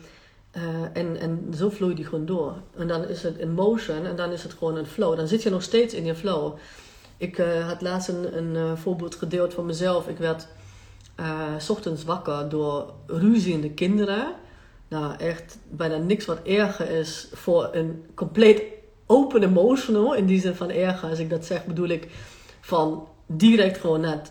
uh, 0.56 0.64
en, 0.94 1.20
en 1.20 1.54
zo 1.58 1.70
vloeit 1.70 1.96
die 1.96 2.06
gewoon 2.06 2.26
door. 2.26 2.54
En 2.78 2.88
dan 2.88 3.08
is 3.08 3.24
het 3.24 3.38
in 3.38 3.52
motion 3.52 4.06
en 4.06 4.16
dan 4.16 4.32
is 4.32 4.44
het 4.44 4.54
gewoon 4.54 4.78
een 4.78 4.86
flow. 4.86 5.16
Dan 5.16 5.28
zit 5.28 5.44
je 5.44 5.50
nog 5.50 5.64
steeds 5.64 5.94
in 5.94 6.06
je 6.06 6.16
flow. 6.16 6.58
Ik 7.18 7.38
uh, 7.38 7.68
had 7.68 7.82
laatst 7.82 8.10
een, 8.10 8.38
een 8.38 8.78
voorbeeld 8.78 9.16
gedeeld 9.16 9.54
van 9.54 9.66
mezelf. 9.66 10.08
Ik 10.08 10.18
werd 10.18 10.48
s 11.58 11.70
ochtends 11.70 12.04
wakker 12.04 12.50
door 12.50 12.94
ruziende 13.08 13.72
kinderen. 13.72 14.34
Nou, 14.88 15.16
echt 15.18 15.58
bijna 15.70 15.98
niks 15.98 16.26
wat 16.26 16.40
erger 16.44 16.90
is 16.90 17.28
voor 17.34 17.70
een 17.72 18.06
compleet 18.14 18.64
open 19.06 19.44
emotional. 19.44 20.16
In 20.16 20.26
die 20.26 20.40
zin 20.40 20.56
van 20.56 20.70
erger. 20.70 21.10
Als 21.10 21.20
ik 21.20 21.30
dat 21.30 21.46
zeg, 21.46 21.66
bedoel 21.66 21.88
ik 21.88 22.08
van 22.68 23.08
direct 23.26 23.78
gewoon 23.78 24.02
na 24.02 24.22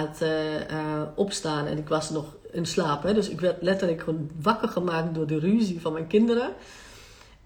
het, 0.00 0.18
het 0.18 0.22
uh, 0.70 1.02
opstaan. 1.14 1.66
En 1.66 1.78
ik 1.78 1.88
was 1.88 2.10
nog 2.10 2.36
in 2.52 2.66
slaap. 2.66 3.02
Hè, 3.02 3.14
dus 3.14 3.28
ik 3.28 3.40
werd 3.40 3.62
letterlijk 3.62 4.00
gewoon 4.00 4.30
wakker 4.40 4.68
gemaakt 4.68 5.14
door 5.14 5.26
de 5.26 5.38
ruzie 5.38 5.80
van 5.80 5.92
mijn 5.92 6.06
kinderen. 6.06 6.52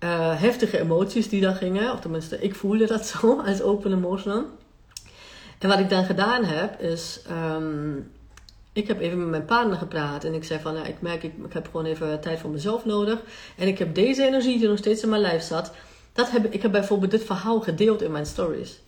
Uh, 0.04 0.40
heftige 0.40 0.78
emoties 0.78 1.28
die 1.28 1.40
daar 1.40 1.54
gingen. 1.54 1.92
Of 1.92 2.00
tenminste, 2.00 2.40
ik 2.40 2.54
voelde 2.54 2.86
dat 2.86 3.06
zo 3.06 3.40
als 3.46 3.62
open 3.62 3.92
emotional. 3.92 4.44
En 5.58 5.68
wat 5.68 5.78
ik 5.78 5.88
dan 5.88 6.04
gedaan 6.04 6.44
heb, 6.44 6.80
is... 6.80 7.20
Um, 7.30 8.10
ik 8.72 8.88
heb 8.88 9.00
even 9.00 9.18
met 9.18 9.28
mijn 9.28 9.44
partner 9.44 9.78
gepraat 9.78 10.24
en 10.24 10.34
ik 10.34 10.44
zei 10.44 10.60
van, 10.60 10.74
ja, 10.74 10.84
ik 10.84 11.00
merk, 11.00 11.22
ik, 11.22 11.32
ik 11.44 11.52
heb 11.52 11.66
gewoon 11.66 11.86
even 11.86 12.20
tijd 12.20 12.38
voor 12.38 12.50
mezelf 12.50 12.84
nodig. 12.84 13.18
En 13.56 13.68
ik 13.68 13.78
heb 13.78 13.94
deze 13.94 14.26
energie 14.26 14.58
die 14.58 14.68
nog 14.68 14.78
steeds 14.78 15.02
in 15.02 15.08
mijn 15.08 15.22
lijf 15.22 15.42
zat. 15.42 15.72
Dat 16.12 16.30
heb, 16.30 16.52
ik 16.52 16.62
heb 16.62 16.72
bijvoorbeeld 16.72 17.10
dit 17.10 17.24
verhaal 17.24 17.60
gedeeld 17.60 18.02
in 18.02 18.10
mijn 18.10 18.26
stories. 18.26 18.80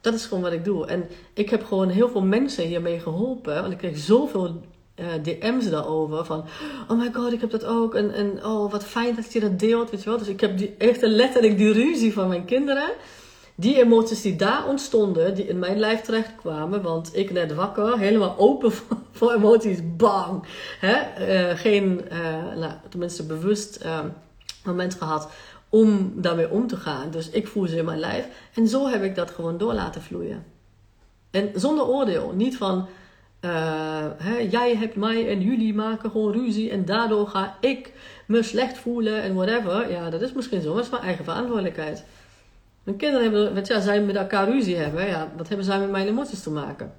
Dat 0.00 0.14
is 0.14 0.26
gewoon 0.26 0.42
wat 0.42 0.52
ik 0.52 0.64
doe. 0.64 0.86
En 0.86 1.08
ik 1.34 1.50
heb 1.50 1.64
gewoon 1.64 1.88
heel 1.88 2.08
veel 2.08 2.22
mensen 2.22 2.64
hiermee 2.64 3.00
geholpen. 3.00 3.60
Want 3.60 3.72
ik 3.72 3.78
kreeg 3.78 3.98
zoveel 3.98 4.60
uh, 4.96 5.06
DM's 5.22 5.70
daarover. 5.70 6.24
Van, 6.24 6.44
oh 6.88 6.98
my 6.98 7.10
god, 7.12 7.32
ik 7.32 7.40
heb 7.40 7.50
dat 7.50 7.64
ook. 7.64 7.94
En, 7.94 8.12
en 8.14 8.44
oh, 8.44 8.70
wat 8.70 8.84
fijn 8.84 9.14
dat 9.14 9.32
je 9.32 9.40
dat 9.40 9.58
deelt, 9.58 9.90
weet 9.90 10.02
je 10.02 10.08
wel. 10.08 10.18
Dus 10.18 10.28
ik 10.28 10.40
heb 10.40 10.58
die, 10.58 10.74
echt 10.78 11.02
letterlijk 11.02 11.58
die 11.58 11.72
ruzie 11.72 12.12
van 12.12 12.28
mijn 12.28 12.44
kinderen. 12.44 12.90
Die 13.54 13.80
emoties 13.82 14.22
die 14.22 14.36
daar 14.36 14.68
ontstonden, 14.68 15.34
die 15.34 15.46
in 15.46 15.58
mijn 15.58 15.78
lijf 15.78 16.00
terechtkwamen. 16.00 16.82
Want 16.82 17.16
ik 17.16 17.30
net 17.30 17.54
wakker, 17.54 17.98
helemaal 17.98 18.34
open 18.38 18.72
voor, 19.12 19.32
emoties, 19.32 19.78
bang. 19.96 20.44
Hè? 20.78 20.96
Uh, 21.50 21.58
geen, 21.58 22.00
uh, 22.12 22.18
nou, 22.56 22.72
tenminste 22.88 23.26
bewust 23.26 23.84
moment 24.64 24.94
gehad 24.94 25.28
om 25.70 26.12
daarmee 26.14 26.50
om 26.50 26.66
te 26.66 26.76
gaan. 26.76 27.10
Dus 27.10 27.30
ik 27.30 27.46
voel 27.48 27.66
ze 27.66 27.76
in 27.76 27.84
mijn 27.84 27.98
lijf. 27.98 28.26
En 28.54 28.68
zo 28.68 28.88
heb 28.88 29.02
ik 29.02 29.14
dat 29.14 29.30
gewoon 29.30 29.58
door 29.58 29.74
laten 29.74 30.02
vloeien. 30.02 30.44
En 31.30 31.50
zonder 31.54 31.86
oordeel. 31.86 32.32
Niet 32.34 32.56
van, 32.56 32.88
uh, 33.40 33.50
hè, 34.16 34.36
jij 34.36 34.76
hebt 34.76 34.96
mij 34.96 35.28
en 35.28 35.40
jullie 35.40 35.74
maken 35.74 36.10
gewoon 36.10 36.32
ruzie 36.32 36.70
en 36.70 36.84
daardoor 36.84 37.26
ga 37.26 37.56
ik 37.60 37.92
me 38.26 38.42
slecht 38.42 38.78
voelen 38.78 39.22
en 39.22 39.34
whatever. 39.34 39.90
Ja, 39.90 40.10
dat 40.10 40.22
is 40.22 40.32
misschien 40.32 40.60
zo, 40.60 40.66
maar 40.66 40.76
dat 40.76 40.84
is 40.84 40.90
mijn 40.90 41.02
eigen 41.02 41.24
verantwoordelijkheid. 41.24 42.04
Mijn 42.82 42.96
kinderen 42.96 43.22
hebben, 43.22 43.54
want 43.54 43.66
ja, 43.66 43.80
zij 43.80 44.00
met 44.00 44.16
elkaar 44.16 44.48
ruzie 44.48 44.76
hebben, 44.76 45.06
ja, 45.06 45.32
wat 45.36 45.48
hebben 45.48 45.66
zij 45.66 45.78
met 45.78 45.90
mijn 45.90 46.06
emoties 46.06 46.42
te 46.42 46.50
maken? 46.50 46.92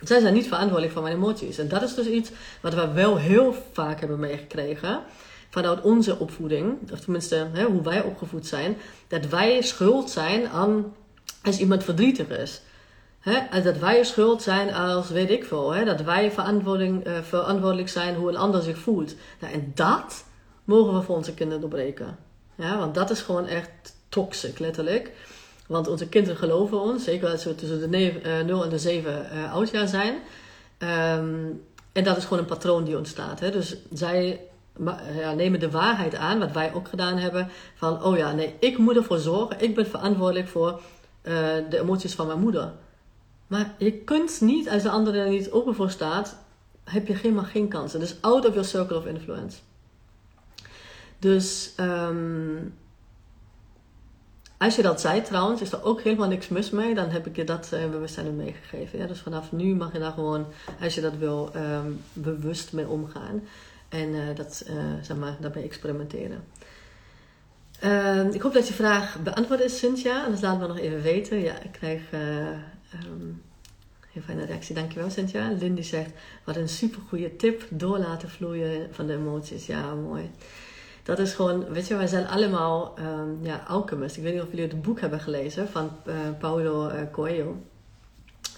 Zij 0.00 0.20
zijn 0.20 0.34
niet 0.34 0.48
verantwoordelijk 0.48 0.92
voor 0.92 1.02
mijn 1.02 1.16
emoties. 1.16 1.58
En 1.58 1.68
dat 1.68 1.82
is 1.82 1.94
dus 1.94 2.06
iets 2.06 2.30
wat 2.60 2.74
we 2.74 2.92
wel 2.92 3.16
heel 3.16 3.54
vaak 3.72 4.00
hebben 4.00 4.18
meegekregen 4.18 5.00
vanuit 5.50 5.80
onze 5.80 6.18
opvoeding, 6.18 6.92
of 6.92 7.00
tenminste 7.00 7.48
hè, 7.52 7.64
hoe 7.64 7.82
wij 7.82 8.02
opgevoed 8.02 8.46
zijn, 8.46 8.76
dat 9.08 9.26
wij 9.26 9.62
schuld 9.62 10.10
zijn 10.10 10.48
aan 10.48 10.94
als 11.42 11.58
iemand 11.58 11.84
verdrietig 11.84 12.28
is. 12.28 12.62
Hè? 13.20 13.62
Dat 13.62 13.78
wij 13.78 14.04
schuld 14.04 14.42
zijn 14.42 14.74
als 14.74 15.10
weet 15.10 15.30
ik 15.30 15.44
veel. 15.44 15.70
Hè? 15.70 15.84
Dat 15.84 16.00
wij 16.00 16.32
verantwoording, 16.32 17.06
uh, 17.06 17.12
verantwoordelijk 17.22 17.88
zijn 17.88 18.14
hoe 18.14 18.28
een 18.28 18.36
ander 18.36 18.62
zich 18.62 18.78
voelt. 18.78 19.14
Nou, 19.40 19.52
en 19.52 19.72
dat 19.74 20.24
mogen 20.64 20.94
we 20.94 21.02
voor 21.02 21.16
onze 21.16 21.34
kinderen 21.34 21.60
doorbreken. 21.60 22.18
Ja, 22.54 22.78
want 22.78 22.94
dat 22.94 23.10
is 23.10 23.20
gewoon 23.20 23.46
echt 23.46 23.96
toxic, 24.08 24.58
letterlijk. 24.58 25.12
Want 25.66 25.88
onze 25.88 26.08
kinderen 26.08 26.38
geloven 26.38 26.80
ons, 26.80 27.04
zeker 27.04 27.28
als 27.28 27.44
we 27.44 27.54
tussen 27.54 27.80
de 27.80 27.88
0 27.88 28.00
uh, 28.00 28.64
en 28.64 28.68
de 28.68 28.78
7 28.78 29.12
uh, 29.12 29.44
eh, 29.44 29.52
oud 29.52 29.70
jaar 29.70 29.88
zijn. 29.88 30.14
Um, 30.78 31.62
en 31.92 32.04
dat 32.04 32.16
is 32.16 32.22
gewoon 32.22 32.38
een 32.38 32.44
patroon 32.44 32.84
die 32.84 32.96
ontstaat. 32.96 33.40
Hè? 33.40 33.50
Dus 33.50 33.76
zij 33.92 34.40
ja, 35.16 35.32
nemen 35.32 35.60
de 35.60 35.70
waarheid 35.70 36.14
aan, 36.14 36.38
wat 36.38 36.52
wij 36.52 36.74
ook 36.74 36.88
gedaan 36.88 37.16
hebben. 37.16 37.48
Van, 37.74 38.04
oh 38.04 38.16
ja, 38.16 38.32
nee, 38.32 38.54
ik 38.60 38.78
moet 38.78 38.96
ervoor 38.96 39.18
zorgen. 39.18 39.60
Ik 39.60 39.74
ben 39.74 39.86
verantwoordelijk 39.86 40.48
voor 40.48 40.80
uh, 41.22 41.34
de 41.70 41.78
emoties 41.80 42.14
van 42.14 42.26
mijn 42.26 42.40
moeder. 42.40 42.72
Maar 43.46 43.74
je 43.78 43.92
kunt 43.92 44.40
niet, 44.40 44.68
als 44.68 44.82
de 44.82 44.90
andere 44.90 45.18
er 45.18 45.28
niet 45.28 45.50
open 45.50 45.74
voor 45.74 45.90
staat, 45.90 46.36
heb 46.84 47.06
je 47.06 47.14
helemaal 47.16 47.44
geen 47.44 47.68
kansen. 47.68 48.00
Dus 48.00 48.16
out 48.20 48.46
of 48.46 48.52
your 48.52 48.68
circle 48.68 48.96
of 48.96 49.06
influence. 49.06 49.58
Dus 51.18 51.72
um, 51.80 52.74
als 54.58 54.76
je 54.76 54.82
dat 54.82 55.00
zei 55.00 55.22
trouwens, 55.22 55.60
is 55.60 55.72
er 55.72 55.84
ook 55.84 56.00
helemaal 56.00 56.28
niks 56.28 56.48
mis 56.48 56.70
mee. 56.70 56.94
Dan 56.94 57.08
heb 57.08 57.26
ik 57.26 57.36
je 57.36 57.44
dat 57.44 57.70
uh, 57.74 57.90
bewustzijn 57.90 58.36
meegegeven. 58.36 58.98
Ja? 58.98 59.06
Dus 59.06 59.20
vanaf 59.20 59.52
nu 59.52 59.74
mag 59.74 59.92
je 59.92 59.98
daar 59.98 60.12
gewoon, 60.12 60.46
als 60.80 60.94
je 60.94 61.00
dat 61.00 61.16
wil, 61.18 61.50
um, 61.56 62.00
bewust 62.12 62.72
mee 62.72 62.88
omgaan. 62.88 63.42
En 63.90 64.08
uh, 64.08 64.36
dat, 64.36 64.64
uh, 64.70 64.76
zeg 65.02 65.16
maar, 65.16 65.36
daarbij 65.40 65.62
experimenteren. 65.62 66.44
Uh, 67.84 68.34
ik 68.34 68.42
hoop 68.42 68.52
dat 68.52 68.68
je 68.68 68.74
vraag 68.74 69.22
beantwoord 69.22 69.60
is, 69.60 69.78
Cynthia. 69.78 70.24
Anders 70.24 70.42
laat 70.42 70.58
me 70.58 70.66
nog 70.66 70.78
even 70.78 71.02
weten. 71.02 71.38
Ja, 71.38 71.62
ik 71.62 71.72
krijg 71.72 72.02
um, 72.12 73.42
heel 74.12 74.22
fijne 74.22 74.44
reactie. 74.44 74.74
Dankjewel, 74.74 75.10
Cynthia. 75.10 75.50
Lindy 75.58 75.82
zegt, 75.82 76.10
wat 76.44 76.56
een 76.56 76.68
supergoeie 76.68 77.36
tip. 77.36 77.66
Door 77.68 77.98
laten 77.98 78.30
vloeien 78.30 78.88
van 78.90 79.06
de 79.06 79.12
emoties. 79.12 79.66
Ja, 79.66 79.94
mooi. 79.94 80.30
Dat 81.02 81.18
is 81.18 81.34
gewoon, 81.34 81.68
weet 81.68 81.86
je, 81.86 81.96
wij 81.96 82.06
zijn 82.06 82.26
allemaal 82.26 82.98
um, 82.98 83.38
ja, 83.42 83.64
alchemist. 83.68 84.16
Ik 84.16 84.22
weet 84.22 84.32
niet 84.32 84.42
of 84.42 84.50
jullie 84.50 84.68
het 84.68 84.82
boek 84.82 85.00
hebben 85.00 85.20
gelezen 85.20 85.68
van 85.68 85.90
uh, 86.06 86.14
Paulo 86.38 86.90
Coelho. 87.12 87.62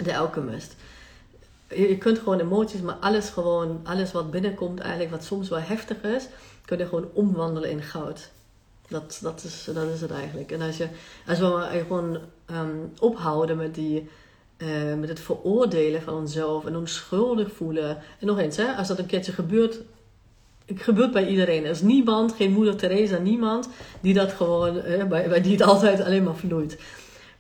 De 0.02 0.16
Alchemist 0.16 0.76
je 1.76 1.98
kunt 1.98 2.18
gewoon 2.18 2.40
emoties, 2.40 2.80
maar 2.80 2.96
alles 3.00 3.28
gewoon, 3.28 3.80
alles 3.84 4.12
wat 4.12 4.30
binnenkomt 4.30 4.80
eigenlijk, 4.80 5.10
wat 5.10 5.24
soms 5.24 5.48
wel 5.48 5.58
heftig 5.58 6.02
is, 6.02 6.28
kun 6.64 6.78
je 6.78 6.86
gewoon 6.86 7.08
omwandelen 7.12 7.70
in 7.70 7.82
goud. 7.82 8.30
Dat, 8.88 9.18
dat, 9.22 9.44
is, 9.44 9.68
dat 9.74 9.88
is 9.94 10.00
het 10.00 10.10
eigenlijk. 10.10 10.52
En 10.52 10.60
als, 10.60 10.76
je, 10.76 10.88
als 11.26 11.38
we 11.38 11.82
gewoon 11.86 12.18
um, 12.50 12.92
ophouden 12.98 13.56
met, 13.56 13.74
die, 13.74 14.08
uh, 14.58 14.94
met 14.98 15.08
het 15.08 15.20
veroordelen 15.20 16.02
van 16.02 16.14
onszelf 16.14 16.66
en 16.66 16.76
ons 16.76 16.94
schuldig 16.94 17.52
voelen. 17.52 17.96
En 18.18 18.26
nog 18.26 18.38
eens, 18.38 18.56
hè, 18.56 18.72
als 18.72 18.88
dat 18.88 18.98
een 18.98 19.06
keertje 19.06 19.32
gebeurt, 19.32 19.80
het 20.66 20.82
gebeurt 20.82 21.12
bij 21.12 21.26
iedereen. 21.26 21.64
Er 21.64 21.70
is 21.70 21.80
niemand, 21.82 22.32
geen 22.32 22.52
moeder 22.52 22.76
Teresa, 22.76 23.18
niemand 23.18 23.68
die 24.00 24.14
dat 24.14 24.32
gewoon, 24.32 24.76
uh, 24.76 25.04
bij, 25.04 25.28
bij 25.28 25.40
die 25.40 25.52
het 25.52 25.62
altijd 25.62 26.00
alleen 26.00 26.22
maar 26.22 26.36
vloeit. 26.36 26.78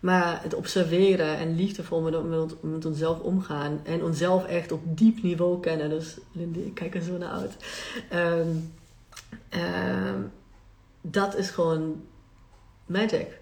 Maar 0.02 0.42
het 0.42 0.54
observeren 0.54 1.38
en 1.38 1.56
liefdevol 1.56 2.00
met, 2.00 2.28
met, 2.28 2.62
met 2.62 2.84
onszelf 2.84 3.20
omgaan. 3.20 3.80
En 3.84 4.04
onszelf 4.04 4.46
echt 4.46 4.72
op 4.72 4.80
diep 4.84 5.22
niveau 5.22 5.60
kennen. 5.60 5.90
Dus 5.90 6.18
Lindy, 6.32 6.58
ik 6.58 6.74
kijk 6.74 6.94
er 6.94 7.02
zo 7.02 7.18
naar 7.18 7.30
uit. 7.30 7.56
Um, 8.12 8.72
dat 11.00 11.36
is 11.36 11.50
gewoon 11.50 12.02
magic. 12.86 13.40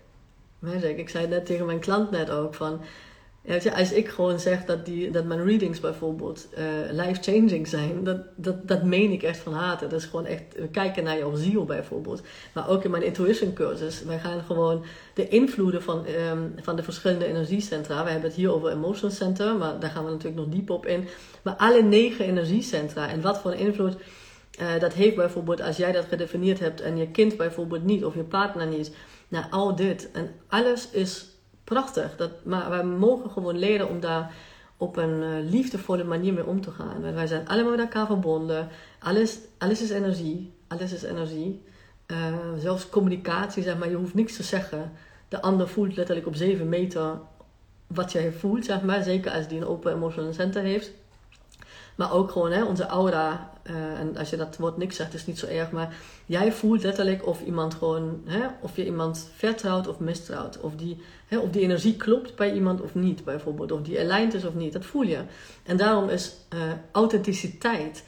Magic. 0.58 0.98
Ik 0.98 1.08
zei 1.08 1.26
net 1.26 1.46
tegen 1.46 1.66
mijn 1.66 1.80
klant 1.80 2.10
net 2.10 2.30
ook 2.30 2.54
van 2.54 2.80
als 3.74 3.92
ik 3.92 4.08
gewoon 4.08 4.40
zeg 4.40 4.64
dat, 4.64 4.86
die, 4.86 5.10
dat 5.10 5.24
mijn 5.24 5.44
readings 5.44 5.80
bijvoorbeeld 5.80 6.48
uh, 6.58 7.04
life-changing 7.04 7.68
zijn, 7.68 8.04
dat, 8.04 8.18
dat, 8.36 8.68
dat 8.68 8.82
meen 8.82 9.10
ik 9.10 9.22
echt 9.22 9.38
van 9.38 9.52
harte. 9.52 9.86
Dat 9.86 10.00
is 10.00 10.06
gewoon 10.06 10.26
echt, 10.26 10.42
kijken 10.70 11.04
naar 11.04 11.18
jouw 11.18 11.34
ziel 11.34 11.64
bijvoorbeeld. 11.64 12.22
Maar 12.52 12.68
ook 12.68 12.84
in 12.84 12.90
mijn 12.90 13.02
intuition 13.02 13.52
cursus, 13.52 14.02
wij 14.02 14.18
gaan 14.18 14.42
gewoon 14.42 14.84
de 15.14 15.28
invloeden 15.28 15.82
van, 15.82 16.06
um, 16.30 16.54
van 16.62 16.76
de 16.76 16.82
verschillende 16.82 17.26
energiecentra. 17.26 18.04
We 18.04 18.10
hebben 18.10 18.28
het 18.28 18.38
hier 18.38 18.54
over 18.54 18.70
Emotion 18.70 19.10
Center, 19.10 19.56
maar 19.56 19.80
daar 19.80 19.90
gaan 19.90 20.04
we 20.04 20.10
natuurlijk 20.10 20.40
nog 20.40 20.54
diep 20.54 20.70
op 20.70 20.86
in. 20.86 21.08
Maar 21.42 21.54
alle 21.54 21.82
negen 21.82 22.24
energiecentra 22.24 23.08
en 23.08 23.20
wat 23.20 23.38
voor 23.38 23.54
invloed 23.54 23.96
uh, 24.60 24.78
dat 24.78 24.92
heeft 24.92 25.16
bijvoorbeeld 25.16 25.60
als 25.60 25.76
jij 25.76 25.92
dat 25.92 26.04
gedefinieerd 26.04 26.58
hebt 26.58 26.80
en 26.80 26.96
je 26.96 27.08
kind 27.08 27.36
bijvoorbeeld 27.36 27.84
niet 27.84 28.04
of 28.04 28.14
je 28.14 28.22
partner 28.22 28.66
niet. 28.66 28.92
Nou, 29.28 29.44
al 29.50 29.76
dit. 29.76 30.10
En 30.12 30.30
alles 30.48 30.90
is 30.90 31.26
prachtig. 31.70 32.16
Dat, 32.16 32.30
maar 32.44 32.70
wij 32.70 32.84
mogen 32.84 33.30
gewoon 33.30 33.58
leren 33.58 33.88
om 33.88 34.00
daar 34.00 34.32
op 34.76 34.96
een 34.96 35.22
uh, 35.22 35.50
liefdevolle 35.50 36.04
manier 36.04 36.32
mee 36.32 36.46
om 36.46 36.60
te 36.60 36.70
gaan. 36.70 37.14
wij 37.14 37.26
zijn 37.26 37.48
allemaal 37.48 37.70
met 37.70 37.80
elkaar 37.80 38.06
verbonden. 38.06 38.68
Alles, 38.98 39.38
alles 39.58 39.82
is 39.82 39.90
energie. 39.90 40.52
Alles 40.68 40.92
is 40.92 41.02
energie. 41.02 41.62
Uh, 42.06 42.16
zelfs 42.58 42.88
communicatie, 42.88 43.62
zeg 43.62 43.78
maar, 43.78 43.90
je 43.90 43.96
hoeft 43.96 44.14
niks 44.14 44.36
te 44.36 44.42
zeggen. 44.42 44.92
De 45.28 45.42
ander 45.42 45.68
voelt 45.68 45.96
letterlijk 45.96 46.26
op 46.26 46.34
7 46.34 46.68
meter 46.68 47.18
wat 47.86 48.12
jij 48.12 48.32
voelt, 48.32 48.64
zeg 48.64 48.82
maar. 48.82 49.02
Zeker 49.02 49.32
als 49.32 49.48
die 49.48 49.60
een 49.60 49.66
open 49.66 49.92
emotional 49.92 50.32
center 50.32 50.62
heeft. 50.62 50.90
Maar 51.96 52.12
ook 52.12 52.30
gewoon 52.30 52.52
hè, 52.52 52.64
onze 52.64 52.86
aura. 52.86 53.50
Uh, 53.70 53.98
en 53.98 54.16
als 54.16 54.30
je 54.30 54.36
dat 54.36 54.56
woord 54.56 54.76
niks 54.76 54.96
zegt, 54.96 55.14
is 55.14 55.26
niet 55.26 55.38
zo 55.38 55.46
erg. 55.46 55.70
Maar 55.70 55.94
jij 56.26 56.52
voelt 56.52 56.82
letterlijk 56.82 57.26
of 57.26 57.42
iemand 57.42 57.74
gewoon, 57.74 58.22
hè, 58.24 58.46
of 58.60 58.76
je 58.76 58.84
iemand 58.84 59.30
vertrouwt 59.36 59.88
of 59.88 59.98
mistrouwt. 59.98 60.60
Of 60.60 60.74
die, 60.76 61.02
hè, 61.26 61.38
of 61.38 61.50
die 61.50 61.62
energie 61.62 61.96
klopt 61.96 62.36
bij 62.36 62.52
iemand 62.52 62.80
of 62.80 62.94
niet, 62.94 63.24
bijvoorbeeld. 63.24 63.72
Of 63.72 63.82
die 63.82 63.98
aligned 64.00 64.34
is 64.34 64.44
of 64.44 64.54
niet. 64.54 64.72
Dat 64.72 64.84
voel 64.84 65.02
je. 65.02 65.18
En 65.62 65.76
daarom 65.76 66.08
is 66.08 66.34
uh, 66.54 66.60
authenticiteit 66.92 68.04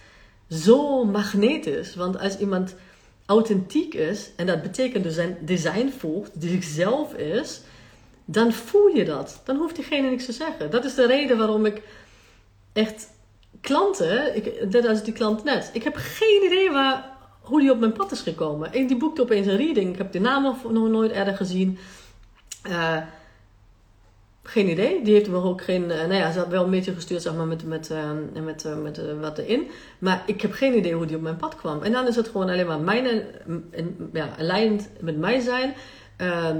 zo 0.51 1.05
magnetisch. 1.05 1.95
Want 1.95 2.19
als 2.19 2.39
iemand 2.39 2.75
authentiek 3.27 3.95
is, 3.95 4.31
en 4.37 4.47
dat 4.47 4.63
betekent 4.63 5.05
dus 5.05 5.15
zijn 5.15 5.37
design 5.41 5.89
volgt, 5.99 6.41
die 6.41 6.51
zichzelf 6.51 7.15
is, 7.15 7.61
dan 8.25 8.53
voel 8.53 8.87
je 8.87 9.05
dat. 9.05 9.41
Dan 9.45 9.57
hoeft 9.57 9.75
diegene 9.77 10.11
niks 10.11 10.25
te 10.25 10.33
zeggen. 10.33 10.71
Dat 10.71 10.85
is 10.85 10.95
de 10.95 11.07
reden 11.07 11.39
waarom 11.39 11.67
ik 11.67 11.83
echt 12.73 13.09
klanten, 13.63 14.37
ik, 14.37 14.71
net 14.71 14.87
als 14.87 15.03
die 15.03 15.13
klant 15.13 15.45
net, 15.45 15.71
ik 15.73 15.83
heb 15.83 15.95
geen 15.97 16.43
idee 16.45 16.71
waar, 16.71 17.13
hoe 17.41 17.61
die 17.61 17.71
op 17.71 17.79
mijn 17.79 17.93
pad 17.93 18.13
is 18.13 18.21
gekomen. 18.21 18.73
Die 18.73 18.97
boekte 18.97 19.23
opeens 19.23 19.47
een 19.47 19.57
reading. 19.57 19.93
Ik 19.93 19.99
heb 19.99 20.13
die 20.13 20.21
naam 20.21 20.43
nog, 20.43 20.73
nooit 20.73 21.13
eerder 21.13 21.37
gezien. 21.37 21.79
Uh, 22.69 22.97
geen 24.43 24.69
idee. 24.69 25.03
Die 25.05 25.15
heeft 25.15 25.29
me 25.29 25.43
ook 25.43 25.63
geen. 25.63 25.83
Uh, 25.83 25.89
nou 25.89 26.15
ja, 26.15 26.33
ze 26.33 26.39
had 26.39 26.49
wel 26.49 26.65
een 26.65 26.71
beetje 26.71 26.95
gestuurd, 26.95 27.23
zeg 27.23 27.35
maar, 27.35 27.47
met, 27.47 27.67
met, 27.67 27.91
uh, 27.91 28.11
met, 28.45 28.65
uh, 28.65 28.83
met 28.83 29.19
wat 29.21 29.39
erin. 29.39 29.67
Maar 29.99 30.23
ik 30.27 30.41
heb 30.41 30.53
geen 30.53 30.77
idee 30.77 30.95
hoe 30.95 31.07
die 31.07 31.17
op 31.17 31.23
mijn 31.23 31.37
pad 31.37 31.57
kwam. 31.57 31.83
En 31.83 31.93
dan 31.93 32.07
is 32.07 32.17
het 32.17 32.29
gewoon 32.29 32.49
alleen 32.49 32.67
maar 32.67 32.81
mijn. 32.81 33.25
ja, 34.13 34.29
aligned 34.39 34.91
met 35.01 35.17
mij 35.17 35.41
zijn. 35.41 35.75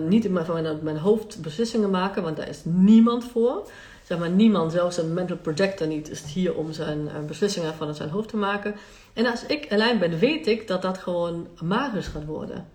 niet 0.09 0.25
in 0.25 0.33
mijn, 0.33 0.79
mijn 0.83 0.99
hoofd 0.99 1.43
beslissingen 1.43 1.91
maken, 1.91 2.23
want 2.23 2.37
daar 2.37 2.49
is 2.49 2.61
niemand 2.65 3.25
voor 3.25 3.67
zeg 4.13 4.21
maar, 4.21 4.37
niemand, 4.37 4.73
zelfs 4.73 4.97
een 4.97 5.15
mental 5.15 5.37
projector 5.37 5.87
niet, 5.87 6.11
is 6.11 6.33
hier 6.33 6.55
om 6.55 6.73
zijn 6.73 6.99
uh, 6.99 7.25
beslissingen 7.27 7.75
van 7.75 7.95
zijn 7.95 8.09
hoofd 8.09 8.29
te 8.29 8.37
maken. 8.37 8.75
En 9.13 9.27
als 9.27 9.47
ik 9.47 9.73
alleen 9.73 9.99
ben, 9.99 10.19
weet 10.19 10.47
ik 10.47 10.67
dat 10.67 10.83
dat 10.83 10.99
gewoon 10.99 11.49
magisch 11.63 12.07
gaat 12.07 12.25
worden. 12.25 12.69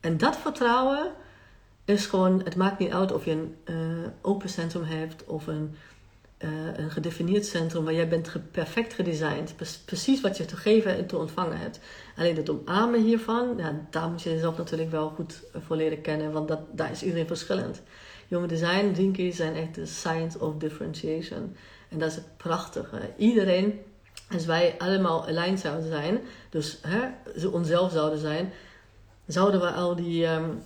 En 0.00 0.16
dat 0.16 0.36
vertrouwen 0.36 1.10
is 1.84 2.06
gewoon, 2.06 2.40
het 2.44 2.56
maakt 2.56 2.78
niet 2.78 2.92
uit 2.92 3.12
of 3.12 3.24
je 3.24 3.30
een 3.30 3.56
uh, 3.64 3.76
open 4.22 4.48
centrum 4.48 4.82
hebt 4.82 5.24
of 5.24 5.46
een, 5.46 5.76
uh, 6.38 6.50
een 6.76 6.90
gedefinieerd 6.90 7.46
centrum 7.46 7.84
waar 7.84 7.94
jij 7.94 8.08
bent 8.08 8.32
perfect 8.50 8.94
gedesigned. 8.94 9.54
Precies 9.84 10.20
wat 10.20 10.36
je 10.36 10.44
te 10.44 10.56
geven 10.56 10.96
en 10.96 11.06
te 11.06 11.16
ontvangen 11.16 11.58
hebt. 11.58 11.80
Alleen 12.16 12.36
het 12.36 12.50
omarmen 12.50 13.02
hiervan, 13.02 13.54
ja, 13.56 13.86
daar 13.90 14.08
moet 14.08 14.22
je 14.22 14.30
jezelf 14.30 14.56
natuurlijk 14.56 14.90
wel 14.90 15.08
goed 15.08 15.42
voor 15.66 15.76
leren 15.76 16.00
kennen, 16.00 16.32
want 16.32 16.48
dat, 16.48 16.60
daar 16.72 16.90
is 16.90 17.02
iedereen 17.02 17.26
verschillend. 17.26 17.82
Human 18.28 18.48
design, 18.48 18.92
Dinky, 18.92 19.30
zijn 19.30 19.54
echt 19.54 19.74
de 19.74 19.86
science 19.86 20.38
of 20.38 20.56
differentiation. 20.56 21.56
En 21.88 21.98
dat 21.98 22.08
is 22.08 22.14
het 22.14 22.36
prachtige. 22.36 23.00
Iedereen, 23.16 23.80
als 24.32 24.46
wij 24.46 24.74
allemaal 24.78 25.26
aligned 25.26 25.60
zouden 25.60 25.88
zijn, 25.88 26.20
dus 26.50 26.78
hè, 26.82 27.08
ze 27.38 27.50
onszelf 27.50 27.92
zouden 27.92 28.18
zijn, 28.18 28.52
zouden 29.26 29.60
we 29.60 29.70
al 29.70 29.96
die 29.96 30.26
um, 30.26 30.62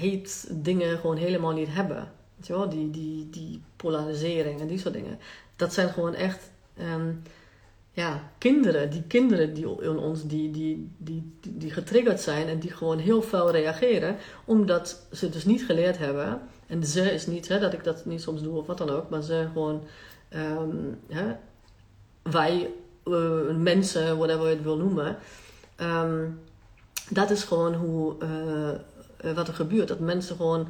hate 0.00 0.60
dingen 0.62 0.98
gewoon 0.98 1.16
helemaal 1.16 1.52
niet 1.52 1.74
hebben. 1.74 2.12
Je 2.42 2.52
wel? 2.52 2.68
Die, 2.68 2.90
die, 2.90 3.30
die 3.30 3.62
polarisering 3.76 4.60
en 4.60 4.66
die 4.66 4.78
soort 4.78 4.94
dingen. 4.94 5.18
Dat 5.56 5.72
zijn 5.72 5.88
gewoon 5.88 6.14
echt 6.14 6.50
um, 6.80 7.22
ja, 7.92 8.30
kinderen, 8.38 8.90
die 8.90 9.02
kinderen 9.02 9.54
die 9.54 9.80
in 9.80 9.98
ons 9.98 10.26
die, 10.26 10.50
die, 10.50 10.90
die, 10.98 11.32
die, 11.40 11.58
die 11.58 11.70
getriggerd 11.70 12.20
zijn 12.20 12.48
en 12.48 12.58
die 12.58 12.70
gewoon 12.70 12.98
heel 12.98 13.22
fel 13.22 13.50
reageren, 13.50 14.16
omdat 14.44 15.06
ze 15.12 15.28
dus 15.28 15.44
niet 15.44 15.64
geleerd 15.64 15.98
hebben 15.98 16.40
en 16.72 16.84
ze 16.84 17.12
is 17.12 17.26
niet 17.26 17.48
hè, 17.48 17.58
dat 17.58 17.72
ik 17.72 17.84
dat 17.84 18.04
niet 18.04 18.22
soms 18.22 18.42
doe 18.42 18.58
of 18.58 18.66
wat 18.66 18.78
dan 18.78 18.90
ook, 18.90 19.10
maar 19.10 19.22
ze 19.22 19.48
gewoon, 19.52 19.82
um, 20.34 21.00
hè, 21.08 21.36
wij, 22.22 22.70
uh, 23.04 23.56
mensen, 23.56 24.16
whatever 24.16 24.48
je 24.48 24.54
het 24.54 24.62
wil 24.62 24.76
noemen, 24.76 25.16
um, 25.80 26.40
dat 27.08 27.30
is 27.30 27.44
gewoon 27.44 27.74
hoe, 27.74 28.14
uh, 28.22 29.32
wat 29.34 29.48
er 29.48 29.54
gebeurt. 29.54 29.88
Dat 29.88 29.98
mensen 29.98 30.36
gewoon 30.36 30.68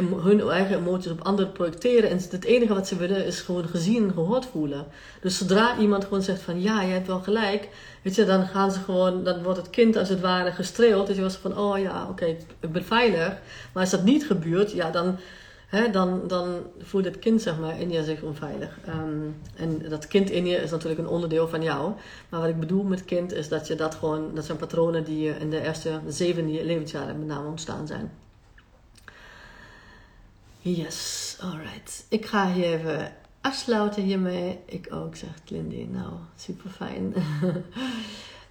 hun 0.00 0.40
eigen 0.40 0.76
emoties 0.76 1.10
op 1.10 1.20
anderen 1.20 1.52
projecteren. 1.52 2.10
En 2.10 2.20
het 2.30 2.44
enige 2.44 2.74
wat 2.74 2.88
ze 2.88 2.96
willen 2.96 3.26
is 3.26 3.40
gewoon 3.40 3.68
gezien 3.68 4.04
en 4.04 4.12
gehoord 4.12 4.46
voelen. 4.46 4.86
Dus 5.20 5.38
zodra 5.38 5.78
iemand 5.78 6.04
gewoon 6.04 6.22
zegt 6.22 6.42
van 6.42 6.60
ja, 6.60 6.82
je 6.82 6.92
hebt 6.92 7.06
wel 7.06 7.20
gelijk. 7.20 7.68
Weet 8.02 8.14
je, 8.14 8.24
dan 8.24 8.46
gaan 8.46 8.70
ze 8.72 8.78
gewoon, 8.78 9.24
dan 9.24 9.42
wordt 9.42 9.58
het 9.58 9.70
kind 9.70 9.96
als 9.96 10.08
het 10.08 10.20
ware 10.20 10.52
gestreeld. 10.52 11.06
Dus 11.06 11.16
je 11.16 11.22
was 11.22 11.36
van 11.36 11.58
oh 11.58 11.78
ja, 11.78 12.06
oké, 12.08 12.26
ik 12.60 12.72
ben 12.72 12.84
veilig. 12.84 13.38
Maar 13.72 13.82
als 13.82 13.90
dat 13.90 14.04
niet 14.04 14.26
gebeurt, 14.26 14.72
ja, 14.72 14.90
dan 14.90 15.18
hè, 15.72 15.90
dan, 15.90 16.20
dan 16.26 16.58
voelt 16.78 17.04
het 17.04 17.18
kind 17.18 17.42
zeg 17.42 17.58
maar, 17.58 17.80
in 17.80 17.90
je 17.90 18.04
zich 18.04 18.22
onveilig. 18.22 18.78
Um, 18.88 19.36
en 19.56 19.82
dat 19.88 20.06
kind 20.06 20.30
in 20.30 20.46
je 20.46 20.56
is 20.56 20.70
natuurlijk 20.70 21.00
een 21.00 21.08
onderdeel 21.08 21.48
van 21.48 21.62
jou. 21.62 21.92
Maar 22.28 22.40
wat 22.40 22.48
ik 22.48 22.60
bedoel 22.60 22.82
met 22.82 23.04
kind 23.04 23.32
is 23.32 23.48
dat 23.48 23.66
je 23.66 23.74
dat 23.74 23.94
gewoon, 23.94 24.34
dat 24.34 24.44
zijn 24.44 24.58
patronen 24.58 25.04
die 25.04 25.22
je 25.22 25.34
in 25.38 25.50
de 25.50 25.62
eerste 25.62 26.00
zeven 26.08 26.64
levensjaren 26.64 27.18
met 27.18 27.28
name 27.28 27.48
ontstaan 27.48 27.86
zijn. 27.86 28.10
Yes, 30.64 31.36
alright. 31.40 32.06
Ik 32.08 32.26
ga 32.26 32.52
hier 32.52 32.64
even 32.64 33.12
afsluiten 33.40 34.02
hiermee. 34.02 34.58
Ik 34.66 34.88
ook, 34.90 35.16
zegt 35.16 35.50
Lindy. 35.50 35.86
Nou, 35.90 36.12
super 36.36 36.70
fijn. 36.70 37.14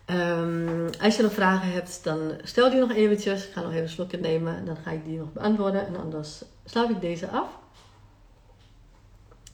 Um, 0.06 0.90
als 1.04 1.16
je 1.16 1.24
nog 1.24 1.34
vragen 1.34 1.72
hebt, 1.72 2.04
dan 2.04 2.34
stel 2.44 2.70
die 2.70 2.80
nog 2.80 2.92
eventjes. 2.92 3.48
Ik 3.48 3.54
ga 3.54 3.62
nog 3.62 3.72
even 3.72 3.84
een 3.84 3.90
slokje 3.90 4.18
nemen 4.18 4.58
en 4.58 4.66
dan 4.66 4.76
ga 4.76 4.92
ik 4.92 5.06
die 5.06 5.18
nog 5.18 5.34
beantwoorden. 5.34 5.88
En 5.88 5.96
anders 5.96 6.44
sluit 6.66 6.90
ik 6.90 7.02
deze 7.02 7.30
af. 7.30 7.50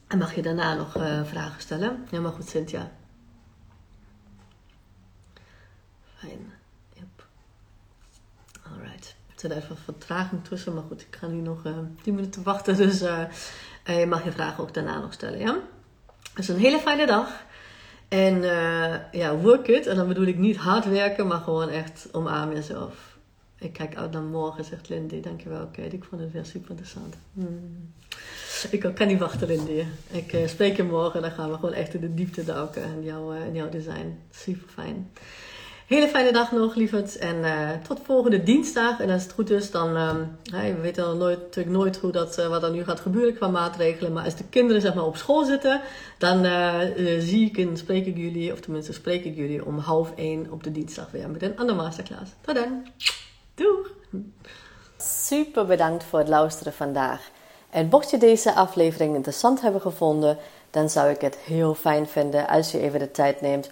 En 0.07 0.17
mag 0.17 0.35
je 0.35 0.41
daarna 0.41 0.73
nog 0.73 0.97
uh, 0.97 1.23
vragen 1.23 1.61
stellen. 1.61 2.05
Helemaal 2.09 2.31
goed, 2.31 2.49
Cynthia. 2.49 2.91
Fijn. 6.15 6.56
Alright. 9.37 9.43
Er 9.43 9.61
zit 9.61 9.63
even 9.63 9.83
vertraging 9.83 10.43
tussen, 10.43 10.73
maar 10.73 10.83
goed, 10.87 11.01
ik 11.01 11.15
ga 11.19 11.27
nu 11.27 11.41
nog 11.41 11.65
uh, 11.65 11.71
eh, 11.71 11.77
10 12.01 12.15
minuten 12.15 12.43
wachten. 12.43 12.75
Dus 12.87 13.01
uh, 13.01 13.23
je 13.85 14.05
mag 14.05 14.23
je 14.23 14.31
vragen 14.31 14.63
ook 14.63 14.73
daarna 14.73 14.99
nog 14.99 15.13
stellen, 15.13 15.39
ja? 15.39 15.57
Dus 16.35 16.47
een 16.47 16.59
hele 16.59 16.79
fijne 16.79 17.05
dag. 17.05 17.45
En 18.07 18.41
ja, 19.11 19.35
work 19.35 19.67
it. 19.67 19.87
En 19.87 19.95
dan 19.95 20.07
bedoel 20.07 20.25
ik 20.25 20.37
niet 20.37 20.57
hard 20.57 20.85
werken, 20.85 21.27
maar 21.27 21.39
gewoon 21.39 21.69
echt 21.69 22.07
omarm 22.11 22.51
jezelf. 22.51 23.17
Ik 23.59 23.73
kijk 23.73 23.95
uit 23.95 24.11
naar 24.11 24.21
morgen, 24.21 24.63
zegt 24.63 24.89
Lindy. 24.89 25.21
Dankjewel, 25.21 25.61
Oké, 25.61 25.81
Ik 25.81 26.03
vond 26.03 26.21
het 26.21 26.31
weer 26.31 26.45
super 26.45 26.69
interessant. 26.69 27.15
Hmm. 27.33 27.93
Ik 28.69 28.91
kan 28.95 29.07
niet 29.07 29.19
wachten, 29.19 29.47
Lindy. 29.47 29.83
Ik 30.11 30.37
spreek 30.45 30.75
je 30.75 30.83
morgen. 30.83 31.21
Dan 31.21 31.31
gaan 31.31 31.49
we 31.49 31.55
gewoon 31.55 31.73
echt 31.73 31.93
in 31.93 32.01
de 32.01 32.13
diepte 32.13 32.43
duiken 32.43 32.83
in 32.83 33.03
jouw, 33.03 33.33
uh, 33.33 33.55
jouw 33.55 33.69
design. 33.69 34.19
Super 34.31 34.69
fijn. 34.69 35.09
Hele 35.87 36.07
fijne 36.07 36.31
dag 36.31 36.51
nog, 36.51 36.75
lieverd. 36.75 37.17
En 37.17 37.35
uh, 37.35 37.69
tot 37.87 37.99
volgende 38.03 38.43
dinsdag. 38.43 38.99
En 38.99 39.09
als 39.09 39.23
het 39.23 39.31
goed 39.31 39.49
is, 39.49 39.71
dan... 39.71 39.97
Um, 39.97 40.37
we 40.51 40.81
weten 40.81 41.17
nooit, 41.17 41.39
natuurlijk 41.39 41.75
nooit 41.75 41.97
hoe 41.97 42.11
dat, 42.11 42.39
uh, 42.39 42.47
wat 42.47 42.63
er 42.63 42.71
nu 42.71 42.83
gaat 42.83 42.99
gebeuren 42.99 43.33
qua 43.33 43.47
maatregelen. 43.47 44.13
Maar 44.13 44.23
als 44.23 44.35
de 44.35 44.43
kinderen 44.49 44.81
zeg 44.81 44.93
maar, 44.93 45.05
op 45.05 45.17
school 45.17 45.43
zitten, 45.43 45.81
dan 46.17 46.45
uh, 46.45 46.79
zie 47.19 47.49
ik 47.49 47.57
en 47.57 47.77
spreek 47.77 48.05
ik 48.05 48.17
jullie... 48.17 48.53
Of 48.53 48.59
tenminste 48.59 48.93
spreek 48.93 49.23
ik 49.23 49.35
jullie 49.35 49.65
om 49.65 49.77
half 49.77 50.13
één 50.15 50.51
op 50.51 50.63
de 50.63 50.71
dinsdag 50.71 51.11
weer 51.11 51.29
met 51.29 51.43
een 51.43 51.57
andere 51.57 51.77
masterclass. 51.77 52.31
Tot 52.41 52.55
dan. 52.55 52.87
Doeg! 53.55 53.91
Super 54.97 55.65
bedankt 55.65 56.03
voor 56.03 56.19
het 56.19 56.27
luisteren 56.27 56.73
vandaag. 56.73 57.29
En 57.69 57.87
mocht 57.89 58.09
je 58.09 58.17
deze 58.17 58.53
aflevering 58.53 59.15
interessant 59.15 59.61
hebben 59.61 59.81
gevonden... 59.81 60.37
dan 60.69 60.89
zou 60.89 61.09
ik 61.09 61.21
het 61.21 61.35
heel 61.35 61.73
fijn 61.73 62.07
vinden 62.07 62.47
als 62.47 62.71
je 62.71 62.79
even 62.79 62.99
de 62.99 63.11
tijd 63.11 63.41
neemt 63.41 63.69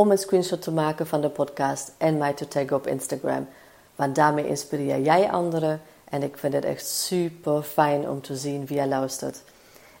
om 0.00 0.10
een 0.10 0.18
screenshot 0.18 0.62
te 0.62 0.72
maken 0.72 1.06
van 1.06 1.20
de 1.20 1.28
podcast 1.28 1.92
en 1.98 2.18
mij 2.18 2.32
te 2.32 2.48
taggen 2.48 2.76
op 2.76 2.86
Instagram. 2.86 3.48
Want 3.96 4.14
daarmee 4.14 4.48
inspireer 4.48 5.00
jij 5.00 5.30
anderen 5.30 5.80
en 6.04 6.22
ik 6.22 6.36
vind 6.36 6.52
het 6.52 6.64
echt 6.64 6.86
super 6.86 7.62
fijn 7.62 8.08
om 8.08 8.20
te 8.20 8.36
zien 8.36 8.66
wie 8.66 8.76
jij 8.76 8.88
luistert. 8.88 9.42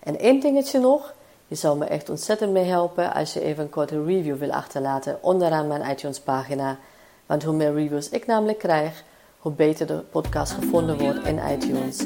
En 0.02 0.18
één 0.18 0.40
dingetje 0.40 0.78
nog. 0.78 1.14
Je 1.46 1.54
zou 1.54 1.78
me 1.78 1.84
echt 1.84 2.08
ontzettend 2.08 2.52
mee 2.52 2.64
helpen 2.64 3.14
als 3.14 3.32
je 3.32 3.40
even 3.40 3.62
een 3.62 3.70
korte 3.70 4.04
review 4.04 4.36
wil 4.36 4.52
achterlaten 4.52 5.18
onderaan 5.22 5.66
mijn 5.66 5.90
iTunes 5.90 6.20
pagina. 6.20 6.78
Want 7.26 7.42
hoe 7.44 7.54
meer 7.54 7.74
reviews 7.74 8.08
ik 8.08 8.26
namelijk 8.26 8.58
krijg, 8.58 9.04
hoe 9.38 9.52
beter 9.52 9.86
de 9.86 9.98
podcast 9.98 10.52
gevonden 10.52 10.98
wordt 10.98 11.26
in 11.26 11.40
iTunes. 11.52 12.04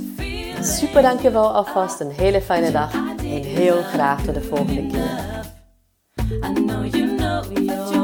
Super 0.76 1.02
dankjewel 1.02 1.54
alvast, 1.54 2.00
een 2.00 2.10
hele 2.10 2.40
fijne 2.40 2.70
dag 2.70 2.92
en 3.18 3.42
heel 3.42 3.82
graag 3.82 4.24
tot 4.24 4.34
de 4.34 4.42
volgende 4.42 4.86
keer. 4.86 5.33
I 6.42 6.52
know 6.52 6.82
you 6.84 7.06
know 7.06 7.44
you're 7.50 8.03